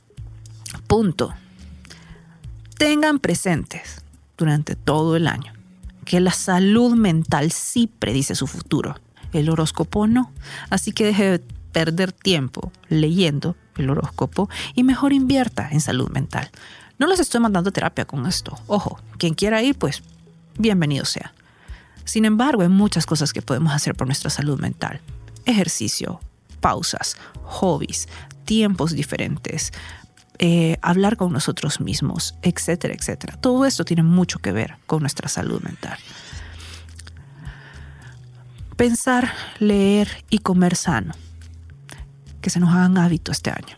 Punto. 0.92 1.34
Tengan 2.76 3.18
presentes 3.18 4.02
durante 4.36 4.76
todo 4.76 5.16
el 5.16 5.26
año 5.26 5.54
que 6.04 6.20
la 6.20 6.32
salud 6.32 6.96
mental 6.96 7.50
sí 7.50 7.86
predice 7.86 8.34
su 8.34 8.46
futuro, 8.46 8.96
el 9.32 9.48
horóscopo 9.48 10.06
no. 10.06 10.30
Así 10.68 10.92
que 10.92 11.06
deje 11.06 11.24
de 11.24 11.38
perder 11.72 12.12
tiempo 12.12 12.72
leyendo 12.90 13.56
el 13.78 13.88
horóscopo 13.88 14.50
y 14.74 14.82
mejor 14.82 15.14
invierta 15.14 15.66
en 15.72 15.80
salud 15.80 16.10
mental. 16.10 16.50
No 16.98 17.06
les 17.06 17.20
estoy 17.20 17.40
mandando 17.40 17.72
terapia 17.72 18.04
con 18.04 18.26
esto. 18.26 18.58
Ojo, 18.66 19.00
quien 19.16 19.32
quiera 19.32 19.62
ir, 19.62 19.78
pues 19.78 20.02
bienvenido 20.58 21.06
sea. 21.06 21.32
Sin 22.04 22.26
embargo, 22.26 22.60
hay 22.60 22.68
muchas 22.68 23.06
cosas 23.06 23.32
que 23.32 23.40
podemos 23.40 23.72
hacer 23.72 23.94
por 23.94 24.08
nuestra 24.08 24.28
salud 24.28 24.60
mental. 24.60 25.00
Ejercicio, 25.46 26.20
pausas, 26.60 27.16
hobbies, 27.44 28.08
tiempos 28.44 28.92
diferentes, 28.92 29.72
eh, 30.38 30.78
hablar 30.82 31.16
con 31.16 31.32
nosotros 31.32 31.80
mismos, 31.80 32.34
etcétera, 32.42 32.94
etcétera. 32.94 33.36
Todo 33.36 33.64
esto 33.64 33.84
tiene 33.84 34.02
mucho 34.02 34.38
que 34.38 34.52
ver 34.52 34.76
con 34.86 35.00
nuestra 35.00 35.28
salud 35.28 35.62
mental. 35.62 35.98
Pensar, 38.76 39.32
leer 39.58 40.08
y 40.30 40.38
comer 40.38 40.74
sano. 40.74 41.14
Que 42.40 42.50
se 42.50 42.58
nos 42.58 42.70
hagan 42.70 42.98
hábito 42.98 43.30
este 43.30 43.50
año. 43.50 43.76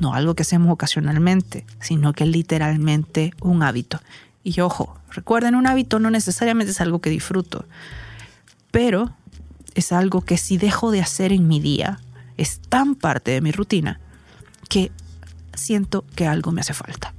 No 0.00 0.14
algo 0.14 0.34
que 0.34 0.42
hacemos 0.42 0.72
ocasionalmente, 0.72 1.66
sino 1.80 2.12
que 2.12 2.26
literalmente 2.26 3.32
un 3.40 3.62
hábito. 3.62 4.00
Y 4.44 4.60
ojo, 4.60 4.98
recuerden, 5.10 5.54
un 5.54 5.66
hábito 5.66 5.98
no 5.98 6.10
necesariamente 6.10 6.70
es 6.70 6.80
algo 6.80 7.00
que 7.00 7.10
disfruto, 7.10 7.66
pero 8.70 9.14
es 9.74 9.92
algo 9.92 10.20
que 10.20 10.38
si 10.38 10.56
dejo 10.56 10.90
de 10.90 11.00
hacer 11.00 11.32
en 11.32 11.48
mi 11.48 11.60
día, 11.60 12.00
es 12.36 12.60
tan 12.60 12.94
parte 12.94 13.32
de 13.32 13.40
mi 13.40 13.52
rutina 13.52 14.00
que 14.68 14.92
siento 15.56 16.04
que 16.14 16.26
algo 16.26 16.52
me 16.52 16.60
hace 16.60 16.74
falta, 16.74 17.14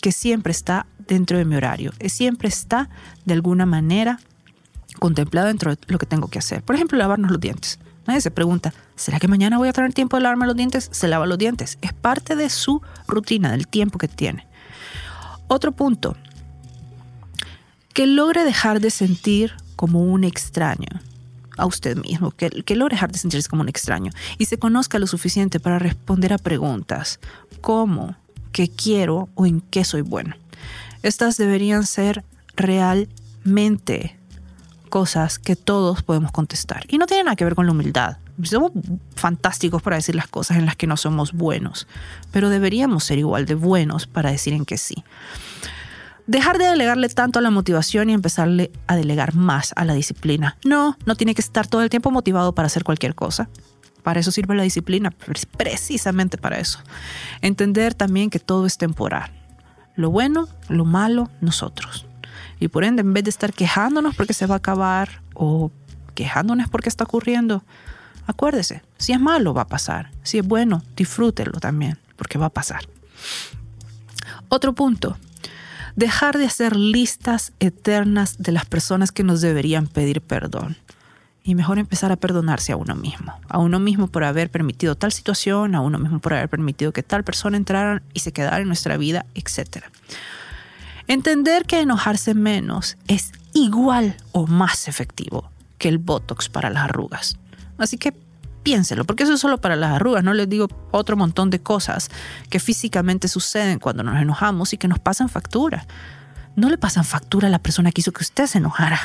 que 0.00 0.12
siempre 0.12 0.50
está 0.50 0.86
dentro 1.06 1.38
de 1.38 1.44
mi 1.44 1.56
horario, 1.56 1.92
que 1.98 2.08
siempre 2.08 2.48
está 2.48 2.88
de 3.24 3.34
alguna 3.34 3.66
manera 3.66 4.18
contemplado 4.98 5.48
dentro 5.48 5.74
de 5.74 5.78
lo 5.86 5.98
que 5.98 6.06
tengo 6.06 6.28
que 6.28 6.38
hacer. 6.38 6.62
Por 6.62 6.74
ejemplo, 6.74 6.98
lavarnos 6.98 7.30
los 7.30 7.40
dientes. 7.40 7.78
Nadie 8.06 8.20
se 8.20 8.30
pregunta, 8.30 8.72
¿será 8.96 9.20
que 9.20 9.28
mañana 9.28 9.58
voy 9.58 9.68
a 9.68 9.72
tener 9.72 9.92
tiempo 9.92 10.16
de 10.16 10.22
lavarme 10.22 10.46
los 10.46 10.56
dientes? 10.56 10.88
Se 10.92 11.08
lava 11.08 11.26
los 11.26 11.38
dientes. 11.38 11.78
Es 11.82 11.92
parte 11.92 12.36
de 12.36 12.48
su 12.48 12.80
rutina, 13.06 13.50
del 13.50 13.68
tiempo 13.68 13.98
que 13.98 14.08
tiene. 14.08 14.46
Otro 15.46 15.72
punto, 15.72 16.16
que 17.92 18.06
logre 18.06 18.44
dejar 18.44 18.80
de 18.80 18.90
sentir 18.90 19.52
como 19.76 20.02
un 20.02 20.24
extraño 20.24 20.88
a 21.58 21.66
usted 21.66 21.96
mismo, 21.96 22.30
que, 22.30 22.48
que 22.48 22.76
logre 22.76 22.94
dejar 22.94 23.12
de 23.12 23.18
sentirse 23.18 23.48
como 23.48 23.62
un 23.62 23.68
extraño 23.68 24.12
y 24.38 24.46
se 24.46 24.58
conozca 24.58 24.98
lo 24.98 25.06
suficiente 25.06 25.60
para 25.60 25.78
responder 25.78 26.32
a 26.32 26.38
preguntas 26.38 27.18
como, 27.60 28.16
qué 28.52 28.68
quiero 28.68 29.28
o 29.34 29.46
en 29.46 29.60
qué 29.60 29.84
soy 29.84 30.02
bueno. 30.02 30.34
Estas 31.02 31.36
deberían 31.36 31.86
ser 31.86 32.24
realmente 32.56 34.18
cosas 34.88 35.38
que 35.38 35.54
todos 35.54 36.02
podemos 36.02 36.32
contestar. 36.32 36.84
Y 36.88 36.98
no 36.98 37.06
tiene 37.06 37.24
nada 37.24 37.36
que 37.36 37.44
ver 37.44 37.54
con 37.54 37.66
la 37.66 37.72
humildad. 37.72 38.16
Somos 38.42 38.72
fantásticos 39.14 39.82
para 39.82 39.96
decir 39.96 40.14
las 40.14 40.28
cosas 40.28 40.56
en 40.56 40.66
las 40.66 40.76
que 40.76 40.86
no 40.86 40.96
somos 40.96 41.32
buenos, 41.32 41.86
pero 42.30 42.48
deberíamos 42.48 43.04
ser 43.04 43.18
igual 43.18 43.46
de 43.46 43.54
buenos 43.54 44.06
para 44.06 44.30
decir 44.30 44.52
en 44.52 44.64
que 44.64 44.78
sí. 44.78 45.04
Dejar 46.26 46.58
de 46.58 46.66
delegarle 46.66 47.08
tanto 47.08 47.38
a 47.38 47.42
la 47.42 47.50
motivación 47.50 48.10
y 48.10 48.12
empezarle 48.12 48.70
a 48.86 48.96
delegar 48.96 49.34
más 49.34 49.72
a 49.76 49.84
la 49.84 49.94
disciplina. 49.94 50.56
No, 50.64 50.96
no 51.06 51.16
tiene 51.16 51.34
que 51.34 51.40
estar 51.40 51.66
todo 51.66 51.82
el 51.82 51.90
tiempo 51.90 52.10
motivado 52.10 52.54
para 52.54 52.66
hacer 52.66 52.84
cualquier 52.84 53.14
cosa. 53.14 53.48
Para 54.08 54.20
eso 54.20 54.30
sirve 54.30 54.54
la 54.54 54.62
disciplina, 54.62 55.10
precisamente 55.58 56.38
para 56.38 56.58
eso. 56.58 56.78
Entender 57.42 57.92
también 57.92 58.30
que 58.30 58.38
todo 58.38 58.64
es 58.64 58.78
temporal. 58.78 59.30
Lo 59.96 60.10
bueno, 60.10 60.48
lo 60.70 60.86
malo, 60.86 61.28
nosotros. 61.42 62.06
Y 62.58 62.68
por 62.68 62.84
ende, 62.84 63.02
en 63.02 63.12
vez 63.12 63.24
de 63.24 63.28
estar 63.28 63.52
quejándonos 63.52 64.16
porque 64.16 64.32
se 64.32 64.46
va 64.46 64.54
a 64.54 64.56
acabar 64.64 65.20
o 65.34 65.70
quejándonos 66.14 66.70
porque 66.70 66.88
está 66.88 67.04
ocurriendo, 67.04 67.62
acuérdese, 68.26 68.80
si 68.96 69.12
es 69.12 69.20
malo 69.20 69.52
va 69.52 69.60
a 69.60 69.66
pasar, 69.66 70.10
si 70.22 70.38
es 70.38 70.46
bueno, 70.46 70.82
disfrútelo 70.96 71.60
también, 71.60 71.98
porque 72.16 72.38
va 72.38 72.46
a 72.46 72.48
pasar. 72.48 72.88
Otro 74.48 74.74
punto, 74.74 75.18
dejar 75.96 76.38
de 76.38 76.46
hacer 76.46 76.76
listas 76.76 77.52
eternas 77.60 78.38
de 78.38 78.52
las 78.52 78.64
personas 78.64 79.12
que 79.12 79.22
nos 79.22 79.42
deberían 79.42 79.86
pedir 79.86 80.22
perdón. 80.22 80.78
Y 81.48 81.54
mejor 81.54 81.78
empezar 81.78 82.12
a 82.12 82.16
perdonarse 82.16 82.72
a 82.72 82.76
uno 82.76 82.94
mismo. 82.94 83.32
A 83.48 83.56
uno 83.56 83.78
mismo 83.78 84.08
por 84.08 84.22
haber 84.22 84.50
permitido 84.50 84.96
tal 84.96 85.12
situación, 85.12 85.74
a 85.74 85.80
uno 85.80 85.98
mismo 85.98 86.18
por 86.18 86.34
haber 86.34 86.50
permitido 86.50 86.92
que 86.92 87.02
tal 87.02 87.24
persona 87.24 87.56
entrara 87.56 88.02
y 88.12 88.20
se 88.20 88.32
quedara 88.32 88.58
en 88.58 88.66
nuestra 88.66 88.98
vida, 88.98 89.24
etc. 89.34 89.86
Entender 91.06 91.64
que 91.64 91.80
enojarse 91.80 92.34
menos 92.34 92.98
es 93.06 93.32
igual 93.54 94.14
o 94.32 94.46
más 94.46 94.88
efectivo 94.88 95.50
que 95.78 95.88
el 95.88 95.96
Botox 95.96 96.50
para 96.50 96.68
las 96.68 96.84
arrugas. 96.84 97.38
Así 97.78 97.96
que 97.96 98.12
piénselo, 98.62 99.06
porque 99.06 99.22
eso 99.22 99.32
es 99.32 99.40
solo 99.40 99.56
para 99.58 99.74
las 99.74 99.92
arrugas, 99.92 100.22
no 100.22 100.34
les 100.34 100.50
digo 100.50 100.68
otro 100.90 101.16
montón 101.16 101.48
de 101.48 101.60
cosas 101.60 102.10
que 102.50 102.60
físicamente 102.60 103.26
suceden 103.26 103.78
cuando 103.78 104.02
nos 104.02 104.20
enojamos 104.20 104.74
y 104.74 104.76
que 104.76 104.86
nos 104.86 104.98
pasan 104.98 105.30
factura. 105.30 105.86
No 106.56 106.70
le 106.70 106.78
pasan 106.78 107.04
factura 107.04 107.48
a 107.48 107.50
la 107.50 107.58
persona 107.58 107.92
que 107.92 108.00
hizo 108.00 108.12
que 108.12 108.22
usted 108.22 108.46
se 108.46 108.58
enojara 108.58 109.00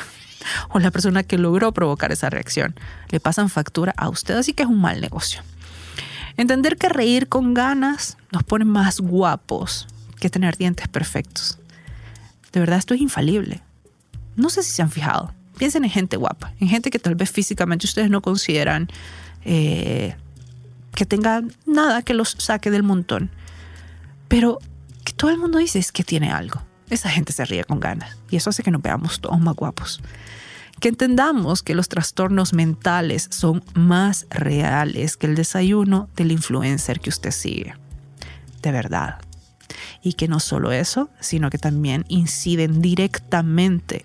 o 0.70 0.78
la 0.78 0.90
persona 0.90 1.22
que 1.22 1.38
logró 1.38 1.72
provocar 1.72 2.12
esa 2.12 2.30
reacción. 2.30 2.74
Le 3.08 3.20
pasan 3.20 3.48
factura 3.48 3.94
a 3.96 4.08
usted, 4.08 4.36
así 4.36 4.52
que 4.52 4.62
es 4.62 4.68
un 4.68 4.80
mal 4.80 5.00
negocio. 5.00 5.42
Entender 6.36 6.76
que 6.76 6.88
reír 6.88 7.28
con 7.28 7.54
ganas 7.54 8.16
nos 8.32 8.42
pone 8.42 8.64
más 8.64 9.00
guapos 9.00 9.86
que 10.18 10.30
tener 10.30 10.56
dientes 10.56 10.88
perfectos. 10.88 11.58
De 12.52 12.60
verdad, 12.60 12.78
esto 12.78 12.94
es 12.94 13.00
infalible. 13.00 13.62
No 14.36 14.50
sé 14.50 14.62
si 14.62 14.72
se 14.72 14.82
han 14.82 14.90
fijado. 14.90 15.32
Piensen 15.58 15.84
en 15.84 15.90
gente 15.90 16.16
guapa, 16.16 16.52
en 16.58 16.68
gente 16.68 16.90
que 16.90 16.98
tal 16.98 17.14
vez 17.14 17.30
físicamente 17.30 17.86
ustedes 17.86 18.10
no 18.10 18.20
consideran 18.20 18.88
eh, 19.44 20.16
que 20.94 21.06
tenga 21.06 21.42
nada 21.66 22.02
que 22.02 22.14
los 22.14 22.34
saque 22.38 22.72
del 22.72 22.82
montón. 22.82 23.30
Pero 24.26 24.58
que 25.04 25.12
todo 25.12 25.30
el 25.30 25.38
mundo 25.38 25.58
dice 25.58 25.78
es 25.78 25.92
que 25.92 26.02
tiene 26.02 26.32
algo. 26.32 26.62
Esa 26.94 27.10
gente 27.10 27.32
se 27.32 27.44
ríe 27.44 27.64
con 27.64 27.80
ganas 27.80 28.16
y 28.30 28.36
eso 28.36 28.50
hace 28.50 28.62
que 28.62 28.70
nos 28.70 28.80
veamos 28.80 29.20
todos 29.20 29.40
más 29.40 29.56
guapos. 29.56 30.00
Que 30.78 30.88
entendamos 30.88 31.64
que 31.64 31.74
los 31.74 31.88
trastornos 31.88 32.52
mentales 32.52 33.26
son 33.32 33.64
más 33.74 34.26
reales 34.30 35.16
que 35.16 35.26
el 35.26 35.34
desayuno 35.34 36.08
del 36.14 36.30
influencer 36.30 37.00
que 37.00 37.10
usted 37.10 37.32
sigue. 37.32 37.74
De 38.62 38.70
verdad 38.70 39.18
y 40.02 40.12
que 40.12 40.28
no 40.28 40.38
solo 40.38 40.70
eso, 40.70 41.10
sino 41.18 41.50
que 41.50 41.58
también 41.58 42.04
inciden 42.08 42.80
directamente 42.80 44.04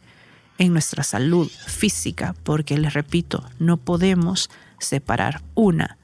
en 0.57 0.73
nuestra 0.73 1.03
salud 1.03 1.47
física, 1.47 2.33
porque 2.43 2.75
les 2.75 2.93
repito, 2.93 3.47
no 3.59 3.77
podemos 3.77 4.49
separar 4.79 5.43
una 5.53 5.97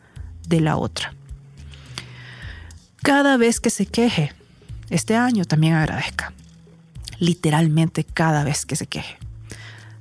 de 0.47 0.61
la 0.61 0.77
otra. 0.77 1.15
Cada 3.01 3.37
vez 3.37 3.59
que 3.59 3.71
se 3.71 3.87
queje, 3.87 4.33
este 4.91 5.15
año 5.15 5.45
también 5.45 5.73
agradezca. 5.73 6.31
Literalmente 7.19 8.03
cada 8.03 8.43
vez 8.43 8.65
que 8.65 8.75
se 8.75 8.87
queje. 8.87 9.17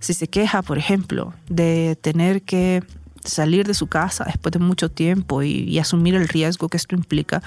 Si 0.01 0.13
se 0.15 0.29
queja, 0.29 0.63
por 0.63 0.79
ejemplo, 0.79 1.33
de 1.49 1.97
tener 2.01 2.43
que 2.43 2.83
salir 3.25 3.67
de 3.67 3.75
su 3.75 3.87
casa 3.87 4.25
después 4.25 4.53
de 4.53 4.59
mucho 4.59 4.91
tiempo 4.91 5.43
y, 5.43 5.79
asumir 5.79 6.15
el 6.15 6.29
riesgo 6.29 6.69
que 6.69 6.77
esto 6.77 6.95
implica, 6.95 7.43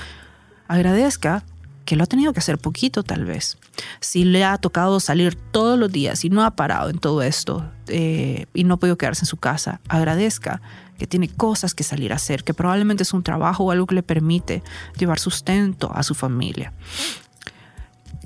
agradezca 0.67 1.43
que 1.85 1.95
lo 1.95 2.03
ha 2.03 2.07
tenido 2.07 2.33
que 2.33 2.39
hacer 2.39 2.57
poquito 2.57 3.03
tal 3.03 3.25
vez. 3.25 3.57
Si 4.01 4.25
le 4.25 4.43
ha 4.43 4.57
tocado 4.57 4.99
salir 4.99 5.35
todos 5.35 5.79
los 5.79 5.91
días 5.91 6.25
y 6.25 6.29
no 6.29 6.43
ha 6.43 6.55
parado 6.55 6.89
en 6.89 6.97
todo 6.97 7.21
esto 7.21 7.71
eh, 7.87 8.47
y 8.53 8.63
no 8.63 8.73
ha 8.73 8.77
podido 8.77 8.97
quedarse 8.97 9.21
en 9.21 9.27
su 9.27 9.37
casa, 9.37 9.79
agradezca 9.87 10.61
que 10.97 11.07
tiene 11.07 11.29
cosas 11.29 11.73
que 11.73 11.83
salir 11.83 12.11
a 12.11 12.15
hacer, 12.15 12.43
que 12.43 12.53
probablemente 12.53 13.03
es 13.03 13.13
un 13.13 13.23
trabajo 13.23 13.63
o 13.63 13.71
algo 13.71 13.85
que 13.85 13.95
le 13.95 14.03
permite 14.03 14.63
llevar 14.97 15.19
sustento 15.19 15.91
a 15.93 16.03
su 16.03 16.15
familia. 16.15 16.73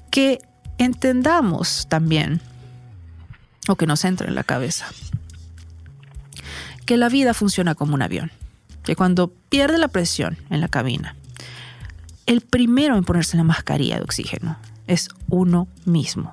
Que 0.09 0.39
entendamos 0.83 1.87
también, 1.87 2.41
o 3.67 3.75
que 3.75 3.85
nos 3.85 4.03
entre 4.03 4.27
en 4.27 4.35
la 4.35 4.43
cabeza, 4.43 4.87
que 6.85 6.97
la 6.97 7.09
vida 7.09 7.33
funciona 7.33 7.75
como 7.75 7.93
un 7.93 8.01
avión, 8.01 8.31
que 8.83 8.95
cuando 8.95 9.31
pierde 9.49 9.77
la 9.77 9.89
presión 9.89 10.37
en 10.49 10.59
la 10.59 10.67
cabina, 10.67 11.15
el 12.25 12.41
primero 12.41 12.97
en 12.97 13.03
ponerse 13.03 13.37
la 13.37 13.43
mascarilla 13.43 13.97
de 13.97 14.03
oxígeno 14.03 14.57
es 14.87 15.09
uno 15.29 15.67
mismo. 15.85 16.31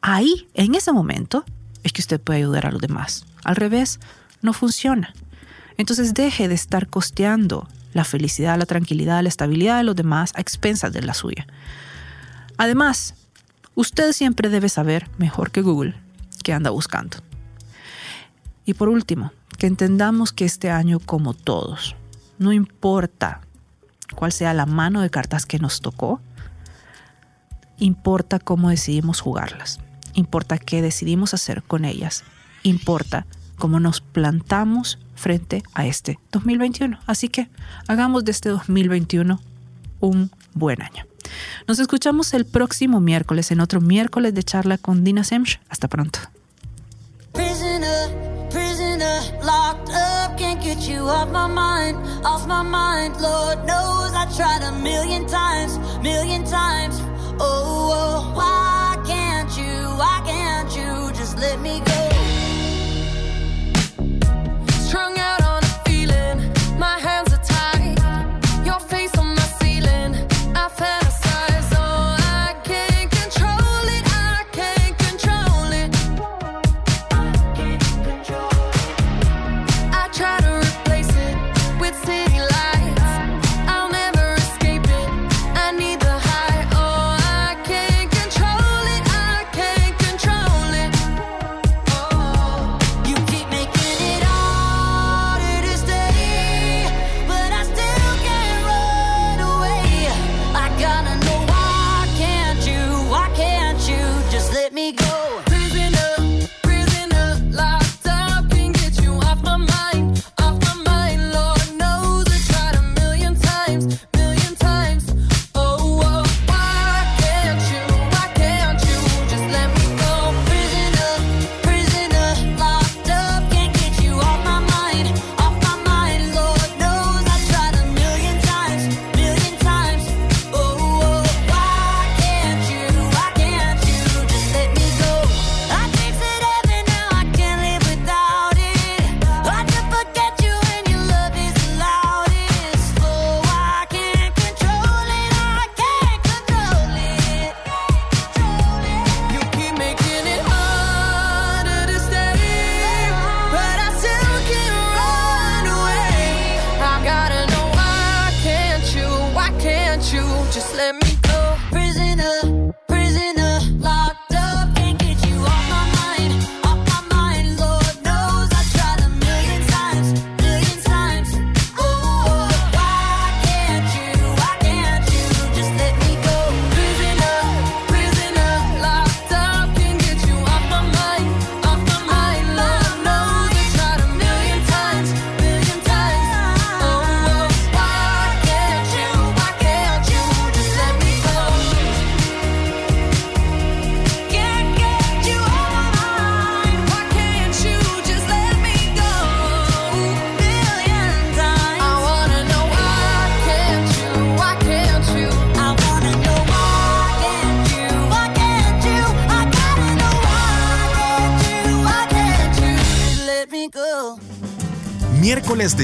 Ahí, 0.00 0.48
en 0.54 0.74
ese 0.74 0.92
momento, 0.92 1.44
es 1.82 1.92
que 1.92 2.00
usted 2.00 2.20
puede 2.20 2.38
ayudar 2.38 2.66
a 2.66 2.70
los 2.70 2.80
demás. 2.80 3.26
Al 3.44 3.56
revés, 3.56 4.00
no 4.40 4.52
funciona. 4.52 5.12
Entonces 5.76 6.14
deje 6.14 6.48
de 6.48 6.54
estar 6.54 6.88
costeando 6.88 7.68
la 7.92 8.04
felicidad, 8.04 8.58
la 8.58 8.66
tranquilidad, 8.66 9.22
la 9.22 9.28
estabilidad 9.28 9.78
de 9.78 9.84
los 9.84 9.96
demás 9.96 10.32
a 10.34 10.40
expensas 10.40 10.92
de 10.92 11.02
la 11.02 11.14
suya. 11.14 11.46
Además, 12.56 13.14
usted 13.78 14.12
siempre 14.12 14.48
debe 14.48 14.68
saber, 14.68 15.08
mejor 15.18 15.52
que 15.52 15.62
Google, 15.62 15.94
qué 16.42 16.52
anda 16.52 16.70
buscando. 16.70 17.18
Y 18.64 18.74
por 18.74 18.88
último, 18.88 19.32
que 19.56 19.68
entendamos 19.68 20.32
que 20.32 20.44
este 20.44 20.68
año, 20.68 20.98
como 20.98 21.32
todos, 21.32 21.94
no 22.40 22.52
importa 22.52 23.40
cuál 24.16 24.32
sea 24.32 24.52
la 24.52 24.66
mano 24.66 25.00
de 25.00 25.10
cartas 25.10 25.46
que 25.46 25.60
nos 25.60 25.80
tocó, 25.80 26.20
importa 27.78 28.40
cómo 28.40 28.68
decidimos 28.68 29.20
jugarlas, 29.20 29.78
importa 30.14 30.58
qué 30.58 30.82
decidimos 30.82 31.32
hacer 31.32 31.62
con 31.62 31.84
ellas, 31.84 32.24
importa 32.64 33.26
cómo 33.58 33.78
nos 33.78 34.00
plantamos 34.00 34.98
frente 35.14 35.62
a 35.74 35.86
este 35.86 36.18
2021. 36.32 36.98
Así 37.06 37.28
que 37.28 37.48
hagamos 37.86 38.24
de 38.24 38.32
este 38.32 38.48
2021 38.48 39.40
un 40.00 40.32
buen 40.58 40.82
año. 40.82 41.06
Nos 41.66 41.78
escuchamos 41.78 42.32
el 42.34 42.46
próximo 42.46 43.00
miércoles 43.00 43.50
en 43.50 43.60
otro 43.60 43.80
miércoles 43.80 44.34
de 44.34 44.42
charla 44.42 44.78
con 44.78 45.04
Dina 45.04 45.24
Semch. 45.24 45.60
Hasta 45.68 45.88
pronto. 45.88 46.20
Prisoner, 47.32 48.48
prisoner, 48.50 49.20
locked 49.44 49.90
up, 49.90 50.36
can't 50.38 50.60
get 50.62 50.88
you 50.88 51.06
off 51.08 51.30
my 51.30 51.46
mind, 51.46 51.96
off 52.24 52.46
my 52.46 52.62
mind. 52.62 53.20
Lord 53.20 53.64
knows 53.66 54.12
I 54.12 54.26
tried 54.36 54.62
a 54.62 54.72
million 54.82 55.26
times, 55.26 55.78
million 56.02 56.44
times. 56.44 56.96
Oh, 57.38 57.92
oh, 57.92 58.32
why 58.34 58.96
can't 59.06 59.50
you, 59.56 59.96
why 59.96 60.20
can't 60.24 60.74
you 60.74 61.12
just 61.12 61.38
let 61.38 61.60
me 61.60 61.80
go? 61.84 61.97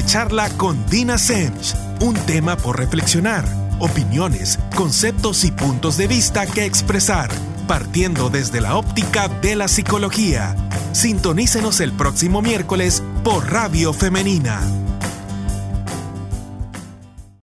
Charla 0.04 0.48
con 0.50 0.84
Dina 0.86 1.18
Semch. 1.18 1.74
Un 2.00 2.14
tema 2.14 2.56
por 2.56 2.78
reflexionar, 2.78 3.44
opiniones, 3.78 4.58
conceptos 4.74 5.44
y 5.44 5.50
puntos 5.50 5.96
de 5.96 6.06
vista 6.06 6.46
que 6.46 6.64
expresar, 6.64 7.30
partiendo 7.66 8.30
desde 8.30 8.60
la 8.60 8.76
óptica 8.76 9.28
de 9.28 9.56
la 9.56 9.68
psicología. 9.68 10.56
Sintonícenos 10.92 11.80
el 11.80 11.92
próximo 11.92 12.42
miércoles 12.42 13.02
por 13.22 13.50
Radio 13.50 13.92
Femenina 13.92 14.60